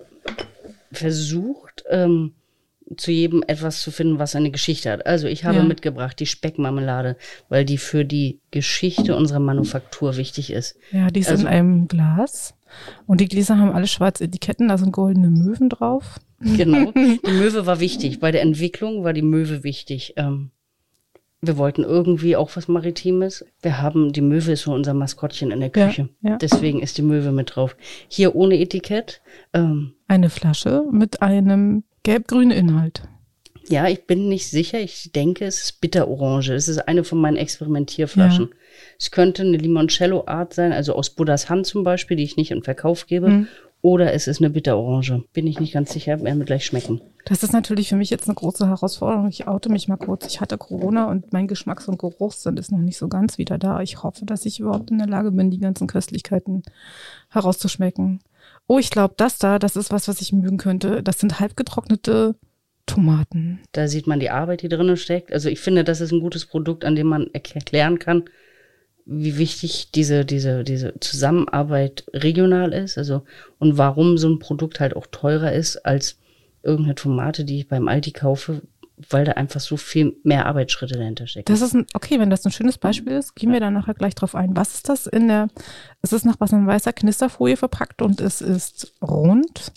versucht, 0.91 1.85
ähm, 1.91 2.35
zu 2.97 3.11
jedem 3.11 3.43
etwas 3.47 3.83
zu 3.83 3.91
finden, 3.91 4.19
was 4.19 4.37
eine 4.37 4.51
Geschichte 4.51 4.91
hat. 4.91 5.07
Also 5.07 5.27
ich 5.27 5.45
habe 5.45 5.59
ja. 5.59 5.65
mitgebracht 5.65 6.19
die 6.21 6.27
Speckmarmelade, 6.27 7.17
weil 7.49 7.65
die 7.65 7.79
für 7.79 8.05
die 8.05 8.41
Geschichte 8.51 9.17
unserer 9.17 9.41
Manufaktur 9.41 10.17
wichtig 10.17 10.53
ist. 10.53 10.77
Ja, 10.93 11.11
die 11.11 11.21
ist 11.21 11.31
also, 11.31 11.43
in 11.43 11.49
einem 11.49 11.89
Glas. 11.89 12.55
Und 13.07 13.21
die 13.21 13.29
Gläser 13.29 13.59
haben 13.59 13.73
alle 13.73 13.87
schwarze 13.87 14.25
Etiketten, 14.25 14.69
da 14.69 14.79
sind 14.79 14.93
goldene 14.93 15.31
Möwen 15.31 15.69
drauf. 15.69 16.21
Genau. 16.41 16.93
Die 16.95 17.31
Möwe 17.31 17.65
war 17.65 17.81
wichtig. 17.81 18.21
Bei 18.21 18.31
der 18.31 18.43
Entwicklung 18.43 19.05
war 19.05 19.15
die 19.15 19.23
Möwe 19.23 19.65
wichtig. 19.65 20.13
Ähm, 20.17 20.51
wir 21.41 21.57
wollten 21.57 21.83
irgendwie 21.83 22.37
auch 22.37 22.57
was 22.57 22.69
Maritimes. 22.69 23.45
Wir 23.63 23.81
haben, 23.81 24.13
die 24.13 24.21
Möwe 24.21 24.53
ist 24.53 24.63
so 24.63 24.75
unser 24.75 24.95
Maskottchen 24.95 25.51
in 25.51 25.61
der 25.61 25.71
Küche. 25.71 26.11
Ja, 26.21 26.31
ja. 26.31 26.37
Deswegen 26.37 26.81
ist 26.81 26.99
die 26.99 27.03
Möwe 27.03 27.33
mit 27.33 27.57
drauf. 27.57 27.77
Hier 28.09 28.35
ohne 28.35 28.59
Etikett. 28.59 29.23
Ähm, 29.55 29.95
Eine 30.09 30.29
Flasche 30.29 30.85
mit 30.91 31.23
einem 31.23 31.85
Gelb-grünen 32.07 32.53
Inhalt. 32.53 33.03
Ja, 33.69 33.89
ich 33.89 34.07
bin 34.07 34.29
nicht 34.29 34.49
sicher. 34.49 34.79
Ich 34.79 35.11
denke, 35.11 35.45
es 35.45 35.61
ist 35.61 35.81
Bitterorange. 35.81 36.55
Es 36.55 36.69
ist 36.69 36.87
eine 36.87 37.03
von 37.03 37.19
meinen 37.19 37.37
Experimentierflaschen. 37.37 38.45
Ja. 38.45 38.57
Es 38.97 39.11
könnte 39.11 39.43
eine 39.43 39.57
Limoncello-Art 39.57 40.55
sein, 40.55 40.73
also 40.73 40.95
aus 40.95 41.11
Buddhas 41.11 41.51
Hand 41.51 41.67
zum 41.67 41.83
Beispiel, 41.83 42.17
die 42.17 42.23
ich 42.23 42.37
nicht 42.37 42.53
in 42.53 42.63
Verkauf 42.63 43.09
gebe. 43.09 43.29
Mhm. 43.29 43.49
Oder 43.83 44.13
es 44.13 44.29
ist 44.29 44.41
eine 44.41 44.51
Bitterorange. 44.51 45.25
Bin 45.33 45.49
ich 45.49 45.59
nicht 45.59 45.73
ganz 45.73 45.93
sicher, 45.93 46.23
werden 46.23 46.39
wir 46.39 46.47
gleich 46.47 46.65
schmecken. 46.65 47.01
Das 47.25 47.43
ist 47.43 47.53
natürlich 47.53 47.89
für 47.89 47.97
mich 47.97 48.11
jetzt 48.11 48.29
eine 48.29 48.37
große 48.37 48.69
Herausforderung. 48.69 49.27
Ich 49.27 49.49
oute 49.49 49.69
mich 49.69 49.89
mal 49.89 49.97
kurz. 49.97 50.27
Ich 50.29 50.41
hatte 50.41 50.59
Corona 50.59 51.11
und 51.11 51.33
mein 51.33 51.49
Geschmacks- 51.49 51.89
und 51.89 51.99
Geruchssinn 51.99 52.57
ist 52.57 52.71
noch 52.71 52.79
nicht 52.79 52.99
so 52.99 53.09
ganz 53.09 53.37
wieder 53.37 53.59
da. 53.59 53.81
Ich 53.81 54.05
hoffe, 54.05 54.27
dass 54.27 54.47
ich 54.47 54.61
überhaupt 54.61 54.93
in 54.93 54.99
der 54.99 55.09
Lage 55.09 55.33
bin, 55.33 55.51
die 55.51 55.59
ganzen 55.59 55.89
Köstlichkeiten 55.89 56.63
herauszuschmecken 57.31 58.21
oh, 58.67 58.79
ich 58.79 58.91
glaube, 58.91 59.15
das 59.17 59.39
da, 59.39 59.59
das 59.59 59.77
ist 59.77 59.91
was, 59.91 60.09
was 60.09 60.21
ich 60.21 60.33
mögen 60.33 60.59
könnte. 60.59 61.03
Das 61.03 61.19
sind 61.19 61.41
halbgetrocknete 61.41 62.35
Tomaten. 62.87 63.61
Da 63.73 63.89
sieht 63.89 64.07
man 64.07 64.21
die 64.21 64.31
Arbeit, 64.31 64.63
die 64.63 64.69
drinnen 64.69 64.97
steckt. 64.97 65.33
Also 65.33 65.49
ich 65.49 65.61
finde, 65.61 65.85
das 65.85 66.01
ist 66.01 66.13
ein 66.13 66.21
gutes 66.21 66.47
Produkt, 66.47 66.85
an 66.85 66.95
dem 66.95 67.09
man 67.09 67.29
erklären 67.33 67.99
kann, 67.99 68.25
wie 69.05 69.39
wichtig 69.39 69.91
diese, 69.93 70.25
diese, 70.25 70.65
diese 70.65 70.95
Zusammenarbeit 71.01 72.05
regional 72.13 72.73
ist. 72.73 72.97
Also 72.99 73.23
und 73.59 73.79
warum 73.79 74.19
so 74.19 74.29
ein 74.29 74.39
Produkt 74.39 74.81
halt 74.81 74.95
auch 74.97 75.07
teurer 75.07 75.53
ist 75.53 75.79
als 75.85 76.19
irgendeine 76.63 76.97
Tomate, 76.97 77.45
die 77.45 77.59
ich 77.59 77.69
beim 77.69 77.89
Aldi 77.89 78.13
kaufe, 78.13 78.63
weil 79.11 79.25
da 79.25 79.33
einfach 79.33 79.61
so 79.61 79.77
viel 79.77 80.17
mehr 80.23 80.47
Arbeitsschritte 80.47 80.97
dahinter 80.97 81.27
stecken. 81.27 81.53
Das 81.53 81.61
ist 81.61 81.75
ein, 81.75 81.87
okay, 81.95 82.19
wenn 82.19 82.31
das 82.31 82.45
ein 82.45 82.53
schönes 82.53 82.79
Beispiel 82.79 83.13
ist, 83.13 83.35
gehen 83.37 83.53
wir 83.53 83.61
da 83.61 83.71
nachher 83.71 83.95
gleich 83.95 84.15
drauf 84.15 84.35
ein. 84.35 84.57
Was 84.57 84.75
ist 84.75 84.89
das 84.89 85.07
in 85.07 85.29
der, 85.29 85.49
es 86.03 86.13
ist 86.13 86.25
nach 86.25 86.37
was 86.39 86.53
in 86.53 86.67
weißer 86.67 86.93
Knisterfolie 86.93 87.57
verpackt 87.57 88.01
und 88.03 88.21
es 88.21 88.41
ist 88.41 88.95
rund. 89.03 89.73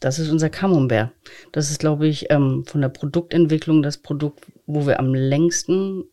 Das 0.00 0.18
ist 0.18 0.30
unser 0.30 0.50
Camembert. 0.50 1.12
Das 1.52 1.70
ist, 1.70 1.78
glaube 1.78 2.06
ich, 2.06 2.30
ähm, 2.30 2.64
von 2.66 2.80
der 2.80 2.88
Produktentwicklung 2.88 3.82
das 3.82 3.98
Produkt, 3.98 4.46
wo 4.66 4.86
wir 4.86 4.98
am 4.98 5.14
längsten 5.14 6.04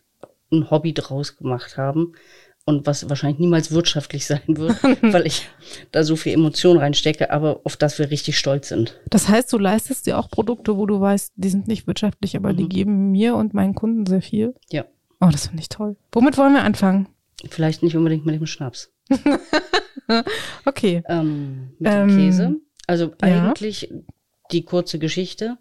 ein 0.51 0.69
Hobby 0.69 0.93
draus 0.93 1.37
gemacht 1.37 1.77
haben 1.77 2.13
und 2.65 2.85
was 2.85 3.09
wahrscheinlich 3.09 3.39
niemals 3.39 3.71
wirtschaftlich 3.71 4.25
sein 4.27 4.41
wird, 4.47 4.81
weil 5.01 5.25
ich 5.25 5.47
da 5.91 6.03
so 6.03 6.15
viel 6.15 6.33
Emotion 6.33 6.77
reinstecke, 6.77 7.31
aber 7.31 7.61
auf 7.63 7.77
das 7.77 7.99
wir 7.99 8.09
richtig 8.09 8.37
stolz 8.37 8.69
sind. 8.69 8.99
Das 9.09 9.27
heißt, 9.27 9.51
du 9.51 9.57
leistest 9.57 10.05
dir 10.05 10.17
auch 10.17 10.29
Produkte, 10.29 10.77
wo 10.77 10.85
du 10.85 10.99
weißt, 10.99 11.33
die 11.35 11.49
sind 11.49 11.67
nicht 11.67 11.87
wirtschaftlich, 11.87 12.35
aber 12.35 12.53
mhm. 12.53 12.57
die 12.57 12.69
geben 12.69 13.11
mir 13.11 13.35
und 13.35 13.53
meinen 13.53 13.75
Kunden 13.75 14.05
sehr 14.05 14.21
viel. 14.21 14.55
Ja. 14.71 14.85
Oh, 15.19 15.29
das 15.31 15.47
finde 15.47 15.61
ich 15.61 15.69
toll. 15.69 15.97
Womit 16.11 16.37
wollen 16.37 16.53
wir 16.53 16.63
anfangen? 16.63 17.07
Vielleicht 17.49 17.83
nicht 17.83 17.95
unbedingt 17.95 18.25
mit 18.25 18.35
dem 18.35 18.47
Schnaps. 18.47 18.91
okay. 20.65 21.03
Ähm, 21.07 21.73
mit 21.79 21.91
ähm, 21.91 22.07
dem 22.07 22.17
Käse. 22.17 22.55
Also 22.87 23.13
eigentlich 23.21 23.89
ja. 23.91 23.97
die 24.51 24.65
kurze 24.65 24.99
Geschichte. 24.99 25.57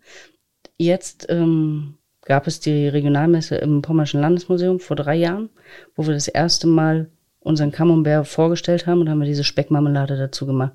Jetzt 0.78 1.26
ähm, 1.28 1.98
gab 2.24 2.46
es 2.46 2.60
die 2.60 2.88
Regionalmesse 2.88 3.56
im 3.56 3.82
Pommerschen 3.82 4.20
Landesmuseum 4.20 4.80
vor 4.80 4.96
drei 4.96 5.16
Jahren, 5.16 5.50
wo 5.96 6.06
wir 6.06 6.14
das 6.14 6.28
erste 6.28 6.66
Mal 6.66 7.10
unseren 7.40 7.72
Camembert 7.72 8.26
vorgestellt 8.26 8.86
haben 8.86 9.00
und 9.00 9.08
haben 9.08 9.20
wir 9.20 9.26
diese 9.26 9.44
Speckmarmelade 9.44 10.16
dazu 10.16 10.46
gemacht. 10.46 10.72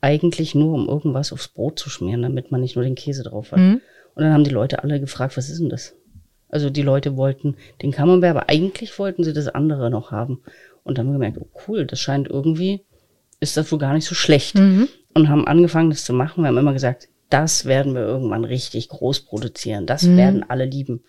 Eigentlich 0.00 0.54
nur, 0.54 0.74
um 0.74 0.88
irgendwas 0.88 1.32
aufs 1.32 1.48
Brot 1.48 1.78
zu 1.78 1.90
schmieren, 1.90 2.22
damit 2.22 2.50
man 2.50 2.60
nicht 2.60 2.74
nur 2.74 2.84
den 2.84 2.94
Käse 2.94 3.22
drauf 3.22 3.52
hat. 3.52 3.60
Mhm. 3.60 3.80
Und 4.14 4.22
dann 4.24 4.32
haben 4.32 4.44
die 4.44 4.50
Leute 4.50 4.82
alle 4.82 4.98
gefragt, 4.98 5.36
was 5.36 5.48
ist 5.48 5.60
denn 5.60 5.68
das? 5.68 5.94
Also 6.48 6.68
die 6.68 6.82
Leute 6.82 7.16
wollten 7.16 7.56
den 7.80 7.92
Camembert, 7.92 8.30
aber 8.30 8.48
eigentlich 8.48 8.98
wollten 8.98 9.22
sie 9.22 9.32
das 9.32 9.48
andere 9.48 9.90
noch 9.90 10.10
haben. 10.10 10.42
Und 10.82 10.98
dann 10.98 11.06
haben 11.06 11.12
wir 11.12 11.18
gemerkt, 11.18 11.38
oh 11.38 11.60
cool, 11.68 11.86
das 11.86 12.00
scheint 12.00 12.28
irgendwie, 12.28 12.84
ist 13.38 13.56
das 13.56 13.70
wohl 13.70 13.78
gar 13.78 13.94
nicht 13.94 14.06
so 14.06 14.14
schlecht. 14.14 14.56
Mhm. 14.56 14.88
Und 15.14 15.28
haben 15.28 15.46
angefangen, 15.46 15.90
das 15.90 16.04
zu 16.04 16.12
machen. 16.12 16.42
Wir 16.42 16.48
haben 16.48 16.58
immer 16.58 16.72
gesagt, 16.72 17.08
das 17.30 17.64
werden 17.64 17.94
wir 17.94 18.02
irgendwann 18.02 18.44
richtig 18.44 18.88
groß 18.88 19.20
produzieren. 19.20 19.86
Das 19.86 20.02
mhm. 20.02 20.16
werden 20.16 20.44
alle 20.48 20.64
lieben. 20.64 21.04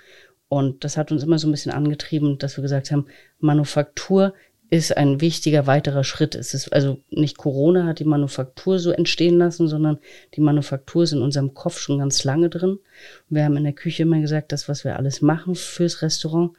Und 0.48 0.84
das 0.84 0.98
hat 0.98 1.12
uns 1.12 1.24
immer 1.24 1.40
so 1.40 1.48
ein 1.48 1.52
bisschen 1.52 1.72
angetrieben, 1.72 2.38
dass 2.38 2.58
wir 2.58 2.62
gesagt 2.62 2.92
haben, 2.92 3.08
Manufaktur 3.40 4.34
ist 4.70 4.96
ein 4.96 5.20
wichtiger 5.20 5.68
weiterer 5.68 6.06
Schritt. 6.06 6.34
Es 6.34 6.54
ist 6.54 6.72
also 6.72 7.00
nicht 7.10 7.38
Corona 7.38 7.86
hat 7.86 8.00
die 8.00 8.06
Manufaktur 8.06 8.80
so 8.80 8.92
entstehen 8.92 9.38
lassen, 9.38 9.68
sondern 9.68 10.00
die 10.36 10.42
Manufaktur 10.42 11.04
ist 11.04 11.12
in 11.12 11.22
unserem 11.22 11.54
Kopf 11.54 11.80
schon 11.80 12.00
ganz 12.00 12.24
lange 12.24 12.50
drin. 12.50 12.80
Wir 13.28 13.44
haben 13.44 13.58
in 13.58 13.66
der 13.66 13.74
Küche 13.74 14.04
immer 14.04 14.22
gesagt, 14.22 14.54
das, 14.54 14.70
was 14.70 14.86
wir 14.86 14.96
alles 14.96 15.22
machen 15.22 15.56
fürs 15.56 16.02
Restaurant, 16.02 16.52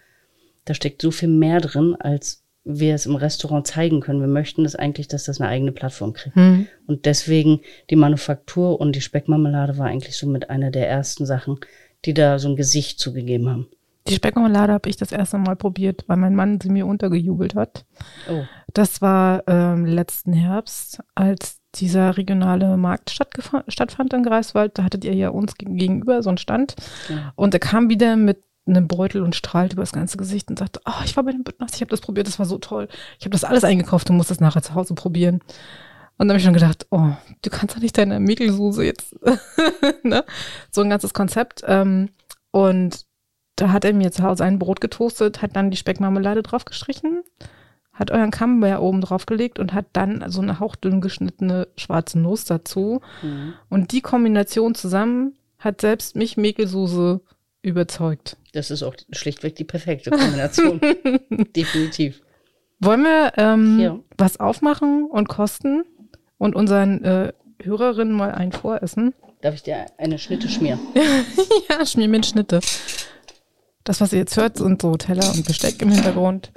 da 0.67 0.75
steckt 0.75 1.01
so 1.01 1.11
viel 1.11 1.31
mehr 1.31 1.61
drin, 1.61 1.97
als 1.99 2.42
wir 2.65 2.95
es 2.95 3.07
im 3.07 3.17
Restaurant 3.17 3.67
zeigen 3.67 4.01
können. 4.01 4.21
Wir 4.21 4.29
möchten 4.29 4.65
das 4.65 4.77
eigentlich, 4.77 5.09
dass 5.09 5.25
das 5.25 5.41
eine 5.41 5.51
eigene 5.51 5.73
Plattform 5.73 6.13
kriegt. 6.13 6.37
Mhm. 6.37 6.69
Und 6.87 7.07
deswegen 7.07 7.61
die 7.91 7.97
Manufaktur 7.97 8.81
und 8.81 8.95
die 8.95 9.01
Speckmarmelade 9.01 9.79
war 9.79 9.87
eigentlich 9.87 10.17
so 10.17 10.27
mit 10.27 10.51
einer 10.51 10.71
der 10.71 10.89
ersten 10.89 11.27
Sachen, 11.27 11.59
die 12.05 12.15
da 12.15 12.39
so 12.39 12.49
ein 12.49 12.57
Gesicht 12.57 13.01
zugegeben 13.01 13.49
haben. 13.49 13.67
Die 14.09 14.15
Speckmarmelade 14.15 14.73
habe 14.73 14.89
ich 14.89 14.97
das 14.97 15.13
erste 15.13 15.39
Mal 15.39 15.57
probiert, 15.57 16.05
weil 16.09 16.17
mein 16.17 16.35
Mann 16.35 16.61
sie 16.61 16.71
mir 16.71 16.87
untergejubelt 16.87 17.55
hat. 17.55 17.85
Oh. 18.29 18.43
Das 18.75 19.01
war 19.01 19.45
ähm, 19.47 19.87
letzten 19.87 20.33
Herbst, 20.33 21.01
als 21.15 21.61
dieser 21.77 22.17
regionale 22.17 22.77
Markt 22.77 23.11
stattfand 23.11 24.13
in 24.13 24.23
Greifswald. 24.23 24.77
Da 24.77 24.85
hattet 24.85 25.05
ihr 25.05 25.15
ja 25.15 25.29
uns 25.29 25.55
gegenüber 25.55 26.23
so 26.23 26.31
einen 26.31 26.39
Stand. 26.39 26.75
Ja. 27.09 27.33
Und 27.37 27.55
er 27.55 27.61
kam 27.61 27.89
wieder 27.89 28.17
mit 28.17 28.43
einem 28.67 28.87
Beutel 28.87 29.23
und 29.23 29.35
strahlt 29.35 29.73
über 29.73 29.83
das 29.83 29.93
ganze 29.93 30.17
Gesicht 30.17 30.49
und 30.49 30.59
sagt, 30.59 30.81
oh, 30.87 31.03
ich 31.05 31.17
war 31.17 31.25
bei 31.25 31.33
den 31.33 31.45
Büttners, 31.45 31.75
ich 31.75 31.81
habe 31.81 31.91
das 31.91 32.01
probiert, 32.01 32.29
das 32.29 32.39
war 32.39 32.47
so 32.47 32.59
toll. 32.59 32.89
Ich 33.19 33.25
habe 33.25 33.33
das 33.33 33.45
alles 33.45 33.65
eingekauft 33.65 34.09
und 34.09 34.17
muss 34.17 34.29
das 34.29 34.41
nachher 34.41 34.63
zu 34.63 34.75
Hause 34.75 34.95
probieren. 34.95 35.41
Und 36.19 36.29
dann 36.29 36.31
habe 36.31 36.39
ich 36.39 36.45
schon 36.45 36.55
gedacht, 36.55 36.87
oh, 36.91 37.11
du 37.43 37.51
kannst 37.51 37.75
doch 37.75 37.81
nicht 37.81 37.99
deine 37.99 38.21
Mikkelsuse 38.21 38.85
jetzt, 38.85 39.17
ne? 40.05 40.25
So 40.71 40.83
ein 40.83 40.91
ganzes 40.91 41.15
Konzept. 41.15 41.63
Ähm, 41.67 42.11
und 42.53 43.07
da 43.57 43.73
hat 43.73 43.85
er 43.85 43.93
mir 43.93 44.13
zu 44.13 44.23
Hause 44.23 44.45
ein 44.45 44.59
Brot 44.59 44.81
getoastet, 44.81 45.43
hat 45.43 45.57
dann 45.57 45.71
die 45.71 45.77
Speckmarmelade 45.77 46.43
draufgestrichen, 46.43 47.23
hat 47.93 48.11
euren 48.11 48.31
Camembert 48.31 48.81
oben 48.81 49.01
draufgelegt 49.01 49.59
und 49.59 49.73
hat 49.73 49.87
dann 49.93 50.25
so 50.29 50.41
eine 50.41 50.61
hauchdünn 50.61 51.01
geschnittene 51.01 51.69
schwarze 51.77 52.19
Nuss 52.19 52.45
dazu. 52.45 53.01
Mhm. 53.23 53.55
Und 53.69 53.93
die 53.93 54.01
Kombination 54.01 54.75
zusammen 54.75 55.35
hat 55.59 55.81
selbst 55.81 56.17
mich 56.17 56.37
Mikkelsuse 56.37 57.21
überzeugt. 57.63 58.37
Das 58.53 58.71
ist 58.71 58.83
auch 58.83 58.95
schlichtweg 59.13 59.57
die 59.57 59.65
perfekte 59.65 60.11
Kombination. 60.11 60.81
Definitiv. 61.57 62.21
Wollen 62.81 63.03
wir 63.03 63.33
ähm, 63.37 63.79
Ja. 63.81 63.99
was 64.19 64.41
aufmachen 64.41 65.05
und 65.09 65.29
kosten 65.29 65.85
und 66.39 66.55
unseren 66.57 67.05
äh, 67.05 67.33
Hörerinnen 67.63 68.13
mal 68.15 68.33
ein 68.33 68.53
voressen? 68.53 69.15
Darf 69.41 69.55
ich 69.55 69.63
dir 69.63 69.87
eine 69.99 70.19
Schnitte 70.19 70.49
schmieren? 70.49 70.81
ja, 71.71 71.87
schmier 71.87 72.09
mir 72.09 72.23
Schnitte. 72.25 72.61
Das, 73.85 74.01
was 74.01 74.13
ihr 74.13 74.21
jetzt 74.21 74.37
hört, 74.37 74.59
sind 74.59 74.83
so 74.83 74.95
Teller 74.97 75.29
und 75.33 75.45
Besteck 75.47 75.81
im 75.83 75.91
Hintergrund. 75.91 76.53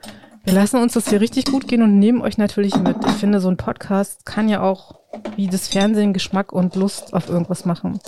Wir 0.46 0.54
lassen 0.54 0.78
uns 0.78 0.94
das 0.94 1.10
hier 1.10 1.22
richtig 1.22 1.46
gut 1.46 1.68
gehen 1.68 1.82
und 1.82 1.98
nehmen 2.00 2.22
euch 2.22 2.38
natürlich 2.38 2.76
mit. 2.78 2.98
Ich 3.06 3.14
finde, 3.14 3.40
so 3.40 3.50
ein 3.50 3.58
Podcast 3.58 4.26
kann 4.26 4.48
ja 4.48 4.62
auch 4.62 5.00
wie 5.36 5.48
das 5.48 5.68
Fernsehen 5.68 6.14
Geschmack 6.14 6.52
und 6.54 6.76
Lust 6.76 7.14
auf 7.14 7.30
irgendwas 7.30 7.66
machen. 7.66 8.00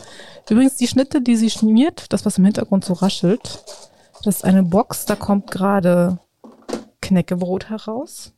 Übrigens, 0.50 0.76
die 0.76 0.88
Schnitte, 0.88 1.22
die 1.22 1.36
sie 1.36 1.50
schmiert, 1.50 2.14
das, 2.14 2.26
was 2.26 2.38
im 2.38 2.46
Hintergrund 2.46 2.86
so 2.86 2.94
raschelt, 2.94 3.64
das 4.24 4.38
ist 4.38 4.46
eine 4.46 4.64
Box, 4.64 5.06
da 5.06 5.16
kommt 5.16 5.50
gerade 5.52 6.20
Knäckebrot 7.02 7.70
heraus. 7.70 8.34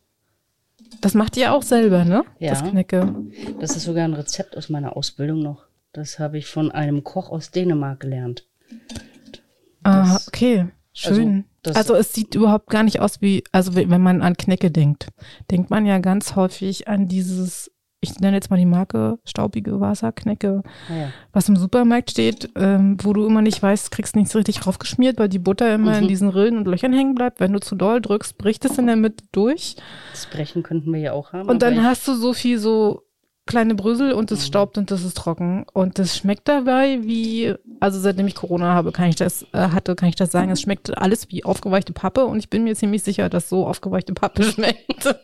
Das 1.02 1.14
macht 1.14 1.36
ihr 1.38 1.54
auch 1.54 1.64
selber, 1.64 2.06
ne? 2.06 2.24
Ja. 2.39 2.52
Das 2.52 2.64
Knäcke. 2.64 3.14
Das 3.60 3.76
ist 3.76 3.84
sogar 3.84 4.06
ein 4.06 4.14
Rezept 4.14 4.56
aus 4.58 4.70
meiner 4.70 4.95
Ausbildung 4.95 5.39
noch. 5.41 5.66
Das 5.93 6.20
habe 6.20 6.38
ich 6.38 6.47
von 6.47 6.72
einem 6.72 7.04
Koch 7.04 7.30
aus 7.30 7.52
Dänemark 7.52 8.00
gelernt. 8.00 8.45
Ah, 9.84 10.14
Das- 10.14 10.28
okay. 10.28 10.70
Schön. 10.93 11.45
Das- 11.64 11.76
Also, 11.76 11.93
es 11.95 12.14
sieht 12.14 12.36
überhaupt 12.36 12.68
gar 12.70 12.84
nicht 12.84 12.99
aus 12.99 13.22
wie, 13.22 13.43
also 13.51 13.76
wenn 13.76 14.01
man 14.01 14.22
an 14.22 14.36
Knäcke 14.38 14.72
denkt, 14.72 15.10
denkt 15.51 15.70
man 15.70 15.86
ja 15.86 15.99
ganz 15.99 16.36
häufig 16.36 16.88
an 16.88 17.07
dieses, 17.07 17.72
ich 18.01 18.18
nenne 18.20 18.38
jetzt 18.38 18.49
mal 18.49 18.55
die 18.57 18.66
Marke 18.66 19.20
staubige 19.26 19.82
Wasserknäcke, 19.82 20.64
Naja. 20.88 21.10
was 21.34 21.49
im 21.49 21.57
Supermarkt 21.57 22.12
steht, 22.12 22.49
ähm, 22.55 22.95
wo 23.01 23.12
du 23.12 23.26
immer 23.26 23.41
nicht 23.41 23.62
weißt, 23.62 23.91
kriegst 23.91 24.16
nichts 24.16 24.36
richtig 24.36 24.66
raufgeschmiert, 24.66 25.18
weil 25.20 25.28
die 25.28 25.39
Butter 25.39 25.74
immer 25.76 25.97
in 25.97 26.05
Mhm. 26.05 26.07
diesen 26.07 26.30
Rillen 26.30 26.57
und 26.57 26.66
Löchern 26.68 26.93
hängen 26.93 27.14
bleibt. 27.16 27.41
Wenn 27.41 27.51
du 27.51 27.60
zu 27.60 27.76
doll 27.76 27.99
drückst, 28.01 28.38
bricht 28.38 28.64
es 28.64 28.78
in 28.78 28.88
der 28.88 28.95
Mitte 28.95 29.26
durch. 29.34 29.76
Das 30.12 30.28
Brechen 30.28 30.64
könnten 30.64 30.93
wir 30.93 30.99
ja 31.01 31.12
auch 31.14 31.34
haben. 31.34 31.49
Und 31.49 31.62
dann 31.62 31.84
hast 31.84 32.07
du 32.07 32.14
so 32.16 32.32
viel 32.34 32.57
so 32.57 33.01
kleine 33.50 33.74
Brösel 33.74 34.14
und 34.14 34.32
es 34.32 34.45
staubt 34.45 34.78
und 34.78 34.91
das 34.91 35.04
ist 35.04 35.18
trocken. 35.18 35.66
Und 35.74 35.97
das 35.97 36.16
schmeckt 36.16 36.47
dabei 36.47 37.00
wie, 37.02 37.56
also 37.80 38.00
seitdem 38.00 38.28
ich 38.28 38.36
Corona 38.36 38.76
habe, 38.76 38.91
kann 38.91 39.10
ich 39.10 39.16
das, 39.16 39.43
äh, 39.54 39.70
hatte, 39.70 39.95
kann 39.95 40.08
ich 40.08 40.16
das 40.16 40.32
sagen, 40.32 40.52
es 40.52 40.62
schmeckt 40.62 40.95
alles 40.95 41.30
wie 41.32 41.43
aufgeweichte 41.43 41.91
Pappe 41.91 42.26
und 42.26 42.38
ich 42.38 42.50
bin 42.50 42.64
mir 42.64 42.76
ziemlich 42.76 43.04
sicher, 43.04 43.28
dass 43.28 43.50
so 43.50 43.66
aufgeweichte 43.68 44.14
Pappe 44.14 44.43
schmeckt. 44.52 45.16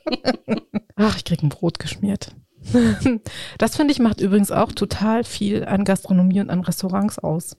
Ach, 0.96 1.16
ich 1.18 1.24
krieg 1.24 1.44
ein 1.44 1.50
Brot 1.50 1.80
geschmiert. 1.80 2.36
Das 3.60 3.76
finde 3.76 3.92
ich 3.92 4.00
macht 4.00 4.20
übrigens 4.22 4.50
auch 4.50 4.72
total 4.72 5.24
viel 5.24 5.66
an 5.66 5.86
Gastronomie 5.86 6.42
und 6.42 6.50
an 6.50 6.62
Restaurants 6.62 7.20
aus. 7.20 7.58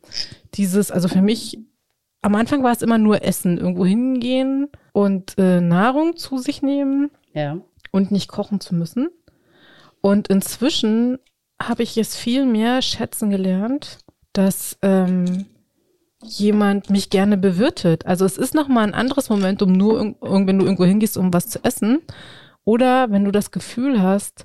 Dieses, 0.55 0.91
also 0.91 1.07
für 1.07 1.23
mich, 1.23 1.59
am 2.23 2.35
Anfang 2.35 2.65
war 2.65 2.73
es 2.73 2.83
immer 2.83 2.99
nur 2.99 3.23
Essen, 3.23 3.57
irgendwo 3.57 3.87
hingehen 3.87 4.67
und 4.93 5.39
äh, 5.39 5.61
Nahrung 5.61 6.17
zu 6.17 6.39
sich 6.39 6.61
nehmen 6.61 7.13
ja. 7.35 7.59
und 7.93 8.11
nicht 8.11 8.29
kochen 8.29 8.59
zu 8.59 8.75
müssen. 8.75 9.11
Und 10.07 10.29
inzwischen 10.29 11.19
habe 11.61 11.83
ich 11.83 11.97
jetzt 11.97 12.15
viel 12.15 12.47
mehr 12.47 12.81
schätzen 12.81 13.29
gelernt, 13.29 13.99
dass 14.33 14.79
ähm, 14.83 15.47
jemand 16.23 16.91
mich 16.91 17.11
gerne 17.11 17.37
bewirtet. 17.37 18.07
Also 18.07 18.25
es 18.25 18.39
ist 18.39 18.55
nochmal 18.55 18.87
ein 18.87 18.95
anderes 18.95 19.31
Moment, 19.31 19.63
um 19.63 19.73
nur 19.73 20.15
wenn 20.21 20.59
du 20.61 20.65
irgendwo 20.65 20.85
hingehst, 20.85 21.17
um 21.17 21.35
was 21.35 21.49
zu 21.49 21.59
essen. 21.65 22.03
Oder 22.63 23.11
wenn 23.11 23.25
du 23.25 23.33
das 23.33 23.51
Gefühl 23.51 24.01
hast, 24.01 24.45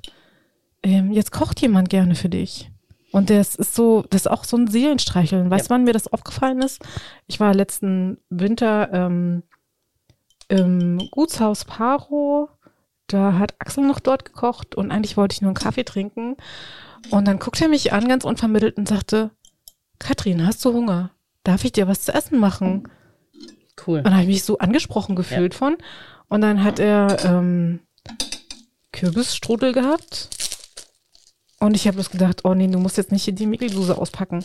ähm, 0.82 1.12
jetzt 1.12 1.30
kocht 1.30 1.60
jemand 1.60 1.90
gerne 1.90 2.16
für 2.16 2.28
dich. 2.28 2.68
Und 3.12 3.30
das 3.30 3.54
ist 3.54 3.76
so, 3.76 4.02
das 4.10 4.22
ist 4.22 4.32
auch 4.32 4.42
so 4.42 4.56
ein 4.56 4.66
Seelenstreicheln. 4.66 5.48
Weißt 5.48 5.66
du, 5.66 5.70
wann 5.70 5.84
mir 5.84 5.92
das 5.92 6.12
aufgefallen 6.12 6.60
ist? 6.60 6.82
Ich 7.28 7.38
war 7.38 7.54
letzten 7.54 8.18
Winter 8.30 8.92
ähm, 8.92 9.44
im 10.48 11.08
Gutshaus 11.12 11.64
Paro. 11.64 12.48
Da 13.12 13.38
hat 13.38 13.54
Axel 13.58 13.84
noch 13.84 14.00
dort 14.00 14.24
gekocht 14.24 14.74
und 14.74 14.90
eigentlich 14.90 15.16
wollte 15.16 15.34
ich 15.34 15.42
nur 15.42 15.50
einen 15.50 15.54
Kaffee 15.54 15.84
trinken. 15.84 16.36
Und 17.10 17.26
dann 17.26 17.38
guckte 17.38 17.64
er 17.64 17.68
mich 17.70 17.92
an, 17.92 18.08
ganz 18.08 18.24
unvermittelt, 18.24 18.78
und 18.78 18.88
sagte, 18.88 19.30
Katrin, 19.98 20.46
hast 20.46 20.64
du 20.64 20.72
Hunger? 20.72 21.10
Darf 21.44 21.64
ich 21.64 21.72
dir 21.72 21.88
was 21.88 22.02
zu 22.02 22.14
essen 22.14 22.38
machen? 22.38 22.88
Cool. 23.86 23.98
Und 23.98 24.06
da 24.06 24.12
habe 24.12 24.22
ich 24.22 24.28
mich 24.28 24.44
so 24.44 24.58
angesprochen 24.58 25.16
gefühlt 25.16 25.54
von. 25.54 25.76
Und 26.28 26.40
dann 26.40 26.64
hat 26.64 26.78
er 26.78 27.22
ähm, 27.24 27.80
Kürbisstrudel 28.92 29.72
gehabt. 29.72 30.30
Und 31.58 31.76
ich 31.76 31.86
habe 31.86 31.96
bloß 31.96 32.10
gedacht, 32.10 32.44
oh 32.44 32.54
nee, 32.54 32.68
du 32.68 32.78
musst 32.78 32.96
jetzt 32.96 33.12
nicht 33.12 33.38
die 33.38 33.46
Mickelsuse 33.46 33.98
auspacken. 33.98 34.44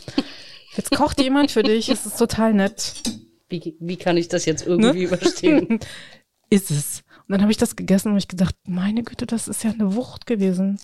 Jetzt 0.76 0.92
kocht 0.92 1.22
jemand 1.22 1.52
für 1.52 1.64
dich, 1.64 1.90
es 1.90 2.06
ist 2.06 2.18
total 2.18 2.54
nett. 2.54 2.94
Wie, 3.50 3.76
wie 3.80 3.98
kann 3.98 4.18
ich 4.18 4.28
das 4.28 4.46
jetzt 4.46 4.68
irgendwie 4.68 5.00
Ne? 5.00 5.04
überstehen? 5.06 5.80
ist 6.50 6.70
es. 6.72 7.04
Und 7.28 7.34
dann 7.34 7.42
habe 7.42 7.52
ich 7.52 7.58
das 7.58 7.76
gegessen 7.76 8.10
und 8.10 8.14
hab 8.14 8.20
ich 8.20 8.28
gedacht, 8.28 8.56
meine 8.66 9.04
Güte, 9.04 9.26
das 9.26 9.48
ist 9.48 9.64
ja 9.64 9.72
eine 9.72 9.96
Wucht 9.96 10.26
gewesen. 10.26 10.80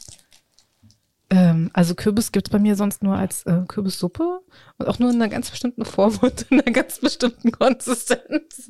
Ähm, 1.30 1.72
also 1.74 1.96
Kürbis 1.96 2.32
gibt's 2.32 2.50
bei 2.50 2.60
mir 2.60 2.76
sonst 2.76 3.02
nur 3.02 3.16
als 3.16 3.44
äh, 3.44 3.62
Kürbissuppe 3.68 4.42
und 4.78 4.88
auch 4.88 5.00
nur 5.00 5.10
in 5.10 5.16
einer 5.16 5.30
ganz 5.30 5.50
bestimmten 5.50 5.86
Form 5.86 6.18
und 6.22 6.46
in 6.52 6.60
einer 6.60 6.72
ganz 6.72 7.00
bestimmten 7.00 7.52
Konsistenz. 7.52 8.70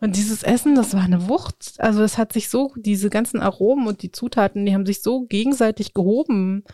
Und 0.00 0.16
dieses 0.16 0.42
Essen, 0.42 0.74
das 0.74 0.94
war 0.94 1.02
eine 1.04 1.28
Wucht. 1.28 1.74
Also 1.78 2.02
es 2.02 2.18
hat 2.18 2.32
sich 2.32 2.48
so, 2.48 2.72
diese 2.76 3.08
ganzen 3.08 3.40
Aromen 3.40 3.86
und 3.86 4.02
die 4.02 4.10
Zutaten, 4.10 4.66
die 4.66 4.74
haben 4.74 4.84
sich 4.84 5.00
so 5.00 5.22
gegenseitig 5.22 5.94
gehoben 5.94 6.64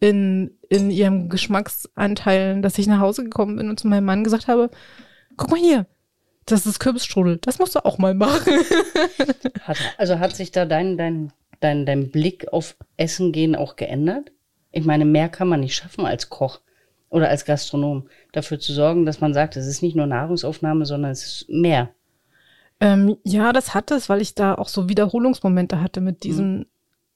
in, 0.00 0.56
in 0.70 0.90
ihrem 0.90 1.28
Geschmacksanteilen, 1.28 2.62
dass 2.62 2.78
ich 2.78 2.86
nach 2.86 3.00
Hause 3.00 3.24
gekommen 3.24 3.56
bin 3.56 3.68
und 3.68 3.80
zu 3.80 3.88
meinem 3.88 4.04
Mann 4.04 4.24
gesagt 4.24 4.48
habe, 4.48 4.70
guck 5.36 5.50
mal 5.50 5.60
hier, 5.60 5.86
das 6.50 6.66
ist 6.66 6.78
Kürbisstrudel, 6.78 7.38
das 7.38 7.58
musst 7.58 7.74
du 7.74 7.84
auch 7.84 7.98
mal 7.98 8.14
machen. 8.14 8.52
Hat, 9.62 9.76
also 9.98 10.18
hat 10.18 10.34
sich 10.34 10.50
da 10.50 10.64
dein, 10.64 10.96
dein, 10.96 11.32
dein, 11.60 11.84
dein 11.84 12.10
Blick 12.10 12.52
auf 12.52 12.76
Essen 12.96 13.32
gehen 13.32 13.54
auch 13.54 13.76
geändert? 13.76 14.32
Ich 14.72 14.84
meine, 14.84 15.04
mehr 15.04 15.28
kann 15.28 15.48
man 15.48 15.60
nicht 15.60 15.74
schaffen 15.74 16.06
als 16.06 16.28
Koch 16.30 16.60
oder 17.10 17.28
als 17.28 17.44
Gastronom. 17.44 18.08
Dafür 18.32 18.58
zu 18.58 18.72
sorgen, 18.72 19.06
dass 19.06 19.20
man 19.20 19.34
sagt, 19.34 19.56
es 19.56 19.66
ist 19.66 19.82
nicht 19.82 19.96
nur 19.96 20.06
Nahrungsaufnahme, 20.06 20.86
sondern 20.86 21.10
es 21.10 21.24
ist 21.24 21.48
mehr. 21.48 21.90
Ähm, 22.80 23.16
ja, 23.24 23.52
das 23.52 23.74
hatte 23.74 23.94
es, 23.94 24.08
weil 24.08 24.20
ich 24.20 24.34
da 24.34 24.54
auch 24.54 24.68
so 24.68 24.88
Wiederholungsmomente 24.88 25.80
hatte 25.80 26.00
mit 26.00 26.22
diesem, 26.22 26.66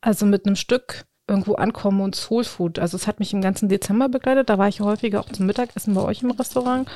also 0.00 0.26
mit 0.26 0.46
einem 0.46 0.56
Stück 0.56 1.04
irgendwo 1.28 1.54
ankommen 1.54 2.00
und 2.00 2.16
Soul 2.16 2.44
Food. 2.44 2.78
Also 2.78 2.96
es 2.96 3.06
hat 3.06 3.20
mich 3.20 3.32
im 3.32 3.42
ganzen 3.42 3.68
Dezember 3.68 4.08
begleitet. 4.08 4.50
Da 4.50 4.58
war 4.58 4.68
ich 4.68 4.80
häufiger 4.80 5.20
auch 5.20 5.30
zum 5.30 5.46
Mittagessen 5.46 5.94
bei 5.94 6.02
euch 6.02 6.22
im 6.22 6.32
Restaurant. 6.32 6.88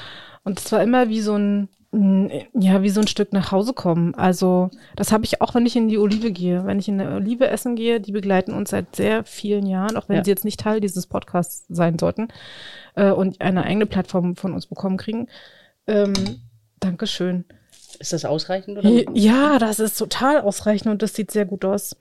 Und 0.44 0.60
es 0.60 0.70
war 0.72 0.82
immer 0.82 1.08
wie 1.08 1.20
so 1.20 1.34
ein, 1.36 1.68
ja, 1.92 2.82
wie 2.82 2.90
so 2.90 3.00
ein 3.00 3.06
Stück 3.06 3.32
nach 3.32 3.52
Hause 3.52 3.72
kommen. 3.72 4.14
Also 4.14 4.70
das 4.96 5.12
habe 5.12 5.24
ich 5.24 5.40
auch, 5.40 5.54
wenn 5.54 5.66
ich 5.66 5.76
in 5.76 5.88
die 5.88 5.98
Olive 5.98 6.30
gehe. 6.32 6.66
Wenn 6.66 6.78
ich 6.78 6.88
in 6.88 6.98
der 6.98 7.14
Olive 7.14 7.48
essen 7.48 7.76
gehe, 7.76 8.00
die 8.00 8.12
begleiten 8.12 8.52
uns 8.52 8.70
seit 8.70 8.96
sehr 8.96 9.24
vielen 9.24 9.66
Jahren, 9.66 9.96
auch 9.96 10.08
wenn 10.08 10.16
Ja. 10.18 10.24
sie 10.24 10.30
jetzt 10.30 10.44
nicht 10.44 10.60
Teil 10.60 10.80
dieses 10.80 11.06
Podcasts 11.06 11.64
sein 11.68 11.98
sollten 11.98 12.28
äh, 12.96 13.10
und 13.10 13.40
eine 13.40 13.64
eigene 13.64 13.86
Plattform 13.86 14.36
von 14.36 14.52
uns 14.52 14.66
bekommen 14.66 14.96
kriegen. 14.96 15.28
Ähm, 15.86 16.12
Dankeschön. 16.80 17.44
Ist 17.98 18.12
das 18.12 18.24
ausreichend? 18.24 18.78
Oder? 18.78 18.90
Ja, 19.14 19.58
das 19.58 19.78
ist 19.80 19.96
total 19.96 20.40
ausreichend 20.42 20.90
und 20.90 21.02
das 21.02 21.14
sieht 21.14 21.30
sehr 21.30 21.46
gut 21.46 21.64
aus. 21.64 21.96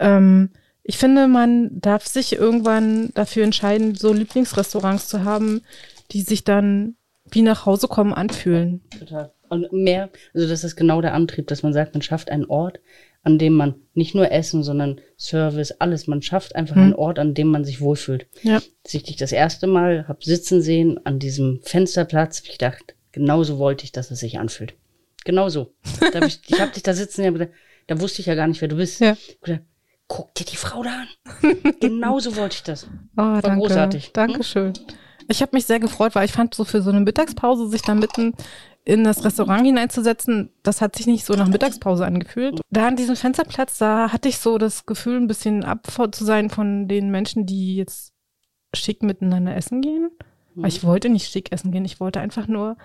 Ähm, 0.00 0.50
ich 0.82 0.98
finde, 0.98 1.28
man 1.28 1.80
darf 1.80 2.06
sich 2.06 2.32
irgendwann 2.34 3.10
dafür 3.14 3.44
entscheiden, 3.44 3.94
so 3.94 4.12
Lieblingsrestaurants 4.12 5.08
zu 5.08 5.24
haben, 5.24 5.62
die 6.10 6.22
sich 6.22 6.42
dann 6.44 6.96
wie 7.30 7.42
nach 7.42 7.66
Hause 7.66 7.88
kommen 7.88 8.12
anfühlen. 8.14 8.82
Total. 8.98 9.32
Und 9.48 9.72
mehr, 9.72 10.10
also 10.34 10.48
das 10.48 10.64
ist 10.64 10.76
genau 10.76 11.00
der 11.00 11.14
Antrieb, 11.14 11.46
dass 11.46 11.62
man 11.62 11.72
sagt, 11.72 11.94
man 11.94 12.02
schafft 12.02 12.30
einen 12.30 12.46
Ort, 12.46 12.80
an 13.22 13.38
dem 13.38 13.54
man 13.54 13.74
nicht 13.94 14.14
nur 14.14 14.30
Essen, 14.30 14.62
sondern 14.62 15.00
Service, 15.18 15.72
alles, 15.72 16.06
man 16.06 16.22
schafft 16.22 16.54
einfach 16.56 16.76
einen 16.76 16.94
Ort, 16.94 17.18
an 17.18 17.34
dem 17.34 17.48
man 17.48 17.64
sich 17.64 17.80
wohlfühlt. 17.80 18.26
Ja. 18.42 18.56
Als 18.84 18.94
ich 18.94 19.04
dich 19.04 19.16
das 19.16 19.32
erste 19.32 19.66
Mal 19.66 20.06
hab 20.08 20.24
sitzen 20.24 20.62
sehen 20.62 21.00
an 21.04 21.18
diesem 21.18 21.60
Fensterplatz, 21.62 22.42
ich 22.44 22.52
gedacht, 22.52 22.94
genauso 23.12 23.58
wollte 23.58 23.84
ich, 23.84 23.92
dass 23.92 24.10
es 24.10 24.20
sich 24.20 24.38
anfühlt. 24.38 24.74
Genauso. 25.24 25.72
Da 26.12 26.20
hab 26.20 26.28
ich 26.28 26.40
ich 26.46 26.60
habe 26.60 26.72
dich 26.72 26.84
da 26.84 26.94
sitzen 26.94 27.22
sehen, 27.22 27.48
da 27.88 28.00
wusste 28.00 28.20
ich 28.20 28.26
ja 28.26 28.34
gar 28.34 28.46
nicht, 28.46 28.60
wer 28.60 28.68
du 28.68 28.76
bist. 28.76 29.00
Ja. 29.00 29.16
Gedacht, 29.42 29.62
Guck 30.08 30.32
dir 30.34 30.44
die 30.44 30.56
Frau 30.56 30.84
da 30.84 31.00
an. 31.00 31.72
genauso 31.80 32.36
wollte 32.36 32.54
ich 32.56 32.62
das. 32.62 32.86
Oh, 33.16 33.40
danke. 33.42 33.56
großartig. 33.58 34.12
Hm? 34.16 34.72
Ich 35.28 35.42
habe 35.42 35.54
mich 35.54 35.66
sehr 35.66 35.80
gefreut, 35.80 36.14
weil 36.14 36.24
ich 36.24 36.32
fand, 36.32 36.54
so 36.54 36.64
für 36.64 36.82
so 36.82 36.90
eine 36.90 37.00
Mittagspause 37.00 37.68
sich 37.68 37.82
da 37.82 37.94
mitten 37.94 38.34
in 38.84 39.02
das 39.02 39.24
Restaurant 39.24 39.66
hineinzusetzen, 39.66 40.50
das 40.62 40.80
hat 40.80 40.94
sich 40.94 41.06
nicht 41.08 41.26
so 41.26 41.34
nach 41.34 41.48
Mittagspause 41.48 42.06
angefühlt. 42.06 42.60
Da 42.70 42.86
an 42.86 42.96
diesem 42.96 43.16
Fensterplatz, 43.16 43.78
da 43.78 44.12
hatte 44.12 44.28
ich 44.28 44.38
so 44.38 44.58
das 44.58 44.86
Gefühl, 44.86 45.16
ein 45.16 45.26
bisschen 45.26 45.64
ab 45.64 45.88
zu 46.12 46.24
sein 46.24 46.50
von 46.50 46.86
den 46.86 47.10
Menschen, 47.10 47.46
die 47.46 47.76
jetzt 47.76 48.12
schick 48.74 49.02
miteinander 49.02 49.56
essen 49.56 49.80
gehen. 49.80 50.10
Weil 50.54 50.68
ich 50.68 50.84
wollte 50.84 51.10
nicht 51.10 51.30
schick 51.30 51.52
essen 51.52 51.70
gehen, 51.70 51.84
ich 51.84 52.00
wollte 52.00 52.20
einfach 52.20 52.46
nur, 52.46 52.76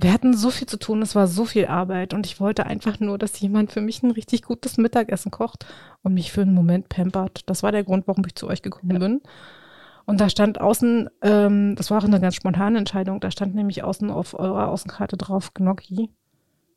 wir 0.00 0.12
hatten 0.12 0.36
so 0.36 0.50
viel 0.50 0.66
zu 0.66 0.78
tun, 0.78 1.00
es 1.00 1.14
war 1.14 1.28
so 1.28 1.44
viel 1.44 1.66
Arbeit 1.66 2.12
und 2.12 2.26
ich 2.26 2.40
wollte 2.40 2.66
einfach 2.66 3.00
nur, 3.00 3.16
dass 3.16 3.40
jemand 3.40 3.72
für 3.72 3.80
mich 3.80 4.02
ein 4.02 4.10
richtig 4.10 4.42
gutes 4.42 4.76
Mittagessen 4.76 5.30
kocht 5.30 5.64
und 6.02 6.12
mich 6.12 6.32
für 6.32 6.42
einen 6.42 6.54
Moment 6.54 6.88
pampert. 6.88 7.42
Das 7.46 7.62
war 7.62 7.72
der 7.72 7.84
Grund, 7.84 8.06
warum 8.06 8.24
ich 8.26 8.34
zu 8.34 8.48
euch 8.48 8.62
gekommen 8.62 8.98
bin. 8.98 9.20
Und 10.10 10.20
da 10.20 10.28
stand 10.28 10.60
außen, 10.60 11.08
ähm, 11.22 11.76
das 11.76 11.92
war 11.92 11.98
auch 11.98 12.04
eine 12.04 12.18
ganz 12.18 12.34
spontane 12.34 12.78
Entscheidung, 12.78 13.20
da 13.20 13.30
stand 13.30 13.54
nämlich 13.54 13.84
außen 13.84 14.10
auf 14.10 14.36
eurer 14.36 14.66
Außenkarte 14.66 15.16
drauf 15.16 15.54
Gnocchi. 15.54 16.10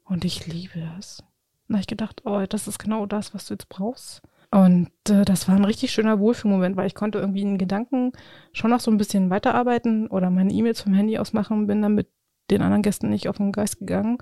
Und 0.03 0.23
ich 0.23 0.45
liebe 0.45 0.87
es. 0.99 1.23
Da 1.67 1.73
habe 1.73 1.81
ich 1.81 1.87
gedacht, 1.87 2.21
oh, 2.25 2.45
das 2.47 2.67
ist 2.67 2.77
genau 2.77 3.07
das, 3.07 3.33
was 3.33 3.47
du 3.47 3.55
jetzt 3.55 3.69
brauchst. 3.69 4.21
Und 4.51 4.91
äh, 5.09 5.25
das 5.25 5.47
war 5.47 5.55
ein 5.55 5.65
richtig 5.65 5.91
schöner 5.91 6.19
Wohlfühlmoment, 6.19 6.77
weil 6.77 6.85
ich 6.85 6.93
konnte 6.93 7.17
irgendwie 7.17 7.41
in 7.41 7.57
Gedanken 7.57 8.11
schon 8.51 8.69
noch 8.69 8.79
so 8.79 8.91
ein 8.91 8.97
bisschen 8.97 9.31
weiterarbeiten 9.31 10.05
oder 10.09 10.29
meine 10.29 10.53
E-Mails 10.53 10.81
vom 10.81 10.93
Handy 10.93 11.17
aus 11.17 11.33
machen, 11.33 11.65
bin 11.65 11.81
dann 11.81 11.95
mit 11.95 12.09
den 12.51 12.61
anderen 12.61 12.83
Gästen 12.83 13.09
nicht 13.09 13.29
auf 13.29 13.37
den 13.37 13.51
Geist 13.51 13.79
gegangen 13.79 14.19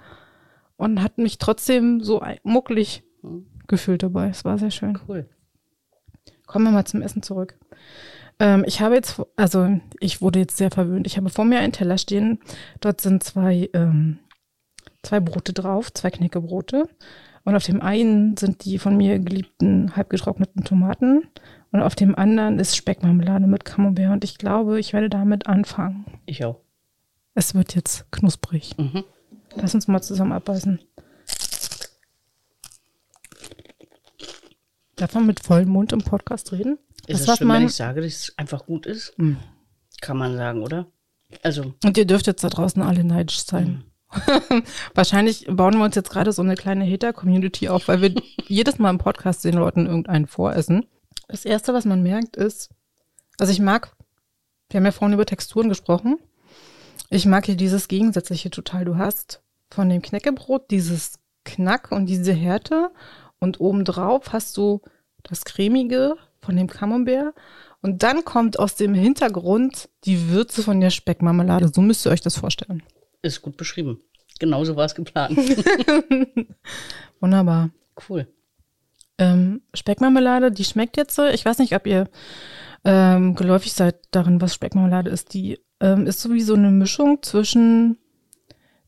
und 0.78 1.03
hat 1.03 1.18
mich 1.18 1.38
trotzdem 1.38 1.99
so 1.99 2.24
mucklig 2.43 3.03
gefühlt 3.68 4.03
dabei. 4.03 4.30
Es 4.30 4.45
war 4.45 4.57
sehr 4.57 4.72
schön. 4.72 4.97
Cool. 5.05 5.28
Kommen 6.47 6.64
wir 6.64 6.72
mal 6.72 6.86
zum 6.86 7.01
Essen 7.01 7.22
zurück. 7.22 7.57
Ähm, 8.40 8.64
ich 8.66 8.82
habe 8.82 8.96
jetzt, 8.96 9.22
also 9.36 9.80
ich 10.00 10.22
wurde 10.22 10.40
jetzt 10.40 10.58
sehr 10.58 10.72
verwöhnt. 10.72 11.08
Ich 11.08 11.18
habe 11.18 11.30
vor 11.30 11.46
mir 11.46 11.60
einen 11.60 11.74
Teller 11.74 11.98
stehen. 11.98 12.40
Dort 12.80 13.02
sind 13.02 13.24
zwei, 13.24 13.70
ähm, 13.74 14.20
zwei 15.04 15.20
Brote 15.20 15.54
drauf, 15.54 15.94
zwei 15.94 16.10
Knäckebrote. 16.10 16.90
Und 17.44 17.56
auf 17.56 17.64
dem 17.64 17.82
einen 17.82 18.38
sind 18.38 18.66
die 18.66 18.78
von 18.78 18.96
mir 18.96 19.20
geliebten 19.20 19.96
halbgetrockneten 19.96 20.64
Tomaten. 20.64 21.28
Und 21.72 21.82
auf 21.82 21.96
dem 21.96 22.16
anderen 22.16 22.60
ist 22.60 22.76
Speckmarmelade 22.76 23.48
mit 23.48 23.66
Camembert. 23.66 24.12
Und 24.12 24.24
ich 24.24 24.38
glaube, 24.38 24.80
ich 24.80 24.94
werde 24.94 25.10
damit 25.10 25.48
anfangen. 25.48 26.06
Ich 26.26 26.44
auch. 26.46 26.60
Es 27.34 27.56
wird 27.56 27.76
jetzt 27.76 28.12
knusprig. 28.12 28.78
Mhm. 28.78 29.04
Lass 29.56 29.74
uns 29.74 29.88
mal 29.88 30.02
zusammen 30.02 30.34
abbeißen. 30.34 30.80
Darf 34.98 35.14
man 35.16 35.26
mit 35.26 35.40
vollem 35.40 35.70
Mund 35.70 35.94
im 35.94 36.04
Podcast 36.04 36.52
reden? 36.52 36.78
Ist 37.12 37.22
Das, 37.22 37.28
was 37.28 37.38
schlimm, 37.38 37.47
man- 37.49 37.59
wenn 37.62 37.68
ich 37.68 37.76
sage, 37.76 38.01
dass 38.01 38.12
es 38.14 38.38
einfach 38.38 38.66
gut 38.66 38.86
ist? 38.86 39.18
Mhm. 39.18 39.38
Kann 40.01 40.18
man 40.18 40.36
sagen, 40.36 40.62
oder? 40.64 40.88
Also, 41.43 41.74
Und 41.84 41.97
ihr 41.97 42.05
dürft 42.05 42.28
jetzt 42.28 42.43
da 42.43 42.49
draußen 42.49 42.82
alle 42.82 43.03
neidisch 43.03 43.43
sein. 43.45 43.84
Wahrscheinlich 44.93 45.45
bauen 45.49 45.78
wir 45.78 45.86
uns 45.86 45.95
jetzt 45.95 46.09
gerade 46.09 46.32
so 46.34 46.41
eine 46.41 46.55
kleine 46.55 46.86
Hater-Community 46.89 47.70
auf, 47.70 47.88
weil 47.88 48.01
wir 48.01 48.14
jedes 48.47 48.80
Mal 48.80 48.89
im 48.89 48.97
Podcast 48.97 49.43
den 49.45 49.55
Leuten 49.55 49.86
irgendeinen 49.86 50.28
voressen. 50.28 50.86
Das 51.28 51.45
Erste, 51.45 51.74
was 51.74 51.86
man 51.86 52.03
merkt, 52.03 52.36
ist, 52.36 52.70
also 53.39 53.53
ich 53.53 53.59
mag, 53.62 53.95
wir 54.70 54.80
haben 54.80 54.86
ja 54.86 54.91
vorhin 54.91 55.14
über 55.14 55.26
Texturen 55.26 55.70
gesprochen, 55.70 56.20
ich 57.09 57.26
mag 57.26 57.45
hier 57.45 57.55
dieses 57.55 57.88
Gegensätzliche 57.88 58.49
total. 58.49 58.86
Du 58.86 58.97
hast 58.97 59.41
von 59.70 59.89
dem 59.89 60.01
Knäckebrot 60.01 60.70
dieses 60.72 61.14
Knack 61.45 61.91
und 61.91 62.05
diese 62.07 62.34
Härte 62.34 62.91
und 63.39 63.59
obendrauf 63.59 64.32
hast 64.34 64.57
du 64.57 64.82
das 65.24 65.43
Cremige 65.45 66.16
von 66.42 66.56
dem 66.56 66.68
Camembert 66.68 67.34
und 67.82 68.04
dann 68.04 68.26
kommt 68.26 68.60
aus 68.60 68.76
dem 68.76 68.94
Hintergrund 68.94 69.89
die 70.06 70.30
Würze 70.30 70.64
von 70.64 70.80
der 70.80 70.89
Speckmarmelade. 70.89 71.72
So 71.74 71.82
müsst 71.82 72.06
ihr 72.06 72.12
euch 72.12 72.22
das 72.22 72.38
vorstellen. 72.38 72.84
ist 73.22 73.42
gut 73.42 73.58
beschrieben. 73.58 74.00
Genauso 74.39 74.76
war 74.76 74.86
es 74.86 74.96
geplant. 74.96 75.38
Wunderbar. 77.20 77.70
cool. 78.10 78.28
Ähm, 79.18 79.62
Speckmarmelade, 79.74 80.52
die 80.52 80.64
schmeckt 80.64 80.98
jetzt 80.98 81.16
so. 81.16 81.26
Ich 81.26 81.46
weiß 81.46 81.60
nicht, 81.60 81.76
ob 81.76 81.86
ihr 81.86 82.10
ähm, 82.84 83.36
geläufig 83.36 83.74
seid 83.74 84.00
darin, 84.10 84.42
was 84.42 84.56
Speckmarmelade 84.56 85.12
ist. 85.12 85.34
Die 85.36 85.60
ähm, 85.80 86.08
ist 86.08 86.22
so 86.22 86.34
wie 86.34 86.42
so 86.42 86.56
eine 86.56 86.72
Mischung 86.72 87.22
zwischen 87.22 87.98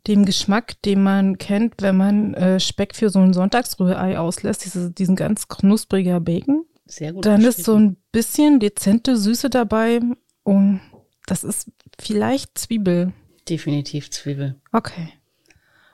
dem 0.07 0.25
Geschmack, 0.25 0.81
den 0.81 1.03
man 1.03 1.37
kennt, 1.37 1.81
wenn 1.81 1.97
man 1.97 2.33
äh, 2.33 2.59
Speck 2.59 2.95
für 2.95 3.09
so 3.09 3.19
ein 3.19 3.33
Sonntagsrührei 3.33 4.19
auslässt, 4.19 4.65
diese, 4.65 4.91
diesen 4.91 5.15
ganz 5.15 5.47
knuspriger 5.47 6.19
Bacon. 6.19 6.65
Sehr 6.85 7.13
gut. 7.13 7.25
Dann 7.25 7.41
ist 7.43 7.63
so 7.63 7.75
ein 7.75 7.97
bisschen 8.11 8.59
dezente 8.59 9.17
Süße 9.17 9.49
dabei. 9.49 9.99
Und 10.43 10.81
das 11.25 11.43
ist 11.43 11.69
vielleicht 11.99 12.57
Zwiebel. 12.57 13.13
Definitiv 13.47 14.11
Zwiebel. 14.11 14.55
Okay. 14.71 15.13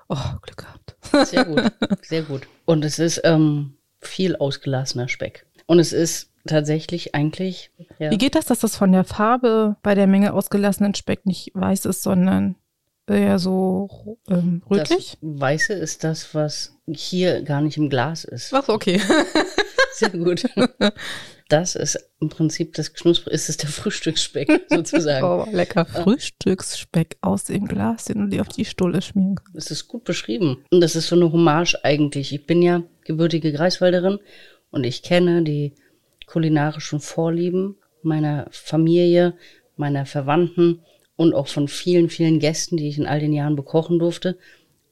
Oh, 0.08 0.18
Glück 0.42 0.58
gehabt. 0.58 1.28
Sehr 1.30 1.46
gut. 1.46 1.72
Sehr 2.02 2.24
gut. 2.24 2.48
Und 2.66 2.84
es 2.84 2.98
ist 2.98 3.22
ähm, 3.24 3.76
viel 4.02 4.36
ausgelassener 4.36 5.08
Speck. 5.08 5.46
Und 5.68 5.80
es 5.80 5.94
ist 5.94 6.32
tatsächlich 6.48 7.14
eigentlich. 7.14 7.72
Ja, 8.00 8.10
Wie 8.10 8.18
geht 8.18 8.36
das, 8.36 8.46
dass 8.46 8.60
das 8.60 8.76
von 8.76 8.92
der 8.92 9.04
Farbe 9.04 9.76
bei 9.84 9.94
der 9.94 10.08
Menge 10.08 10.34
ausgelassenen 10.34 10.96
Speck 10.96 11.26
nicht 11.26 11.52
weiß 11.54 11.86
ist, 11.86 12.02
sondern 12.02 12.56
eher 13.08 13.38
so 13.38 14.18
ähm, 14.28 14.64
rötlich? 14.70 15.18
Das 15.22 15.40
Weiße 15.40 15.74
ist 15.74 16.04
das, 16.04 16.34
was 16.34 16.76
hier 16.88 17.44
gar 17.44 17.62
nicht 17.62 17.78
im 17.78 17.90
Glas 17.90 18.24
ist. 18.24 18.54
Ach, 18.54 18.68
okay. 18.68 19.00
Sehr 19.94 20.10
gut. 20.10 20.44
Das 21.50 21.74
ist 21.74 21.98
im 22.20 22.30
Prinzip 22.30 22.76
das 22.76 22.94
Knusper, 22.94 23.32
ist 23.32 23.50
es 23.50 23.58
der 23.58 23.70
Frühstücksspeck 23.70 24.66
sozusagen. 24.70 25.26
Oh, 25.26 25.48
lecker. 25.52 25.84
Frühstücksspeck 25.84 27.18
aus 27.22 27.46
dem 27.46 27.68
Glas, 27.68 28.06
den 28.06 28.20
du 28.20 28.28
dir 28.28 28.42
auf 28.42 28.50
die 28.50 28.66
Stulle 28.66 29.02
schmieren 29.02 29.34
kannst. 29.34 29.56
Es 29.56 29.72
ist 29.72 29.88
gut 29.88 30.04
beschrieben. 30.04 30.64
Und 30.70 30.82
das 30.82 30.96
ist 30.96 31.08
so 31.08 31.16
eine 31.16 31.32
Hommage 31.32 31.84
eigentlich. 31.84 32.34
Ich 32.34 32.46
bin 32.46 32.62
ja 32.62 32.84
gebürtige 33.04 33.52
Greifswalderin 33.52 34.20
und 34.70 34.84
ich 34.84 35.02
kenne 35.02 35.42
die 35.42 35.74
kulinarischen 36.28 37.00
Vorlieben 37.00 37.78
meiner 38.04 38.46
Familie, 38.52 39.34
meiner 39.76 40.06
Verwandten 40.06 40.84
und 41.16 41.34
auch 41.34 41.48
von 41.48 41.68
vielen, 41.68 42.10
vielen 42.10 42.38
Gästen, 42.38 42.78
die 42.78 42.90
ich 42.90 43.00
in 43.00 43.08
all 43.08 43.20
den 43.20 43.34
Jahren 43.34 43.56
bekochen 43.56 43.98
durfte. 43.98 44.38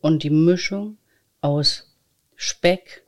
Und 0.02 0.24
die 0.24 0.32
Mischung 0.32 0.98
aus 1.40 1.96
Speck 2.36 3.04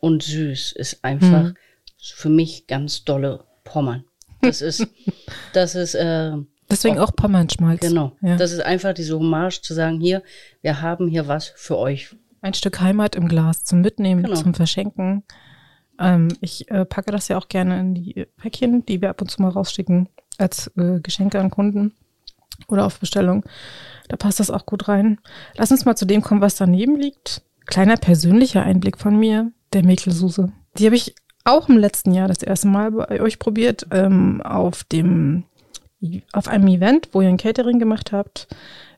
und 0.00 0.22
Süß 0.22 0.72
ist 0.72 1.04
einfach 1.04 1.52
für 1.98 2.28
mich 2.28 2.66
ganz 2.66 3.04
dolle 3.04 3.44
Pommern. 3.64 4.04
Das 4.40 4.60
ist, 4.62 4.86
das 5.52 5.74
ist, 5.74 5.94
äh, 5.94 6.32
Deswegen 6.70 6.98
auch 6.98 7.14
Pommernschmalz. 7.14 7.80
Genau. 7.80 8.12
Ja. 8.22 8.36
Das 8.36 8.52
ist 8.52 8.60
einfach 8.60 8.94
diese 8.94 9.18
Hommage 9.18 9.60
zu 9.60 9.74
sagen, 9.74 10.00
hier, 10.00 10.22
wir 10.62 10.80
haben 10.80 11.08
hier 11.08 11.26
was 11.26 11.48
für 11.56 11.76
euch. 11.76 12.14
Ein 12.42 12.54
Stück 12.54 12.80
Heimat 12.80 13.16
im 13.16 13.28
Glas 13.28 13.64
zum 13.64 13.80
Mitnehmen, 13.80 14.22
Genau. 14.22 14.36
zum 14.36 14.54
Verschenken. 14.54 15.24
Ähm, 15.98 16.28
ich 16.40 16.70
äh, 16.70 16.84
packe 16.84 17.10
das 17.10 17.28
ja 17.28 17.36
auch 17.36 17.48
gerne 17.48 17.80
in 17.80 17.94
die 17.94 18.26
Päckchen, 18.36 18.86
die 18.86 19.00
wir 19.02 19.10
ab 19.10 19.20
und 19.20 19.30
zu 19.30 19.42
mal 19.42 19.50
rausschicken 19.50 20.08
als 20.38 20.70
äh, 20.76 21.00
Geschenke 21.00 21.38
an 21.40 21.50
Kunden 21.50 21.92
oder 22.68 22.86
auf 22.86 23.00
Bestellung. 23.00 23.44
Da 24.08 24.16
passt 24.16 24.40
das 24.40 24.50
auch 24.50 24.64
gut 24.64 24.88
rein. 24.88 25.20
Lass 25.56 25.70
uns 25.70 25.84
mal 25.84 25.96
zu 25.96 26.06
dem 26.06 26.22
kommen, 26.22 26.40
was 26.40 26.54
daneben 26.56 26.96
liegt. 26.96 27.42
Kleiner 27.66 27.96
persönlicher 27.96 28.62
Einblick 28.62 28.96
von 28.98 29.18
mir, 29.18 29.52
der 29.72 29.84
Mäkelsuse. 29.84 30.52
Die 30.78 30.86
habe 30.86 30.96
ich 30.96 31.14
auch 31.44 31.68
im 31.68 31.78
letzten 31.78 32.12
Jahr 32.12 32.28
das 32.28 32.42
erste 32.42 32.68
Mal 32.68 32.90
bei 32.92 33.20
euch 33.20 33.38
probiert, 33.38 33.86
ähm, 33.90 34.42
auf 34.42 34.84
dem 34.84 35.44
auf 36.32 36.48
einem 36.48 36.66
Event, 36.68 37.10
wo 37.12 37.20
ihr 37.20 37.28
ein 37.28 37.36
Catering 37.36 37.78
gemacht 37.78 38.12
habt 38.12 38.48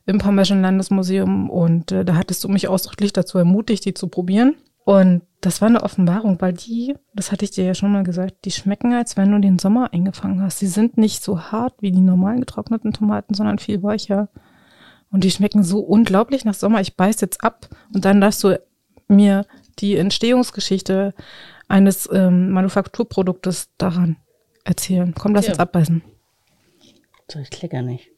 im 0.06 0.18
Pommerschen 0.18 0.62
Landesmuseum 0.62 1.50
und 1.50 1.92
äh, 1.92 2.04
da 2.04 2.14
hattest 2.14 2.44
du 2.44 2.48
mich 2.48 2.68
ausdrücklich 2.68 3.12
dazu 3.12 3.38
ermutigt, 3.38 3.84
die 3.84 3.94
zu 3.94 4.08
probieren. 4.08 4.56
Und 4.84 5.22
das 5.40 5.60
war 5.60 5.68
eine 5.68 5.82
Offenbarung, 5.82 6.40
weil 6.40 6.52
die, 6.52 6.94
das 7.14 7.30
hatte 7.30 7.44
ich 7.44 7.52
dir 7.52 7.64
ja 7.64 7.74
schon 7.74 7.92
mal 7.92 8.02
gesagt, 8.02 8.44
die 8.44 8.50
schmecken, 8.50 8.92
als 8.92 9.16
wenn 9.16 9.30
du 9.30 9.40
den 9.40 9.58
Sommer 9.58 9.92
eingefangen 9.92 10.42
hast. 10.42 10.58
Sie 10.58 10.66
sind 10.66 10.96
nicht 10.96 11.22
so 11.22 11.40
hart 11.40 11.74
wie 11.80 11.92
die 11.92 12.00
normalen 12.00 12.40
getrockneten 12.40 12.92
Tomaten, 12.92 13.34
sondern 13.34 13.58
viel 13.58 13.82
weicher. 13.82 14.28
Und 15.12 15.24
die 15.24 15.30
schmecken 15.30 15.62
so 15.62 15.80
unglaublich 15.80 16.44
nach 16.44 16.54
Sommer. 16.54 16.80
Ich 16.80 16.96
beiß 16.96 17.20
jetzt 17.20 17.44
ab 17.44 17.68
und 17.94 18.04
dann 18.04 18.20
darfst 18.20 18.42
du 18.42 18.58
mir 19.08 19.44
die 19.78 19.96
Entstehungsgeschichte 19.96 21.14
eines 21.68 22.08
ähm, 22.12 22.50
Manufakturproduktes 22.50 23.70
daran 23.78 24.16
erzählen. 24.64 25.14
Komm, 25.18 25.34
lass 25.34 25.46
Ja. 25.46 25.52
uns 25.52 25.58
abbeißen. 25.60 26.02
So, 27.30 27.38
ich 27.38 27.50
klecker 27.50 27.82
nicht. 27.82 28.10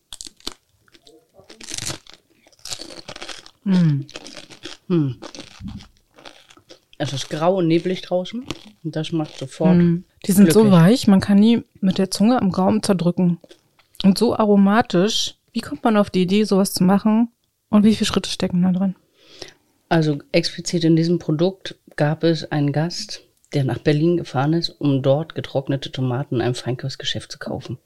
Mm. 3.65 4.01
Hm. 4.89 5.17
Es 6.99 7.13
ist 7.13 7.29
grau 7.31 7.57
und 7.57 7.67
neblig 7.69 8.03
draußen 8.03 8.45
und 8.85 8.97
das 8.97 9.13
macht 9.13 9.39
sofort. 9.39 9.77
Mm. 9.77 10.05
Die 10.27 10.33
sind 10.33 10.53
so 10.53 10.63
glücklich. 10.63 10.81
weich, 10.81 11.07
man 11.07 11.21
kann 11.21 11.41
die 11.41 11.65
mit 11.81 11.99
der 11.99 12.11
Zunge 12.11 12.41
am 12.41 12.51
Gaumen 12.51 12.83
zerdrücken. 12.83 13.39
Und 14.03 14.19
so 14.19 14.37
aromatisch. 14.37 15.37
Wie 15.53 15.61
kommt 15.61 15.85
man 15.85 15.97
auf 15.97 16.11
die 16.11 16.23
Idee, 16.23 16.45
sowas 16.45 16.73
zu 16.75 16.85
machen? 16.85 17.29
Und 17.71 17.85
wie 17.85 17.95
viele 17.95 18.07
Schritte 18.07 18.29
stecken 18.31 18.63
da 18.63 18.73
drin? 18.73 18.97
Also 19.89 20.19
explizit 20.33 20.85
in 20.85 20.97
diesem 20.97 21.19
Produkt 21.19 21.77
gab 21.97 22.25
es 22.25 22.51
einen 22.51 22.73
Gast, 22.73 23.23
der 23.53 23.65
nach 23.65 23.79
Berlin 23.79 24.17
gefahren 24.17 24.53
ist, 24.53 24.71
um 24.71 25.03
dort 25.03 25.35
getrocknete 25.35 25.93
Tomaten 25.93 26.37
in 26.37 26.41
einem 26.41 26.55
Feinkostgeschäft 26.55 27.31
zu 27.31 27.39
kaufen. 27.39 27.79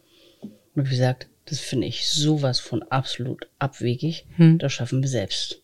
Und 0.75 0.87
wie 0.87 0.91
gesagt, 0.91 1.29
das 1.47 1.61
finde 1.61 1.87
ich 1.87 2.09
sowas 2.09 2.61
von 2.61 2.83
absolut 2.83 3.49
abwegig. 3.59 4.27
Hm. 4.37 4.59
Das 4.59 4.73
schaffen 4.73 5.03
wir 5.03 5.09
selbst. 5.09 5.63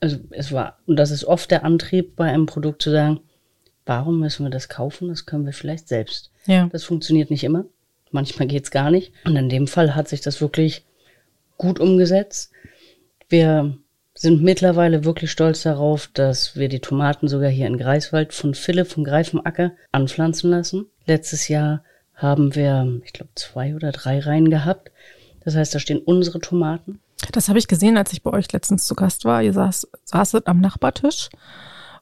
Also 0.00 0.18
es 0.30 0.52
war, 0.52 0.78
und 0.86 0.96
das 0.96 1.10
ist 1.10 1.24
oft 1.24 1.50
der 1.50 1.64
Antrieb 1.64 2.16
bei 2.16 2.28
einem 2.28 2.46
Produkt 2.46 2.82
zu 2.82 2.90
sagen, 2.90 3.20
warum 3.86 4.20
müssen 4.20 4.44
wir 4.44 4.50
das 4.50 4.68
kaufen? 4.68 5.08
Das 5.08 5.26
können 5.26 5.46
wir 5.46 5.52
vielleicht 5.52 5.88
selbst. 5.88 6.30
Ja. 6.46 6.68
Das 6.72 6.84
funktioniert 6.84 7.30
nicht 7.30 7.44
immer. 7.44 7.64
Manchmal 8.10 8.48
geht's 8.48 8.70
gar 8.70 8.90
nicht. 8.90 9.12
Und 9.24 9.36
in 9.36 9.48
dem 9.48 9.66
Fall 9.66 9.94
hat 9.94 10.08
sich 10.08 10.20
das 10.20 10.40
wirklich 10.40 10.84
gut 11.56 11.80
umgesetzt. 11.80 12.50
Wir 13.28 13.78
sind 14.22 14.40
mittlerweile 14.40 15.04
wirklich 15.04 15.32
stolz 15.32 15.62
darauf, 15.62 16.08
dass 16.14 16.54
wir 16.54 16.68
die 16.68 16.78
Tomaten 16.78 17.26
sogar 17.26 17.50
hier 17.50 17.66
in 17.66 17.76
Greifswald 17.76 18.32
von 18.32 18.54
Philipp 18.54 18.86
vom 18.86 19.02
Greifenacker 19.02 19.72
anpflanzen 19.90 20.48
lassen. 20.48 20.86
Letztes 21.06 21.48
Jahr 21.48 21.82
haben 22.14 22.54
wir, 22.54 23.00
ich 23.04 23.12
glaube, 23.12 23.32
zwei 23.34 23.74
oder 23.74 23.90
drei 23.90 24.20
Reihen 24.20 24.48
gehabt. 24.48 24.92
Das 25.44 25.56
heißt, 25.56 25.74
da 25.74 25.80
stehen 25.80 25.98
unsere 25.98 26.38
Tomaten. 26.38 27.00
Das 27.32 27.48
habe 27.48 27.58
ich 27.58 27.66
gesehen, 27.66 27.96
als 27.96 28.12
ich 28.12 28.22
bei 28.22 28.30
euch 28.30 28.52
letztens 28.52 28.86
zu 28.86 28.94
Gast 28.94 29.24
war. 29.24 29.42
Ihr 29.42 29.52
saß, 29.52 29.88
saßet 30.04 30.46
am 30.46 30.60
Nachbartisch 30.60 31.28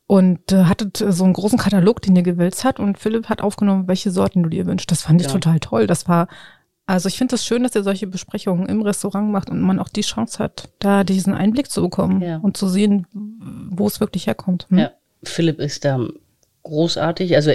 und 0.06 0.52
äh, 0.52 0.64
hattet 0.64 0.98
so 0.98 1.24
einen 1.24 1.32
großen 1.32 1.58
Katalog, 1.58 2.02
den 2.02 2.16
ihr 2.16 2.22
gewälzt 2.22 2.64
hat 2.64 2.78
und 2.78 2.98
Philipp 2.98 3.30
hat 3.30 3.40
aufgenommen, 3.40 3.88
welche 3.88 4.10
Sorten 4.10 4.42
du 4.42 4.50
dir 4.50 4.66
wünschst. 4.66 4.90
Das 4.90 5.02
fand 5.02 5.22
ich 5.22 5.28
Ja. 5.28 5.32
total 5.32 5.58
toll. 5.58 5.86
Das 5.86 6.06
war, 6.06 6.28
also 6.90 7.08
ich 7.08 7.16
finde 7.18 7.34
es 7.34 7.40
das 7.42 7.46
schön, 7.46 7.62
dass 7.62 7.74
ihr 7.74 7.82
solche 7.82 8.06
Besprechungen 8.06 8.66
im 8.68 8.82
Restaurant 8.82 9.30
macht 9.30 9.48
und 9.50 9.60
man 9.60 9.78
auch 9.78 9.88
die 9.88 10.00
Chance 10.00 10.38
hat, 10.42 10.68
da 10.80 11.04
diesen 11.04 11.34
Einblick 11.34 11.70
zu 11.70 11.82
bekommen 11.82 12.20
Ja. 12.20 12.38
und 12.38 12.56
zu 12.56 12.68
sehen, 12.68 13.06
wo 13.70 13.86
es 13.86 14.00
wirklich 14.00 14.26
herkommt. 14.26 14.66
Hm? 14.70 14.78
Ja, 14.78 14.90
Philipp 15.22 15.60
ist 15.60 15.84
da 15.84 16.00
großartig. 16.64 17.36
Also 17.36 17.52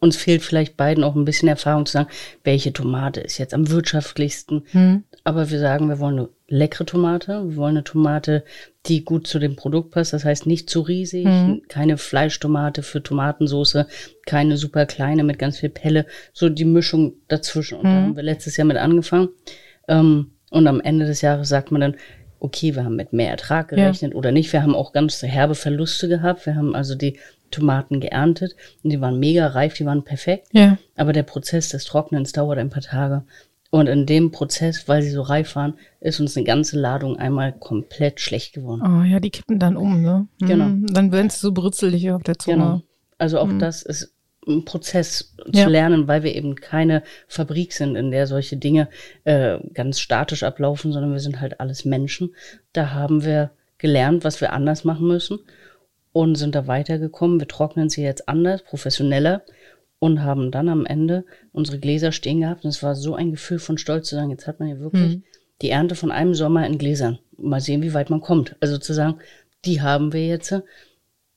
uns 0.00 0.16
fehlt 0.16 0.42
vielleicht 0.42 0.76
beiden 0.76 1.02
auch 1.04 1.16
ein 1.16 1.24
bisschen 1.24 1.48
Erfahrung 1.48 1.84
zu 1.86 1.92
sagen, 1.92 2.08
welche 2.44 2.72
Tomate 2.72 3.20
ist 3.20 3.38
jetzt 3.38 3.54
am 3.54 3.68
wirtschaftlichsten. 3.70 4.62
Hm. 4.70 5.04
Aber 5.24 5.50
wir 5.50 5.58
sagen, 5.58 5.88
wir 5.88 5.98
wollen 5.98 6.18
eine 6.20 6.28
leckere 6.48 6.86
Tomate. 6.86 7.48
Wir 7.48 7.56
wollen 7.56 7.76
eine 7.76 7.84
Tomate, 7.84 8.44
die 8.86 9.04
gut 9.04 9.26
zu 9.26 9.38
dem 9.38 9.56
Produkt 9.56 9.90
passt. 9.90 10.12
Das 10.12 10.24
heißt 10.24 10.46
nicht 10.46 10.70
zu 10.70 10.80
riesig, 10.80 11.26
Mhm. 11.26 11.62
keine 11.68 11.98
Fleischtomate 11.98 12.82
für 12.82 13.02
Tomatensoße, 13.02 13.86
keine 14.24 14.56
super 14.56 14.86
kleine 14.86 15.24
mit 15.24 15.38
ganz 15.38 15.58
viel 15.58 15.68
Pelle. 15.70 16.06
So 16.32 16.48
die 16.48 16.64
Mischung 16.64 17.14
dazwischen. 17.28 17.78
Und 17.78 17.84
da 17.84 17.90
Mhm. 17.90 18.02
haben 18.04 18.16
wir 18.16 18.22
letztes 18.22 18.56
Jahr 18.56 18.66
mit 18.66 18.76
angefangen. 18.76 19.28
Ähm, 19.88 20.30
und 20.50 20.66
am 20.66 20.80
Ende 20.80 21.06
des 21.06 21.20
Jahres 21.20 21.48
sagt 21.48 21.70
man 21.72 21.80
dann, 21.80 21.96
okay, 22.40 22.74
wir 22.76 22.84
haben 22.84 22.94
mit 22.96 23.12
mehr 23.12 23.30
Ertrag 23.30 23.72
Ja. 23.72 23.76
gerechnet 23.78 24.14
oder 24.14 24.30
nicht. 24.30 24.52
Wir 24.52 24.62
haben 24.62 24.74
auch 24.76 24.92
ganz 24.92 25.20
herbe 25.22 25.56
Verluste 25.56 26.08
gehabt. 26.08 26.46
Wir 26.46 26.54
haben 26.54 26.74
also 26.74 26.94
die 26.94 27.18
Tomaten 27.50 28.00
geerntet 28.00 28.54
und 28.82 28.90
die 28.90 29.00
waren 29.00 29.18
mega 29.18 29.46
reif, 29.48 29.74
die 29.74 29.86
waren 29.86 30.04
perfekt. 30.04 30.48
Ja. 30.52 30.78
Aber 30.96 31.12
der 31.12 31.22
Prozess 31.22 31.68
des 31.68 31.84
Trocknens 31.84 32.32
dauert 32.32 32.58
ein 32.58 32.70
paar 32.70 32.82
Tage. 32.82 33.24
Und 33.70 33.86
in 33.86 34.06
dem 34.06 34.30
Prozess, 34.30 34.88
weil 34.88 35.02
sie 35.02 35.10
so 35.10 35.20
reif 35.20 35.54
waren, 35.54 35.74
ist 36.00 36.20
uns 36.20 36.36
eine 36.36 36.46
ganze 36.46 36.78
Ladung 36.78 37.18
einmal 37.18 37.52
komplett 37.52 38.18
schlecht 38.20 38.54
geworden. 38.54 38.82
Oh 38.82 39.02
ja, 39.04 39.20
die 39.20 39.30
kippen 39.30 39.58
dann 39.58 39.76
um, 39.76 40.00
ne? 40.00 40.26
Hm. 40.40 40.48
Genau. 40.48 40.68
Dann 40.92 41.12
werden 41.12 41.28
sie 41.28 41.38
so 41.38 41.52
britzelig 41.52 42.10
auf 42.10 42.22
der 42.22 42.38
Zunge. 42.38 42.56
Genau. 42.56 42.82
Also 43.18 43.38
auch 43.38 43.50
das 43.58 43.82
ist 43.82 44.14
ein 44.46 44.64
Prozess 44.64 45.34
Ja. 45.52 45.64
zu 45.64 45.70
lernen, 45.70 46.08
weil 46.08 46.22
wir 46.22 46.34
eben 46.34 46.54
keine 46.54 47.02
Fabrik 47.26 47.74
sind, 47.74 47.96
in 47.96 48.10
der 48.10 48.26
solche 48.26 48.56
Dinge 48.56 48.88
äh, 49.24 49.58
ganz 49.74 50.00
statisch 50.00 50.42
ablaufen, 50.44 50.92
sondern 50.92 51.12
wir 51.12 51.20
sind 51.20 51.40
halt 51.40 51.60
alles 51.60 51.84
Menschen. 51.84 52.34
Da 52.72 52.92
haben 52.92 53.24
wir 53.24 53.50
gelernt, 53.76 54.24
was 54.24 54.40
wir 54.40 54.54
anders 54.54 54.84
machen 54.84 55.06
müssen 55.06 55.40
und 56.12 56.34
sind 56.36 56.54
da 56.54 56.66
weitergekommen. 56.66 57.40
Wir 57.40 57.48
trocknen 57.48 57.88
sie 57.90 58.02
jetzt 58.02 58.28
anders, 58.28 58.62
professioneller 58.62 59.42
und 59.98 60.22
haben 60.22 60.50
dann 60.50 60.68
am 60.68 60.86
Ende 60.86 61.24
unsere 61.52 61.78
Gläser 61.78 62.12
stehen 62.12 62.40
gehabt. 62.40 62.64
Und 62.64 62.70
es 62.70 62.82
war 62.82 62.94
so 62.94 63.14
ein 63.14 63.30
Gefühl 63.32 63.58
von 63.58 63.78
Stolz 63.78 64.08
zu 64.08 64.14
sagen, 64.16 64.30
jetzt 64.30 64.46
hat 64.46 64.60
man 64.60 64.68
ja 64.68 64.78
wirklich 64.78 65.16
Mhm. 65.16 65.22
die 65.62 65.70
Ernte 65.70 65.94
von 65.94 66.10
einem 66.12 66.34
Sommer 66.34 66.66
in 66.66 66.78
Gläsern. 66.78 67.18
Mal 67.36 67.60
sehen, 67.60 67.82
wie 67.82 67.94
weit 67.94 68.10
man 68.10 68.20
kommt. 68.20 68.56
Also 68.60 68.78
zu 68.78 68.92
sagen, 68.92 69.18
die 69.64 69.80
haben 69.82 70.12
wir 70.12 70.26
jetzt. 70.26 70.54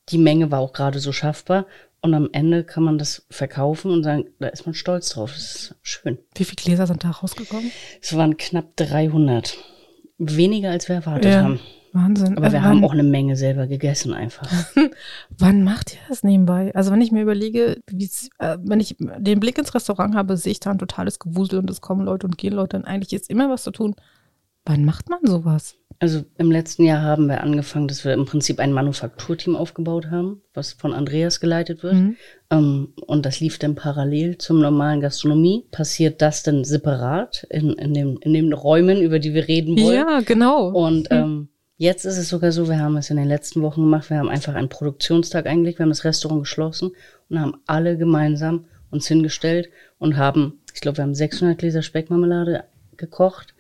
Die 0.10 0.18
Menge 0.18 0.52
war 0.52 0.60
auch 0.60 0.74
gerade 0.74 1.00
so 1.00 1.12
schaffbar. 1.12 1.66
Und 2.04 2.16
am 2.16 2.30
Ende 2.32 2.64
kann 2.64 2.84
man 2.84 2.98
das 2.98 3.26
verkaufen 3.30 3.92
und 3.92 4.02
sagen, 4.04 4.26
da 4.40 4.48
ist 4.48 4.66
man 4.66 4.74
stolz 4.74 5.10
drauf. 5.10 5.32
Das 5.34 5.44
ist 5.56 5.76
schön. 5.84 6.18
Wie 6.36 6.44
viele 6.46 6.56
Gläser 6.56 6.88
sind 6.88 7.04
da 7.04 7.12
rausgekommen? 7.12 7.72
Es 8.02 8.16
waren 8.16 8.38
knapp 8.38 8.76
300. 8.78 9.56
Weniger 10.18 10.72
als 10.72 10.88
wir 10.88 10.96
erwartet 10.96 11.32
Ja. 11.32 11.44
haben. 11.44 11.60
Wahnsinn. 11.94 12.38
Aber 12.38 12.48
Äh, 12.48 12.52
wir 12.54 12.64
haben 12.64 12.84
auch 12.84 12.94
eine 12.94 13.04
Menge 13.04 13.36
selber 13.36 13.68
gegessen 13.68 14.14
einfach. 14.14 14.50
Wann 15.38 15.64
macht 15.64 15.94
ihr 15.94 16.00
das 16.10 16.24
nebenbei? 16.24 16.74
Also 16.74 16.92
wenn 16.92 17.02
ich 17.02 17.12
mir 17.12 17.22
überlege, 17.22 17.82
äh, 18.40 18.58
wenn 18.64 18.80
ich 18.80 18.96
den 19.00 19.40
Blick 19.40 19.58
ins 19.58 19.74
Restaurant 19.74 20.16
habe, 20.16 20.38
sehe 20.38 20.52
ich 20.52 20.60
da 20.60 20.72
ein 20.72 20.80
totales 20.80 21.20
Gewusel 21.20 21.60
und 21.60 21.70
es 21.70 21.82
kommen 21.82 22.06
Leute 22.06 22.28
und 22.28 22.38
gehen 22.38 22.54
Leute 22.54 22.78
und 22.78 22.86
eigentlich 22.86 23.14
ist 23.14 23.30
immer 23.30 23.50
was 23.50 23.64
zu 23.64 23.72
tun. 23.72 23.96
Wann 24.66 24.86
macht 24.86 25.10
man 25.10 25.20
sowas? 25.24 25.76
Also 26.00 26.24
im 26.38 26.52
letzten 26.52 26.84
Jahr 26.84 27.02
haben 27.02 27.28
wir 27.28 27.44
angefangen, 27.44 27.88
dass 27.88 28.06
wir 28.06 28.14
im 28.14 28.26
Prinzip 28.26 28.60
ein 28.60 28.74
Manufakturteam 28.74 29.56
aufgebaut 29.56 30.10
haben, 30.10 30.42
was 30.54 30.74
von 30.74 30.94
Andreas 30.94 31.40
geleitet 31.40 31.84
wird. 31.84 31.94
Mhm. 31.94 32.16
Ähm, 32.50 32.94
und 33.06 33.26
das 33.26 33.40
lief 33.40 33.60
dann 33.60 33.76
parallel 33.76 34.38
zum 34.38 34.62
normalen 34.62 35.02
Gastronomie. 35.02 35.66
Passiert 35.72 36.22
das 36.22 36.44
dann 36.44 36.64
separat 36.64 37.46
in, 37.50 37.74
in, 37.74 37.94
dem, 37.94 38.18
in 38.22 38.34
den 38.34 38.54
Räumen, 38.54 39.02
über 39.02 39.20
die 39.20 39.34
wir 39.34 39.48
reden 39.48 39.80
wollen? 39.80 39.96
Ja, 39.96 40.22
genau. 40.22 40.70
Und 40.70 41.08
ähm, 41.12 41.50
jetzt 41.82 42.06
ist 42.06 42.18
es 42.18 42.30
sogar 42.30 42.52
so, 42.52 42.70
wir 42.70 42.80
haben 42.80 42.96
es 42.98 43.10
in 43.10 43.18
den 43.18 43.28
letzten 43.28 43.64
Wochen 43.64 43.82
gemacht, 43.82 44.12
wir 44.12 44.20
haben 44.20 44.30
einfach 44.30 44.54
einen 44.54 44.70
Produktionstag 44.70 45.48
eingelegt, 45.48 45.80
wir 45.80 45.84
haben 45.84 45.90
das 45.90 46.04
Restaurant 46.04 46.44
geschlossen 46.44 46.92
und 47.28 47.40
haben 47.40 47.56
alle 47.66 47.98
gemeinsam 47.98 48.66
uns 48.92 49.08
hingestellt 49.08 49.70
und 49.98 50.16
haben, 50.16 50.60
ich 50.76 50.82
glaube, 50.82 51.00
wir 51.00 51.04
haben 51.04 51.16
600 51.16 51.58
Gläser 51.58 51.82
Speckmarmelade 51.82 52.66
gekocht, 52.98 53.56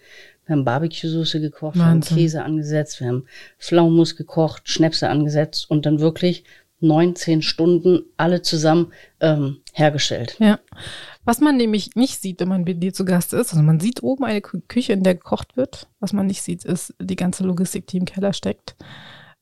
wir 0.45 0.55
haben 0.55 0.65
Barbecue-Soße 0.65 1.41
gekocht, 1.41 1.77
wir 1.77 1.85
haben 1.85 2.03
Wahnsinn. 2.03 2.17
Käse 2.17 2.43
angesetzt, 2.43 2.99
wir 2.99 3.07
haben 3.07 3.25
Pflaumenmus 3.57 4.15
gekocht, 4.15 4.69
Schnäpse 4.69 5.09
angesetzt 5.09 5.67
und 5.67 5.87
dann 5.87 5.99
wirklich 5.99 6.43
19 6.79 7.41
Stunden 7.41 8.03
alle 8.17 8.43
zusammen 8.43 8.93
ähm, 9.19 9.61
hergestellt. 9.73 10.35
Ja. 10.37 10.59
Was 11.23 11.39
man 11.39 11.57
nämlich 11.57 11.95
nicht 11.95 12.19
sieht, 12.19 12.39
wenn 12.39 12.47
man 12.47 12.65
bei 12.65 12.73
dir 12.73 12.93
zu 12.93 13.05
Gast 13.05 13.33
ist, 13.33 13.51
also 13.51 13.63
man 13.63 13.79
sieht 13.79 14.01
oben 14.01 14.23
eine 14.23 14.39
Kü- 14.39 14.63
Küche, 14.67 14.93
in 14.93 15.03
der 15.03 15.15
gekocht 15.15 15.55
wird. 15.55 15.87
Was 15.99 16.13
man 16.13 16.25
nicht 16.25 16.41
sieht, 16.41 16.65
ist 16.65 16.95
die 16.99 17.15
ganze 17.15 17.43
Logistik, 17.43 17.87
die 17.87 17.97
im 17.97 18.05
Keller 18.05 18.33
steckt. 18.33 18.75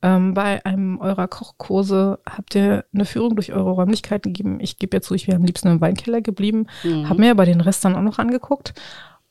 Ähm, 0.02 0.34
bei 0.34 0.66
einem 0.66 1.00
eurer 1.00 1.28
Kochkurse 1.28 2.20
habt 2.26 2.56
ihr 2.56 2.86
eine 2.94 3.06
Führung 3.06 3.36
durch 3.36 3.52
eure 3.54 3.72
Räumlichkeiten 3.72 4.32
gegeben. 4.34 4.60
Ich 4.62 4.78
gebe 4.78 4.98
ja 4.98 5.02
zu, 5.02 5.14
ich 5.14 5.28
wäre 5.28 5.38
am 5.38 5.44
liebsten 5.44 5.68
im 5.68 5.82
Weinkeller 5.82 6.22
geblieben. 6.22 6.68
Mhm. 6.84 7.10
Hab 7.10 7.18
mir 7.18 7.32
aber 7.32 7.46
den 7.46 7.62
Rest 7.62 7.84
dann 7.84 7.96
auch 7.96 8.02
noch 8.02 8.20
angeguckt. 8.20 8.74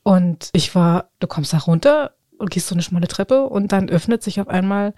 Und 0.03 0.49
ich 0.53 0.73
war, 0.75 1.09
du 1.19 1.27
kommst 1.27 1.53
da 1.53 1.57
runter 1.59 2.11
und 2.37 2.51
gehst 2.51 2.67
so 2.67 2.75
eine 2.75 2.81
schmale 2.83 3.07
Treppe 3.07 3.47
und 3.49 3.71
dann 3.71 3.89
öffnet 3.89 4.23
sich 4.23 4.39
auf 4.39 4.47
einmal 4.47 4.93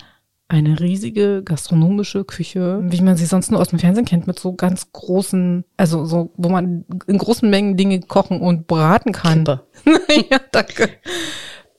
eine 0.52 0.82
riesige 0.82 1.44
gastronomische 1.44 2.26
Küche, 2.26 2.82
wie 2.84 3.02
man 3.02 3.16
sie 3.16 3.26
sonst 3.26 3.52
nur 3.52 3.62
aus 3.62 3.70
dem 3.70 3.80
Fernsehen 3.80 4.06
kennt, 4.06 4.28
mit 4.28 4.38
so 4.38 4.54
ganz 4.54 4.92
großen, 4.92 5.64
also 5.78 6.04
so, 6.04 6.34
wo 6.36 6.50
man 6.50 6.84
in 7.08 7.18
großen 7.18 7.50
Mengen 7.50 7.78
Dinge 7.78 8.02
kochen 8.02 8.42
und 8.42 8.68
braten 8.68 9.14
kann. 9.14 9.46
Kippe. 9.46 9.62
ja, 10.30 10.40
danke. 10.52 10.90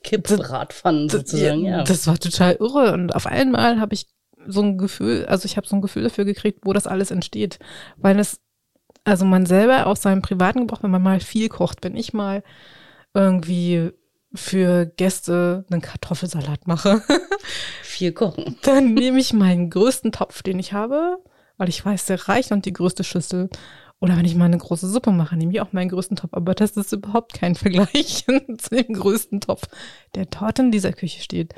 Kippbratpfannen 0.02 1.10
sozusagen, 1.10 1.66
ja. 1.66 1.84
Das 1.84 2.06
war 2.06 2.18
total 2.18 2.54
irre. 2.54 2.94
Und 2.94 3.14
auf 3.14 3.26
einmal 3.26 3.78
habe 3.78 3.92
ich 3.92 4.06
so 4.46 4.62
ein 4.62 4.78
Gefühl, 4.78 5.26
also 5.26 5.44
ich 5.44 5.58
habe 5.58 5.66
so 5.66 5.76
ein 5.76 5.82
Gefühl 5.82 6.04
dafür 6.04 6.24
gekriegt, 6.24 6.60
wo 6.64 6.72
das 6.72 6.86
alles 6.86 7.10
entsteht. 7.10 7.58
Weil 7.98 8.18
es, 8.18 8.40
also 9.04 9.26
man 9.26 9.44
selber 9.44 9.86
aus 9.86 10.00
seinem 10.00 10.22
privaten 10.22 10.60
Gebrauch, 10.60 10.82
wenn 10.82 10.90
man 10.90 11.02
mal 11.02 11.20
viel 11.20 11.50
kocht, 11.50 11.80
wenn 11.82 11.94
ich 11.94 12.14
mal 12.14 12.42
irgendwie 13.12 13.90
für 14.34 14.86
Gäste 14.86 15.64
einen 15.70 15.80
Kartoffelsalat 15.80 16.66
mache, 16.66 17.02
Viel 17.82 18.12
kochen. 18.12 18.56
dann 18.62 18.94
nehme 18.94 19.18
ich 19.18 19.32
meinen 19.32 19.70
größten 19.70 20.12
Topf, 20.12 20.42
den 20.42 20.58
ich 20.58 20.72
habe, 20.72 21.18
weil 21.58 21.68
ich 21.68 21.84
weiß, 21.84 22.06
der 22.06 22.28
reicht 22.28 22.52
und 22.52 22.64
die 22.64 22.72
größte 22.72 23.04
Schüssel. 23.04 23.50
Oder 24.00 24.16
wenn 24.16 24.24
ich 24.24 24.34
mal 24.34 24.46
eine 24.46 24.58
große 24.58 24.88
Suppe 24.88 25.12
mache, 25.12 25.36
nehme 25.36 25.52
ich 25.52 25.60
auch 25.60 25.72
meinen 25.72 25.90
größten 25.90 26.16
Topf. 26.16 26.34
Aber 26.34 26.54
das 26.54 26.72
ist 26.72 26.92
überhaupt 26.92 27.34
kein 27.34 27.54
Vergleich 27.54 28.24
zu 28.24 28.70
dem 28.70 28.94
größten 28.94 29.40
Topf, 29.40 29.68
der 30.14 30.26
dort 30.26 30.58
in 30.58 30.72
dieser 30.72 30.92
Küche 30.92 31.22
steht. 31.22 31.54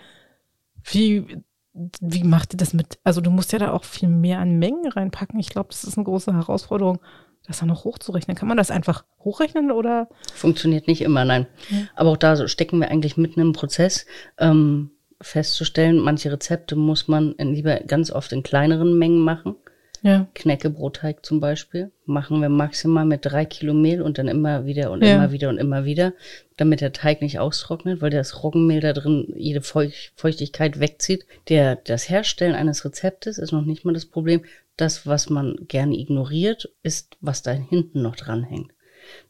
Wie, 0.83 1.39
wie 1.72 2.25
macht 2.25 2.53
ihr 2.53 2.59
das 2.59 2.75
mit? 2.75 2.99
Also 3.03 3.22
du 3.22 3.31
musst 3.31 3.53
ja 3.53 3.59
da 3.59 3.72
auch 3.72 3.85
viel 3.85 4.09
mehr 4.09 4.41
an 4.41 4.59
Mengen 4.59 4.93
reinpacken. 4.93 5.41
Ich 5.41 5.49
glaube, 5.49 5.70
das 5.70 5.85
ist 5.85 5.97
eine 5.97 6.05
große 6.05 6.35
Herausforderung, 6.35 6.99
das 7.47 7.59
dann 7.59 7.68
noch 7.68 7.84
hochzurechnen. 7.84 8.36
Kann 8.36 8.49
man 8.49 8.57
das 8.57 8.70
einfach 8.70 9.05
hochrechnen 9.20 9.70
oder? 9.70 10.09
Funktioniert 10.34 10.86
nicht 10.86 11.03
immer, 11.03 11.24
nein. 11.24 11.47
Aber 11.95 12.11
auch 12.11 12.16
da 12.16 12.49
stecken 12.49 12.80
wir 12.80 12.90
eigentlich 12.90 13.16
mitten 13.16 13.40
im 13.40 13.53
Prozess, 13.53 14.07
ähm, 14.38 14.90
festzustellen, 15.20 15.99
manche 15.99 16.30
Rezepte 16.30 16.76
muss 16.76 17.09
man 17.09 17.32
in, 17.32 17.55
lieber 17.55 17.80
ganz 17.80 18.11
oft 18.11 18.32
in 18.32 18.42
kleineren 18.42 18.99
Mengen 18.99 19.20
machen. 19.20 19.57
Ja. 20.05 20.27
Knäckebrotteig 20.35 21.25
zum 21.25 21.41
Beispiel 21.41 21.91
machen 22.05 22.43
wir 22.43 22.51
maximal 22.51 23.07
mit 23.07 23.25
drei 23.25 23.47
Kilo 23.47 23.73
Mehl 23.73 24.03
und 24.03 24.19
dann 24.19 24.29
immer 24.29 24.67
wieder 24.67 24.91
und 24.91 25.03
Ja. 25.03 25.15
immer 25.15 25.33
wieder 25.33 25.49
und 25.49 25.57
immer 25.57 25.87
wieder, 25.87 26.13
damit 26.59 26.83
der 26.83 26.93
Teig 26.93 27.23
nicht 27.23 27.39
austrocknet, 27.39 28.03
weil 28.03 28.11
das 28.11 28.43
Roggenmehl 28.43 28.81
da 28.81 28.93
drin 28.93 29.33
jede 29.35 29.63
Feuch 29.63 30.13
Feuchtigkeit 30.15 30.79
wegzieht. 30.79 31.25
Der, 31.49 31.77
das 31.77 32.11
Herstellen 32.11 32.55
eines 32.55 32.85
Rezeptes 32.85 33.39
ist 33.39 33.53
noch 33.53 33.65
nicht 33.65 33.87
mal 33.87 33.95
das 33.95 34.05
Problem. 34.05 34.45
Das, 34.77 35.07
was 35.07 35.31
man 35.31 35.57
gerne 35.69 35.97
ignoriert, 35.97 36.69
ist, 36.83 37.17
was 37.23 37.41
da 37.41 37.53
hinten 37.53 38.03
noch 38.03 38.17
dranhängt. 38.17 38.73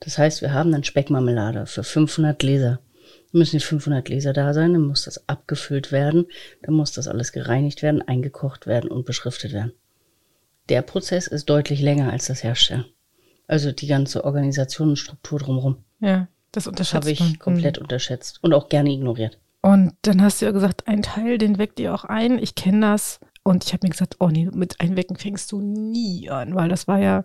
Das 0.01 0.19
heißt, 0.19 0.43
wir 0.43 0.53
haben 0.53 0.73
dann 0.73 0.83
Speckmarmelade 0.83 1.67
für 1.67 1.85
500 1.85 2.37
Gläser. 2.37 2.81
müssen 3.31 3.59
die 3.59 3.65
500 3.65 4.05
Gläser 4.05 4.33
da 4.33 4.53
sein, 4.55 4.73
dann 4.73 4.83
muss 4.83 5.05
das 5.05 5.29
abgefüllt 5.29 5.93
werden, 5.93 6.27
dann 6.63 6.75
muss 6.75 6.91
das 6.93 7.07
alles 7.07 7.31
gereinigt 7.31 7.83
werden, 7.83 8.03
eingekocht 8.03 8.67
werden 8.67 8.91
und 8.91 9.07
beschriftet 9.07 9.53
werden. 9.53 9.73
Der 10.69 10.83
Prozess 10.83 11.27
ist 11.27 11.49
deutlich 11.51 11.81
länger 11.81 12.11
als 12.11 12.27
das 12.27 12.43
Herstellen. 12.43 12.87
Also 13.47 13.73
die 13.73 13.87
ganze 13.87 14.25
Organisation 14.25 14.91
und 14.91 14.97
Struktur 14.97 15.39
drumherum. 15.39 15.85
Ja, 16.01 16.29
das 16.53 16.67
unterschätzt 16.67 16.95
Habe 16.95 17.11
ich 17.11 17.21
man. 17.21 17.39
komplett 17.39 17.79
unterschätzt 17.79 18.39
und 18.43 18.55
auch 18.55 18.69
gerne 18.69 18.91
ignoriert. 18.91 19.39
Und 19.61 19.95
dann 20.03 20.23
hast 20.23 20.41
du 20.41 20.47
ja 20.47 20.53
gesagt, 20.53 20.89
ein 20.89 21.03
Teil, 21.03 21.39
den 21.39 21.59
weckt 21.59 21.81
ihr 21.81 21.95
auch 21.95 22.05
ein. 22.05 22.39
Ich 22.39 22.55
kenne 22.55 22.81
das. 22.81 23.21
Und 23.43 23.65
ich 23.65 23.73
habe 23.73 23.87
mir 23.87 23.91
gesagt, 23.91 24.17
oh 24.21 24.29
nee, 24.29 24.49
mit 24.53 24.81
Einwecken 24.81 25.17
fängst 25.17 25.53
du 25.53 25.61
nie 25.61 26.31
an, 26.31 26.55
weil 26.55 26.69
das 26.71 26.89
war 26.89 26.99
ja 26.99 27.25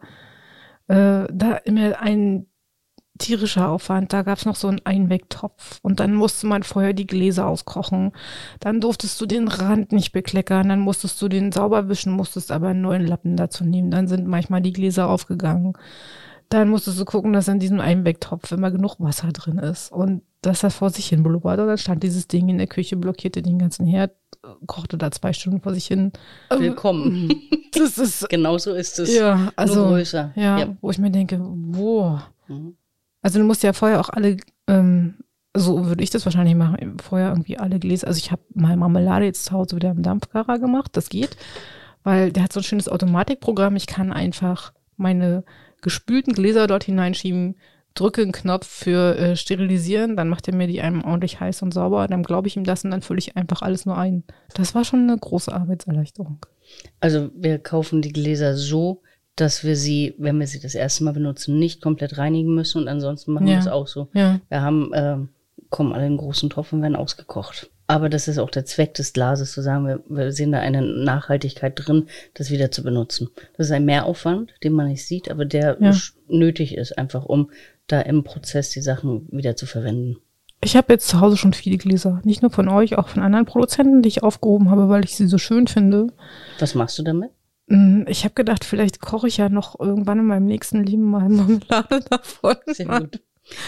äh, 0.87 1.27
da 1.31 1.55
immer 1.63 2.01
ein 2.01 2.47
tierischer 3.20 3.70
Aufwand. 3.70 4.11
Da 4.11 4.24
gab's 4.24 4.45
noch 4.45 4.55
so 4.55 4.67
einen 4.67 4.82
Einwecktopf 4.86 5.80
und 5.84 5.99
dann 5.99 6.15
musste 6.15 6.47
man 6.47 6.63
vorher 6.63 6.93
die 6.93 7.05
Gläser 7.05 7.45
auskochen. 7.47 8.11
Dann 8.59 8.82
durftest 8.82 9.22
du 9.22 9.28
den 9.28 9.47
Rand 9.47 9.91
nicht 9.91 10.11
bekleckern, 10.11 10.70
dann 10.70 10.80
musstest 10.80 11.22
du 11.22 11.28
den 11.28 11.51
sauber 11.51 11.88
wischen, 11.89 12.13
musstest 12.13 12.51
aber 12.51 12.70
einen 12.70 12.82
neuen 12.82 13.05
Lappen 13.05 13.36
dazu 13.38 13.63
nehmen. 13.63 13.91
Dann 13.91 14.07
sind 14.07 14.26
manchmal 14.28 14.61
die 14.61 14.74
Gläser 14.74 15.07
aufgegangen. 15.09 15.74
Dann 16.49 16.70
musstest 16.70 16.99
du 16.99 17.05
gucken, 17.05 17.32
dass 17.32 17.47
in 17.47 17.59
diesem 17.59 17.80
Einwecktopf 17.80 18.51
immer 18.51 18.72
genug 18.72 18.95
Wasser 18.97 19.28
drin 19.32 19.59
ist 19.59 19.91
und 19.91 20.24
dass 20.41 20.61
das 20.61 20.74
vor 20.76 20.89
sich 20.89 21.05
hin 21.07 21.22
blubbert. 21.22 21.59
Und 21.59 21.67
dann 21.67 21.78
stand 21.78 22.01
dieses 22.01 22.28
Ding 22.28 22.49
in 22.49 22.57
der 22.57 22.65
Küche, 22.65 22.97
blockierte 22.97 23.43
den 23.43 23.59
ganzen 23.59 23.86
Herd, 23.86 24.13
kochte 24.65 24.97
da 24.97 25.11
zwei 25.11 25.32
Stunden 25.34 25.61
vor 25.61 25.76
sich 25.76 25.86
hin. 25.86 26.11
Willkommen. 26.49 27.32
Das 27.72 27.99
ist, 27.99 28.28
genau 28.30 28.57
so 28.57 28.74
ist 28.74 28.97
es. 28.97 29.15
ja, 29.15 29.51
also, 29.55 29.82
Nur 29.82 29.89
größer. 29.89 30.32
ja, 30.36 30.57
Ja. 30.57 30.78
wo 30.82 30.89
ich 30.89 30.97
mir 30.97 31.11
denke, 31.11 31.38
boah. 31.39 32.24
Mhm. 32.47 32.76
Also 33.22 33.39
du 33.39 33.45
musst 33.45 33.63
ja 33.63 33.74
vorher 33.74 33.99
auch 33.99 34.09
alle, 34.09 34.38
ähm, 34.67 35.15
so 35.55 35.86
würde 35.88 36.03
ich 36.03 36.09
das 36.09 36.26
wahrscheinlich 36.26 36.55
machen, 36.55 36.97
vorher 36.99 37.30
irgendwie 37.30 37.57
alle 37.57 37.80
Gläser. 37.80 38.07
Also 38.07 38.20
ich 38.20 38.32
habe 38.32 38.41
mal 38.53 38.78
Marmelade 38.78 39.26
jetzt 39.26 39.45
zu 39.45 39.51
Hause 39.51 39.76
wieder 39.76 39.91
im 39.91 40.03
Dampfgarer 40.03 40.59
gemacht, 40.59 40.91
das 40.93 41.09
geht, 41.09 41.36
weil 42.03 42.32
der 42.32 42.43
hat 42.43 42.53
so 42.53 42.59
ein 42.59 42.63
schönes 42.63 42.88
Automatikprogramm. 42.88 43.76
Ich 43.76 43.88
kann 43.88 44.13
einfach 44.13 44.74
meine 44.95 45.43
gespülten 45.82 46.34
Gläser 46.34 46.67
dort 46.67 46.84
hineinschieben, 46.84 47.55
drücke 47.93 48.22
einen 48.22 48.32
Knopf 48.32 48.67
für 48.67 49.17
äh, 49.17 49.36
sterilisieren, 49.36 50.15
dann 50.15 50.30
macht 50.30 50.47
er 50.47 50.55
mir 50.55 50.67
die 50.67 50.82
einem 50.82 51.03
ordentlich 51.03 51.39
heiß 51.39 51.61
und 51.61 51.74
sauber, 51.74 52.07
dann 52.07 52.24
glaube 52.24 52.47
ich 52.47 52.55
ihm 52.55 52.63
das 52.63 52.84
und 52.86 52.91
dann 52.91 53.01
fülle 53.01 53.20
ich 53.20 53.36
einfach 53.36 53.61
alles 53.61 53.86
nur 53.86 53.97
ein. 53.97 54.24
Das 54.53 54.76
war 54.76 54.86
schon 54.86 55.03
eine 55.03 55.17
große 55.17 55.51
Arbeitserleichterung. 55.51 56.45
Also 56.99 57.30
wir 57.36 57.59
kaufen 57.59 58.01
die 58.01 58.13
Gläser 58.13 58.55
so, 58.55 59.01
dass 59.41 59.63
wir 59.63 59.75
sie, 59.75 60.15
wenn 60.17 60.39
wir 60.39 60.47
sie 60.47 60.59
das 60.59 60.75
erste 60.75 61.03
Mal 61.03 61.13
benutzen, 61.13 61.57
nicht 61.59 61.81
komplett 61.81 62.17
reinigen 62.17 62.53
müssen 62.55 62.81
und 62.81 62.87
ansonsten 62.87 63.33
machen 63.33 63.47
Ja. 63.47 63.53
wir 63.55 63.59
es 63.59 63.67
auch 63.67 63.87
so. 63.87 64.07
Ja. 64.13 64.39
Wir 64.49 64.61
haben, 64.61 64.91
ähm, 64.93 65.29
kommen 65.69 65.93
alle 65.93 66.07
in 66.07 66.17
großen 66.17 66.49
Topf 66.49 66.73
und 66.73 66.81
werden 66.81 66.95
ausgekocht. 66.95 67.69
Aber 67.87 68.07
das 68.09 68.27
ist 68.27 68.37
auch 68.37 68.51
der 68.51 68.65
Zweck 68.65 68.93
des 68.93 69.13
Glases, 69.13 69.51
zu 69.51 69.61
sagen, 69.63 69.87
wir, 69.87 70.03
wir 70.09 70.31
sehen 70.31 70.51
da 70.51 70.59
eine 70.59 70.81
Nachhaltigkeit 70.83 71.73
drin, 71.75 72.05
das 72.35 72.51
wieder 72.51 72.69
zu 72.71 72.83
benutzen. 72.83 73.29
Das 73.57 73.67
ist 73.67 73.71
ein 73.71 73.85
Mehraufwand, 73.85 74.51
den 74.63 74.73
man 74.73 74.87
nicht 74.87 75.05
sieht, 75.05 75.29
aber 75.31 75.45
der 75.45 75.77
Ja. 75.79 75.93
nötig 76.27 76.75
ist, 76.75 76.97
einfach 76.97 77.25
um 77.25 77.49
da 77.87 78.01
im 78.01 78.23
Prozess 78.23 78.69
die 78.69 78.81
Sachen 78.81 79.27
wieder 79.31 79.55
zu 79.55 79.65
verwenden. 79.65 80.17
Ich 80.63 80.75
habe 80.75 80.93
jetzt 80.93 81.07
zu 81.07 81.19
Hause 81.21 81.37
schon 81.37 81.53
viele 81.53 81.77
Gläser. 81.77 82.21
Nicht 82.25 82.41
nur 82.41 82.51
von 82.51 82.67
euch, 82.67 82.97
auch 82.97 83.07
von 83.07 83.23
anderen 83.23 83.45
Produzenten, 83.45 84.01
die 84.01 84.09
ich 84.09 84.21
aufgehoben 84.23 84.69
habe, 84.69 84.89
weil 84.89 85.03
ich 85.05 85.15
sie 85.15 85.25
so 85.27 85.37
schön 85.37 85.67
finde. 85.67 86.07
Was 86.59 86.75
machst 86.75 86.99
du 86.99 87.03
damit? 87.03 87.31
Mm, 87.70 88.03
Ich 88.07 88.24
habe 88.26 88.34
gedacht, 88.36 88.63
vielleicht 88.65 88.99
koche 89.01 89.28
ich 89.28 89.38
ja 89.38 89.49
noch 89.49 89.80
irgendwann 89.80 90.20
in 90.20 90.26
meinem 90.26 90.45
nächsten 90.45 90.84
Leben 90.84 91.03
mal 91.03 91.30
Marmelade 91.30 92.01
davon. 92.09 92.55
Sehr 92.67 92.86
gut. 92.99 93.22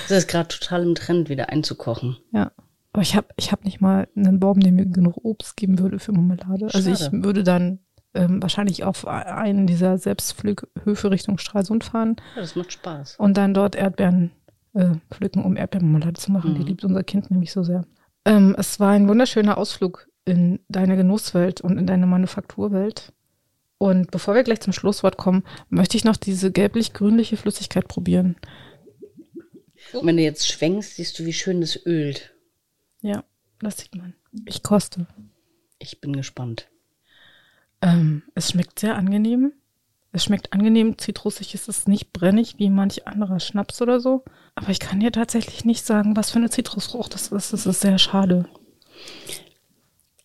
Es 0.05 0.11
ist 0.11 0.27
gerade 0.27 0.47
total 0.49 0.83
im 0.83 0.95
Trend, 0.95 1.29
wieder 1.29 1.49
einzukochen. 1.49 2.17
Ja. 2.31 2.51
Aber 2.93 3.01
ich 3.03 3.15
habe 3.15 3.27
ich 3.37 3.51
hab 3.53 3.63
nicht 3.63 3.79
mal 3.79 4.07
einen 4.17 4.39
Baum, 4.39 4.59
der 4.59 4.71
mir 4.73 4.85
genug 4.85 5.17
Obst 5.23 5.55
geben 5.55 5.79
würde 5.79 5.97
für 5.97 6.11
Marmelade. 6.11 6.67
Also 6.73 6.91
ich 6.91 6.99
Schade. 6.99 7.23
würde 7.23 7.43
dann 7.43 7.79
ähm, 8.13 8.41
wahrscheinlich 8.41 8.83
auf 8.83 9.07
einen 9.07 9.65
dieser 9.65 9.97
Selbstpflückhöfe 9.97 11.09
Richtung 11.09 11.37
Stralsund 11.37 11.85
fahren 11.85 12.17
Ja, 12.35 12.41
das 12.41 12.55
macht 12.57 12.73
Spaß. 12.73 13.15
und 13.17 13.37
dann 13.37 13.53
dort 13.53 13.75
Erdbeeren 13.77 14.31
äh, 14.73 14.89
pflücken, 15.09 15.43
um 15.45 15.55
Erdbeermarmelade 15.55 16.19
zu 16.19 16.31
machen. 16.33 16.53
Die 16.55 16.59
Mhm. 16.61 16.65
liebt 16.67 16.83
unser 16.83 17.03
Kind 17.03 17.31
nämlich 17.31 17.53
so 17.53 17.63
sehr. 17.63 17.85
Ähm, 18.25 18.55
es 18.59 18.79
war 18.81 18.89
ein 18.91 19.07
wunderschöner 19.07 19.57
Ausflug 19.57 20.07
in 20.25 20.59
deine 20.67 20.97
Genusswelt 20.97 21.61
und 21.61 21.77
in 21.77 21.87
deine 21.87 22.05
Manufakturwelt. 22.07 23.13
Und 23.81 24.11
bevor 24.11 24.35
wir 24.35 24.43
gleich 24.43 24.59
zum 24.59 24.73
Schlusswort 24.73 25.17
kommen, 25.17 25.43
möchte 25.69 25.97
ich 25.97 26.03
noch 26.03 26.15
diese 26.15 26.51
gelblich-grünliche 26.51 27.35
Flüssigkeit 27.35 27.87
probieren. 27.87 28.35
Und 29.93 30.05
wenn 30.05 30.17
du 30.17 30.21
jetzt 30.21 30.47
schwenkst, 30.47 30.97
siehst 30.97 31.17
du, 31.17 31.25
wie 31.25 31.33
schön 31.33 31.61
das 31.61 31.83
ölt. 31.87 32.31
Ja, 33.01 33.23
das 33.59 33.79
sieht 33.79 33.95
man. 33.95 34.13
Ich 34.45 34.61
koste. 34.61 35.07
Ich 35.79 35.99
bin 35.99 36.15
gespannt. 36.15 36.69
Ähm, 37.81 38.21
es 38.35 38.51
schmeckt 38.51 38.77
sehr 38.77 38.95
angenehm. 38.97 39.51
Es 40.11 40.25
schmeckt 40.25 40.53
angenehm 40.53 40.99
zitrusig. 40.99 41.55
Es 41.55 41.67
ist 41.67 41.87
nicht 41.87 42.13
brennig 42.13 42.59
wie 42.59 42.69
manch 42.69 43.07
anderer 43.07 43.39
Schnaps 43.39 43.81
oder 43.81 43.99
so. 43.99 44.23
Aber 44.53 44.69
ich 44.69 44.79
kann 44.79 44.99
dir 44.99 45.11
tatsächlich 45.11 45.65
nicht 45.65 45.87
sagen, 45.87 46.15
was 46.15 46.29
für 46.29 46.37
eine 46.37 46.51
Zitrusfrucht 46.51 47.15
das 47.15 47.29
ist. 47.29 47.51
Das 47.51 47.65
ist 47.65 47.81
sehr 47.81 47.97
schade. 47.97 48.45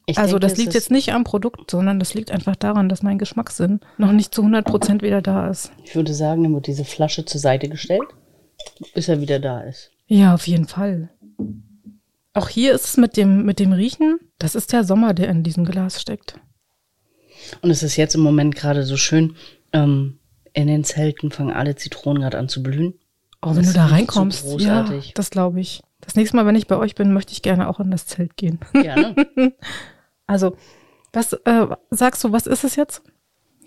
Ich 0.09 0.19
also 0.19 0.39
denke, 0.39 0.49
das 0.55 0.59
liegt 0.59 0.75
jetzt 0.75 0.91
nicht 0.93 1.13
am 1.13 1.25
Produkt, 1.25 1.71
sondern 1.71 1.99
das 1.99 2.15
liegt 2.15 2.31
einfach 2.31 2.55
daran, 2.55 2.89
dass 2.89 3.03
mein 3.03 3.19
Geschmackssinn 3.19 3.81
noch 3.99 4.13
nicht 4.13 4.33
zu 4.33 4.43
100% 4.43 5.03
wieder 5.03 5.21
da 5.21 5.49
ist. 5.51 5.73
Ich 5.85 5.97
würde 5.97 6.15
sagen, 6.15 6.45
dann 6.45 6.55
wird 6.55 6.69
diese 6.69 6.85
Flasche 6.85 7.25
zur 7.25 7.41
Seite 7.41 7.69
gestellt, 7.69 8.07
bis 8.95 9.09
er 9.09 9.21
wieder 9.21 9.41
da 9.41 9.63
ist. 9.63 9.91
Ja, 10.07 10.35
auf 10.35 10.47
jeden 10.47 10.69
Fall. 10.69 11.11
Auch 12.35 12.49
hier 12.49 12.73
ist 12.73 12.85
es 12.85 12.97
mit 12.97 13.17
dem, 13.17 13.45
mit 13.45 13.59
dem 13.59 13.73
Riechen, 13.73 14.21
das 14.39 14.55
ist 14.55 14.73
der 14.73 14.85
Sommer, 14.85 15.13
der 15.13 15.29
in 15.29 15.43
diesem 15.43 15.65
Glas 15.65 16.01
steckt. 16.01 16.39
Und 17.63 17.71
es 17.71 17.83
ist 17.83 17.97
jetzt 17.97 18.15
im 18.15 18.21
Moment 18.21 18.55
gerade 18.55 18.85
so 18.85 18.97
schön. 18.97 19.35
Ähm, 19.73 20.19
in 20.53 20.69
den 20.69 20.85
Zelten 20.85 21.31
fangen 21.33 21.53
alle 21.53 21.75
Zitronen 21.75 22.23
gerade 22.23 22.39
an 22.39 22.49
zu 22.49 22.63
blühen. 22.63 22.95
Oh, 23.43 23.51
wenn 23.51 23.57
Das 23.65 23.69
du 23.69 23.73
da 23.75 23.87
riecht 23.87 23.91
so 23.91 23.95
reinkommst, 24.21 24.61
ja, 24.61 24.89
das 25.15 25.31
glaube 25.31 25.61
ich. 25.61 25.83
Das 26.01 26.15
nächste 26.15 26.37
Mal, 26.37 26.47
wenn 26.47 26.57
ich 26.57 26.67
bei 26.67 26.77
euch 26.77 26.95
bin, 26.95 27.13
möchte 27.13 27.33
ich 27.33 27.43
gerne 27.43 27.69
auch 27.69 27.81
in 27.81 27.91
das 27.91 28.07
Zelt 28.07 28.37
gehen. 28.37 28.61
Gerne. 28.73 29.15
Also, 30.27 30.57
was 31.13 31.33
äh, 31.33 31.67
sagst 31.91 32.23
du, 32.25 32.33
was 32.33 32.47
ist 32.47 32.65
es 32.65 32.77
jetzt? 32.77 33.03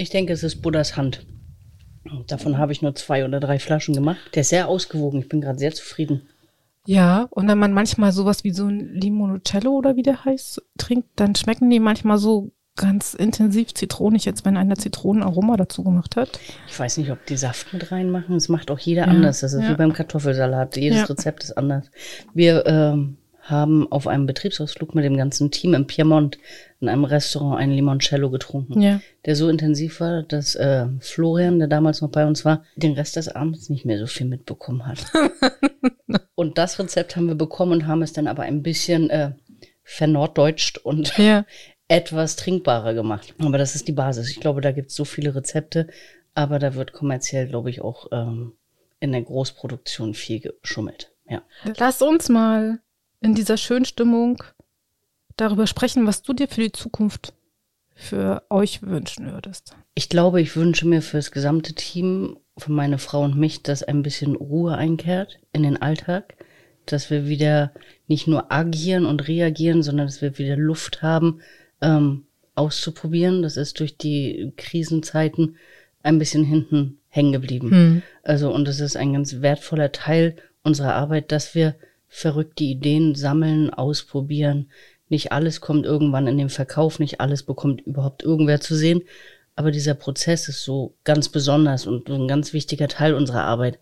ich 0.02 0.10
denke, 0.10 0.32
es 0.32 0.44
ist 0.44 0.62
Buddhas 0.62 0.96
Hand. 0.96 1.26
Davon 2.28 2.58
habe 2.58 2.72
ich 2.72 2.82
nur 2.82 2.96
zwei 2.96 3.26
oder 3.26 3.42
drei 3.42 3.60
Flaschen 3.60 3.94
gemacht. 3.94 4.18
Der 4.34 4.42
ist 4.42 4.50
sehr 4.50 4.70
ausgewogen. 4.70 5.20
Ich 5.20 5.28
bin 5.28 5.42
gerade 5.42 5.60
sehr 5.60 5.74
zufrieden. 5.74 6.30
Ja, 6.86 7.28
und 7.32 7.48
wenn 7.50 7.58
man 7.58 7.74
manchmal 7.74 8.14
sowas 8.14 8.46
wie 8.46 8.52
so 8.52 8.66
ein 8.68 8.94
Limoncello 8.94 9.72
oder 9.72 9.98
wie 9.98 10.02
der 10.02 10.24
heißt, 10.24 10.62
trinkt, 10.78 11.10
dann 11.18 11.36
schmecken 11.36 11.70
die 11.70 11.82
manchmal 11.82 12.18
so 12.18 12.52
ganz 12.78 13.14
intensiv 13.14 13.74
zitronig, 13.74 14.24
jetzt 14.24 14.46
wenn 14.46 14.56
einer 14.56 14.76
Zitronenaroma 14.78 15.58
dazu 15.58 15.84
gemacht 15.84 16.16
hat. 16.16 16.40
Ich 16.70 16.80
weiß 16.80 16.98
nicht, 16.98 17.12
ob 17.12 17.24
die 17.26 17.36
Saft 17.36 17.74
mit 17.74 17.92
reinmachen. 17.92 18.36
Das 18.36 18.48
macht 18.48 18.72
auch 18.72 18.80
jeder 18.80 19.02
Ja, 19.02 19.08
anders. 19.10 19.42
Das 19.42 19.52
ist 19.52 19.64
ja. 19.64 19.70
wie 19.70 19.76
beim 19.76 19.92
Kartoffelsalat. 19.92 20.78
Jedes 20.78 21.00
Ja. 21.00 21.06
Rezept 21.06 21.44
ist 21.44 21.58
anders. 21.58 21.92
Wir 22.34 22.66
ähm, 22.66 23.18
haben 23.50 23.92
auf 23.92 24.08
einem 24.08 24.26
Betriebsausflug 24.26 24.96
mit 24.96 25.04
dem 25.04 25.18
ganzen 25.18 25.52
Team 25.52 25.74
im 25.74 25.88
Piemont 25.88 26.38
in 26.82 26.90
einem 26.90 27.04
Restaurant 27.04 27.60
einen 27.60 27.74
Limoncello 27.74 28.30
getrunken. 28.30 28.82
Ja. 28.82 29.02
der 29.26 29.36
so 29.36 29.50
intensiv 29.50 30.00
war, 30.00 30.24
dass 30.24 30.56
äh, 30.56 30.86
Florian, 31.00 31.60
der 31.60 31.68
damals 31.68 32.02
noch 32.02 32.10
bei 32.10 32.26
uns 32.26 32.46
war, 32.46 32.64
den 32.76 32.94
Rest 32.94 33.16
des 33.16 33.28
Abends 33.28 33.70
nicht 33.70 33.86
mehr 33.86 34.00
so 34.00 34.08
viel 34.08 34.28
mitbekommen 34.28 34.86
hat. 34.86 35.00
und 36.36 36.58
das 36.58 36.80
Rezept 36.80 37.16
haben 37.16 37.28
wir 37.28 37.36
bekommen 37.36 37.72
und 37.74 37.88
haben 37.88 38.02
es 38.02 38.14
dann 38.14 38.28
aber 38.28 38.44
ein 38.44 38.64
bisschen 38.64 39.10
äh, 39.10 39.32
vernorddeutscht 39.84 40.78
und 40.78 41.18
Ja. 41.18 41.46
etwas 41.90 42.36
trinkbarer 42.36 42.94
gemacht. 42.94 43.34
Aber 43.40 43.58
das 43.58 43.76
ist 43.76 43.88
die 43.88 43.94
Basis. 43.94 44.30
Ich 44.30 44.40
glaube, 44.40 44.62
da 44.62 44.72
gibt 44.72 44.92
es 44.92 44.96
so 44.96 45.06
viele 45.06 45.34
Rezepte, 45.34 45.88
aber 46.36 46.60
da 46.60 46.76
wird 46.76 46.94
kommerziell, 46.94 47.48
glaube 47.48 47.72
ich, 47.72 47.82
auch 47.82 48.08
ähm, 48.12 48.54
in 49.00 49.12
der 49.12 49.24
Großproduktion 49.24 50.14
viel 50.14 50.40
geschummelt. 50.40 51.12
Ja. 51.28 51.42
Lass 51.78 52.02
uns 52.02 52.30
mal 52.30 52.80
in 53.22 53.36
dieser 53.36 53.58
schönen 53.58 53.86
Stimmung 53.86 54.44
darüber 55.38 55.68
sprechen, 55.68 56.06
was 56.06 56.22
du 56.22 56.34
dir 56.34 56.48
für 56.48 56.62
die 56.62 56.72
Zukunft 56.72 57.34
für 57.96 58.44
euch 58.50 58.82
wünschen 58.82 59.32
würdest. 59.32 59.76
Ich 59.94 60.10
glaube, 60.10 60.42
ich 60.42 60.56
wünsche 60.56 60.88
mir 60.88 61.02
für 61.02 61.18
das 61.18 61.32
gesamte 61.32 61.74
Team, 61.74 62.38
für 62.58 62.72
meine 62.72 62.98
Frau 62.98 63.24
und 63.24 63.38
mich, 63.38 63.62
dass 63.62 63.84
ein 63.84 64.04
bisschen 64.04 64.36
Ruhe 64.36 64.76
einkehrt 64.76 65.40
in 65.52 65.64
den 65.64 65.82
Alltag, 65.82 66.36
dass 66.86 67.10
wir 67.10 67.28
wieder 67.28 67.74
nicht 68.08 68.28
nur 68.28 68.52
agieren 68.52 69.06
und 69.06 69.28
reagieren, 69.28 69.84
sondern 69.84 70.08
dass 70.08 70.22
wir 70.22 70.38
wieder 70.38 70.56
Luft 70.56 71.02
haben, 71.02 71.42
ähm, 71.82 72.26
auszuprobieren. 72.56 73.42
Das 73.42 73.58
ist 73.58 73.80
durch 73.80 73.98
die 73.98 74.54
Krisenzeiten 74.58 75.58
ein 76.02 76.20
bisschen 76.20 76.44
hinten 76.44 77.00
hängen 77.10 77.34
geblieben. 77.34 77.72
Hm. 77.72 78.02
Also, 78.24 78.54
und 78.54 78.68
das 78.68 78.80
ist 78.80 78.96
ein 78.96 79.14
ganz 79.14 79.42
wertvoller 79.42 79.92
Teil 79.92 80.36
unserer 80.64 80.94
Arbeit, 80.94 81.32
dass 81.32 81.56
wir 81.56 81.76
verrückte 82.10 82.64
Ideen 82.64 83.16
sammeln, 83.16 83.70
ausprobieren. 83.70 84.70
Nicht 85.08 85.32
alles 85.32 85.62
kommt 85.62 85.86
irgendwann 85.86 86.28
in 86.28 86.38
den 86.38 86.50
Verkauf, 86.50 87.00
nicht 87.00 87.22
alles 87.22 87.44
bekommt 87.44 87.82
überhaupt 87.82 88.24
irgendwer 88.24 88.60
zu 88.60 88.76
sehen. 88.76 89.04
Aber 89.56 89.72
dieser 89.72 89.94
Prozess 89.94 90.50
ist 90.50 90.64
so 90.64 90.96
ganz 91.04 91.30
besonders 91.30 91.86
und 91.86 92.08
so 92.08 92.16
ein 92.16 92.28
ganz 92.28 92.54
wichtiger 92.54 92.88
Teil 92.88 93.14
unserer 93.14 93.44
Arbeit. 93.44 93.80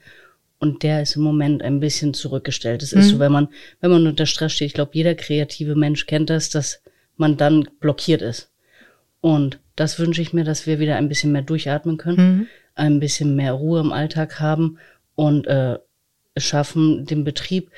Und 0.59 0.83
der 0.83 1.03
ist 1.03 1.15
im 1.15 1.21
Moment 1.21 1.61
ein 1.61 1.79
bisschen 1.79 2.13
zurückgestellt. 2.13 2.81
Es 2.81 2.91
ist 2.91 3.09
so, 3.09 3.19
wenn 3.19 3.31
man, 3.31 3.49
wenn 3.79 3.91
man 3.91 4.07
unter 4.07 4.25
Stress 4.25 4.53
steht, 4.53 4.67
ich 4.67 4.73
glaube, 4.73 4.91
jeder 4.93 5.13
kreative 5.13 5.75
Mensch 5.75 6.07
kennt 6.07 6.31
das, 6.31 6.49
dass 6.49 6.81
man 7.15 7.37
dann 7.37 7.69
blockiert 7.79 8.23
ist. 8.23 8.49
Und 9.21 9.59
das 9.75 9.99
wünsche 9.99 10.21
ich 10.21 10.33
mir, 10.33 10.43
dass 10.43 10.65
wir 10.65 10.79
wieder 10.79 10.95
ein 10.95 11.09
bisschen 11.09 11.31
mehr 11.31 11.43
durchatmen 11.43 11.97
können, 11.97 12.47
ein 12.73 12.99
bisschen 12.99 13.35
mehr 13.35 13.53
Ruhe 13.53 13.79
im 13.79 13.91
Alltag 13.91 14.39
haben 14.39 14.79
und 15.13 15.45
äh, 15.45 15.77
schaffen, 16.37 17.05
den 17.05 17.23
Betrieb 17.23 17.69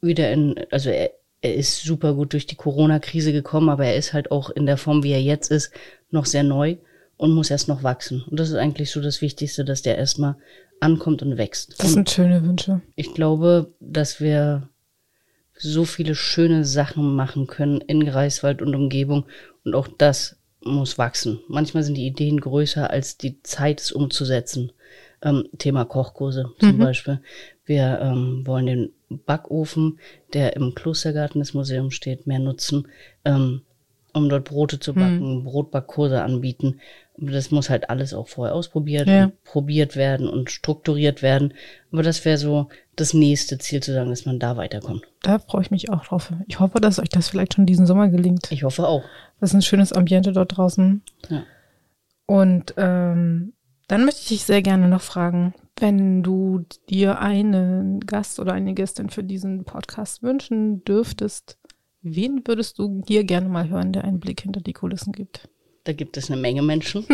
wieder 0.00 0.30
in, 0.32 0.54
also 0.70 0.90
er, 0.90 1.10
er 1.40 1.54
ist 1.54 1.82
super 1.82 2.14
gut 2.14 2.32
durch 2.32 2.46
die 2.46 2.56
Corona-Krise 2.56 3.32
gekommen, 3.32 3.68
aber 3.68 3.86
er 3.86 3.96
ist 3.96 4.12
halt 4.12 4.30
auch 4.30 4.50
in 4.50 4.66
der 4.66 4.76
Form, 4.76 5.02
wie 5.02 5.12
er 5.12 5.22
jetzt 5.22 5.50
ist, 5.50 5.72
noch 6.10 6.26
sehr 6.26 6.42
neu 6.42 6.76
und 7.16 7.32
muss 7.32 7.50
erst 7.50 7.68
noch 7.68 7.82
wachsen. 7.82 8.24
Und 8.28 8.38
das 8.40 8.48
ist 8.48 8.56
eigentlich 8.56 8.90
so 8.90 9.00
das 9.00 9.20
Wichtigste, 9.22 9.64
dass 9.64 9.82
der 9.82 9.98
erstmal 9.98 10.36
ankommt 10.80 11.22
und 11.22 11.36
wächst. 11.36 11.74
Das 11.78 11.92
sind 11.92 12.10
schöne 12.10 12.42
Wünsche. 12.42 12.80
Ich 12.94 13.14
glaube, 13.14 13.72
dass 13.80 14.20
wir 14.20 14.68
so 15.58 15.84
viele 15.84 16.14
schöne 16.14 16.64
Sachen 16.64 17.16
machen 17.16 17.48
können 17.48 17.80
in 17.80 18.04
Greifswald 18.04 18.62
und 18.62 18.74
Umgebung 18.74 19.26
und 19.64 19.74
auch 19.74 19.88
das 19.88 20.36
muss 20.60 20.98
wachsen. 20.98 21.40
Manchmal 21.48 21.82
sind 21.82 21.96
die 21.96 22.06
Ideen 22.06 22.40
größer 22.40 22.90
als 22.90 23.16
die 23.16 23.42
Zeit, 23.42 23.80
es 23.80 23.92
umzusetzen. 23.92 24.72
Ähm, 25.20 25.48
Thema 25.58 25.84
Kochkurse 25.84 26.50
zum 26.60 26.78
Beispiel. 26.78 27.20
Wir 27.68 28.00
ähm, 28.00 28.46
wollen 28.46 28.66
den 28.66 28.92
Backofen, 29.26 29.98
der 30.32 30.56
im 30.56 30.74
Klostergarten 30.74 31.40
des 31.40 31.54
Museums 31.54 31.94
steht, 31.94 32.26
mehr 32.26 32.38
nutzen, 32.38 32.88
ähm, 33.24 33.62
um 34.14 34.28
dort 34.28 34.44
Brote 34.44 34.80
zu 34.80 34.94
backen, 34.94 35.44
Brotbackkurse 35.44 36.22
anbieten. 36.22 36.80
Das 37.18 37.50
muss 37.50 37.68
halt 37.68 37.90
alles 37.90 38.14
auch 38.14 38.26
vorher 38.28 38.54
ausprobiert, 38.54 39.06
Ja. 39.06 39.24
und 39.24 39.44
probiert 39.44 39.96
werden 39.96 40.28
und 40.28 40.50
strukturiert 40.50 41.20
werden. 41.22 41.52
Aber 41.92 42.02
das 42.02 42.24
wäre 42.24 42.38
so 42.38 42.68
das 42.96 43.12
nächste 43.12 43.58
Ziel 43.58 43.82
zu 43.82 43.92
sagen, 43.92 44.10
dass 44.10 44.24
man 44.24 44.38
da 44.38 44.56
weiterkommt. 44.56 45.02
Da 45.22 45.38
freue 45.38 45.62
ich 45.62 45.70
mich 45.70 45.90
auch 45.90 46.04
drauf. 46.06 46.32
Ich 46.46 46.58
hoffe, 46.58 46.80
dass 46.80 46.98
euch 46.98 47.10
das 47.10 47.28
vielleicht 47.28 47.54
schon 47.54 47.66
diesen 47.66 47.86
Sommer 47.86 48.08
gelingt. 48.08 48.50
Ich 48.50 48.64
hoffe 48.64 48.86
auch. 48.88 49.04
Das 49.40 49.50
ist 49.50 49.54
ein 49.54 49.62
schönes 49.62 49.92
Ambiente 49.92 50.32
dort 50.32 50.56
draußen. 50.56 51.02
Ja. 51.28 51.44
Und 52.26 52.74
ähm, 52.76 53.52
dann 53.88 54.04
möchte 54.04 54.20
ich 54.22 54.28
dich 54.28 54.44
sehr 54.44 54.62
gerne 54.62 54.88
noch 54.88 55.00
fragen, 55.02 55.54
wenn 55.80 56.22
du 56.22 56.64
dir 56.88 57.20
einen 57.20 58.00
Gast 58.00 58.40
oder 58.40 58.52
eine 58.52 58.74
Gästin 58.74 59.10
für 59.10 59.24
diesen 59.24 59.64
Podcast 59.64 60.22
wünschen 60.22 60.84
dürftest, 60.84 61.58
wen 62.02 62.42
würdest 62.46 62.78
du 62.78 63.02
hier 63.06 63.24
gerne 63.24 63.48
mal 63.48 63.68
hören, 63.68 63.92
der 63.92 64.04
einen 64.04 64.20
Blick 64.20 64.40
hinter 64.42 64.60
die 64.60 64.72
Kulissen 64.72 65.12
gibt? 65.12 65.48
Da 65.84 65.92
gibt 65.92 66.16
es 66.16 66.30
eine 66.30 66.40
Menge 66.40 66.62
Menschen. 66.62 67.06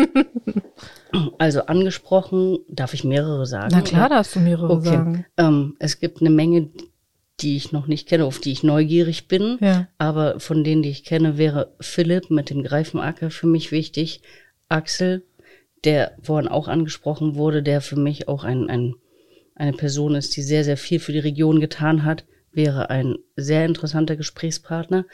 also 1.37 1.61
angesprochen, 1.61 2.59
darf 2.67 2.93
ich 2.93 3.03
mehrere 3.03 3.45
sagen? 3.45 3.69
Na 3.71 3.81
klar, 3.81 4.07
oder? 4.07 4.15
darfst 4.15 4.35
du 4.35 4.39
mehrere 4.39 4.73
Okay. 4.73 4.85
sagen. 4.85 5.25
Ähm, 5.37 5.75
es 5.79 5.99
gibt 5.99 6.19
eine 6.21 6.29
Menge, 6.29 6.69
die 7.39 7.55
ich 7.57 7.71
noch 7.71 7.87
nicht 7.87 8.07
kenne, 8.07 8.25
auf 8.25 8.39
die 8.39 8.51
ich 8.51 8.63
neugierig 8.63 9.27
bin. 9.27 9.57
Ja. 9.61 9.87
Aber 9.97 10.39
von 10.39 10.63
denen, 10.63 10.81
die 10.83 10.89
ich 10.89 11.03
kenne, 11.03 11.37
wäre 11.37 11.73
Philipp 11.79 12.29
mit 12.29 12.49
dem 12.49 12.63
Greifenacker 12.63 13.29
für 13.29 13.47
mich 13.47 13.71
wichtig. 13.71 14.21
Axel, 14.67 15.23
der 15.85 16.17
vorhin 16.21 16.49
auch 16.49 16.67
angesprochen 16.67 17.35
wurde, 17.35 17.63
der 17.63 17.81
für 17.81 17.95
mich 17.95 18.27
auch 18.27 18.43
ein, 18.43 18.69
ein, 18.69 18.95
eine 19.55 19.73
Person 19.73 20.15
ist, 20.15 20.35
die 20.35 20.41
sehr, 20.41 20.63
sehr 20.63 20.77
viel 20.77 20.99
für 20.99 21.11
die 21.11 21.19
Region 21.19 21.59
getan 21.59 22.03
hat, 22.03 22.25
wäre 22.51 22.89
ein 22.89 23.15
sehr 23.35 23.65
interessanter 23.65 24.15
Gesprächspartner. 24.15 25.05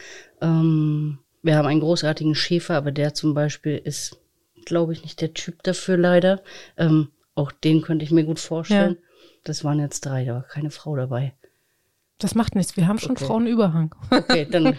Ähm, 0.41 1.19
wir 1.43 1.57
haben 1.57 1.67
einen 1.67 1.79
großartigen 1.81 2.35
Schäfer, 2.35 2.75
aber 2.75 2.91
der 2.91 3.13
zum 3.13 3.33
Beispiel 3.33 3.77
ist, 3.77 4.19
glaube 4.65 4.93
ich, 4.93 5.03
nicht 5.03 5.21
der 5.21 5.33
Typ 5.33 5.63
dafür 5.63 5.97
leider. 5.97 6.41
Ähm, 6.77 7.09
auch 7.35 7.51
den 7.51 7.81
könnte 7.81 8.05
ich 8.05 8.11
mir 8.11 8.23
gut 8.23 8.39
vorstellen. 8.39 8.97
Das 9.43 9.63
waren 9.63 9.79
jetzt 9.79 10.05
drei, 10.05 10.25
da 10.25 10.35
war 10.35 10.43
keine 10.43 10.69
Frau 10.69 10.95
dabei. 10.95 11.33
Das 12.19 12.35
macht 12.35 12.53
nichts. 12.53 12.77
Wir 12.77 12.87
haben 12.87 12.99
schon 12.99 13.11
Okay. 13.11 13.25
Frauenüberhang. 13.25 13.95
Okay, 14.11 14.47
dann 14.49 14.77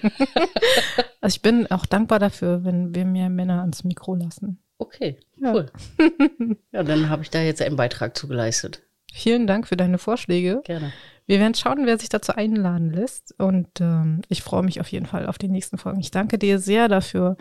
Also 1.20 1.36
ich 1.36 1.42
bin 1.42 1.68
auch 1.72 1.86
dankbar 1.86 2.20
dafür, 2.20 2.64
wenn 2.64 2.94
wir 2.94 3.04
mehr 3.04 3.28
Männer 3.28 3.60
ans 3.60 3.82
Mikro 3.82 4.14
lassen. 4.14 4.61
Okay, 4.82 5.16
Ja. 5.36 5.52
cool. 5.52 5.66
ja, 6.72 6.82
dann 6.82 7.08
habe 7.08 7.22
ich 7.22 7.30
da 7.30 7.40
jetzt 7.40 7.62
einen 7.62 7.76
Beitrag 7.76 8.16
zu 8.16 8.26
geleistet. 8.28 8.82
Vielen 9.14 9.46
Dank 9.46 9.68
für 9.68 9.76
deine 9.76 9.98
Vorschläge. 9.98 10.62
Gerne. 10.64 10.92
Wir 11.26 11.38
werden 11.38 11.54
schauen, 11.54 11.86
wer 11.86 11.98
sich 11.98 12.08
dazu 12.08 12.32
einladen 12.34 12.90
lässt. 12.92 13.34
Und 13.38 13.68
ähm, 13.80 14.22
ich 14.28 14.42
freue 14.42 14.62
mich 14.62 14.80
auf 14.80 14.88
jeden 14.88 15.06
Fall 15.06 15.26
auf 15.26 15.38
die 15.38 15.48
nächsten 15.48 15.78
Folgen. 15.78 16.00
Ich 16.00 16.10
danke 16.10 16.38
dir 16.38 16.58
sehr 16.58 16.88
dafür, 16.88 17.36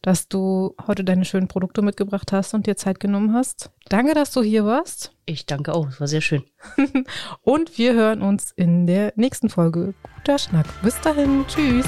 dass 0.00 0.28
du 0.28 0.74
heute 0.86 1.04
deine 1.04 1.24
schönen 1.24 1.48
Produkte 1.48 1.82
mitgebracht 1.82 2.32
hast 2.32 2.54
und 2.54 2.66
dir 2.66 2.76
Zeit 2.76 3.00
genommen 3.00 3.34
hast. 3.34 3.70
Danke, 3.88 4.14
dass 4.14 4.30
du 4.30 4.42
hier 4.42 4.64
warst. 4.64 5.12
Ich 5.26 5.44
danke 5.44 5.74
auch, 5.74 5.88
es 5.88 6.00
war 6.00 6.06
sehr 6.06 6.20
schön. 6.22 6.44
Und 7.42 7.76
wir 7.78 7.92
hören 7.94 8.22
uns 8.22 8.52
in 8.52 8.86
der 8.86 9.12
nächsten 9.16 9.50
Folge. 9.50 9.92
Guter 10.16 10.38
Schnack. 10.38 10.66
Bis 10.82 10.98
dahin. 11.00 11.44
Tschüss. 11.48 11.86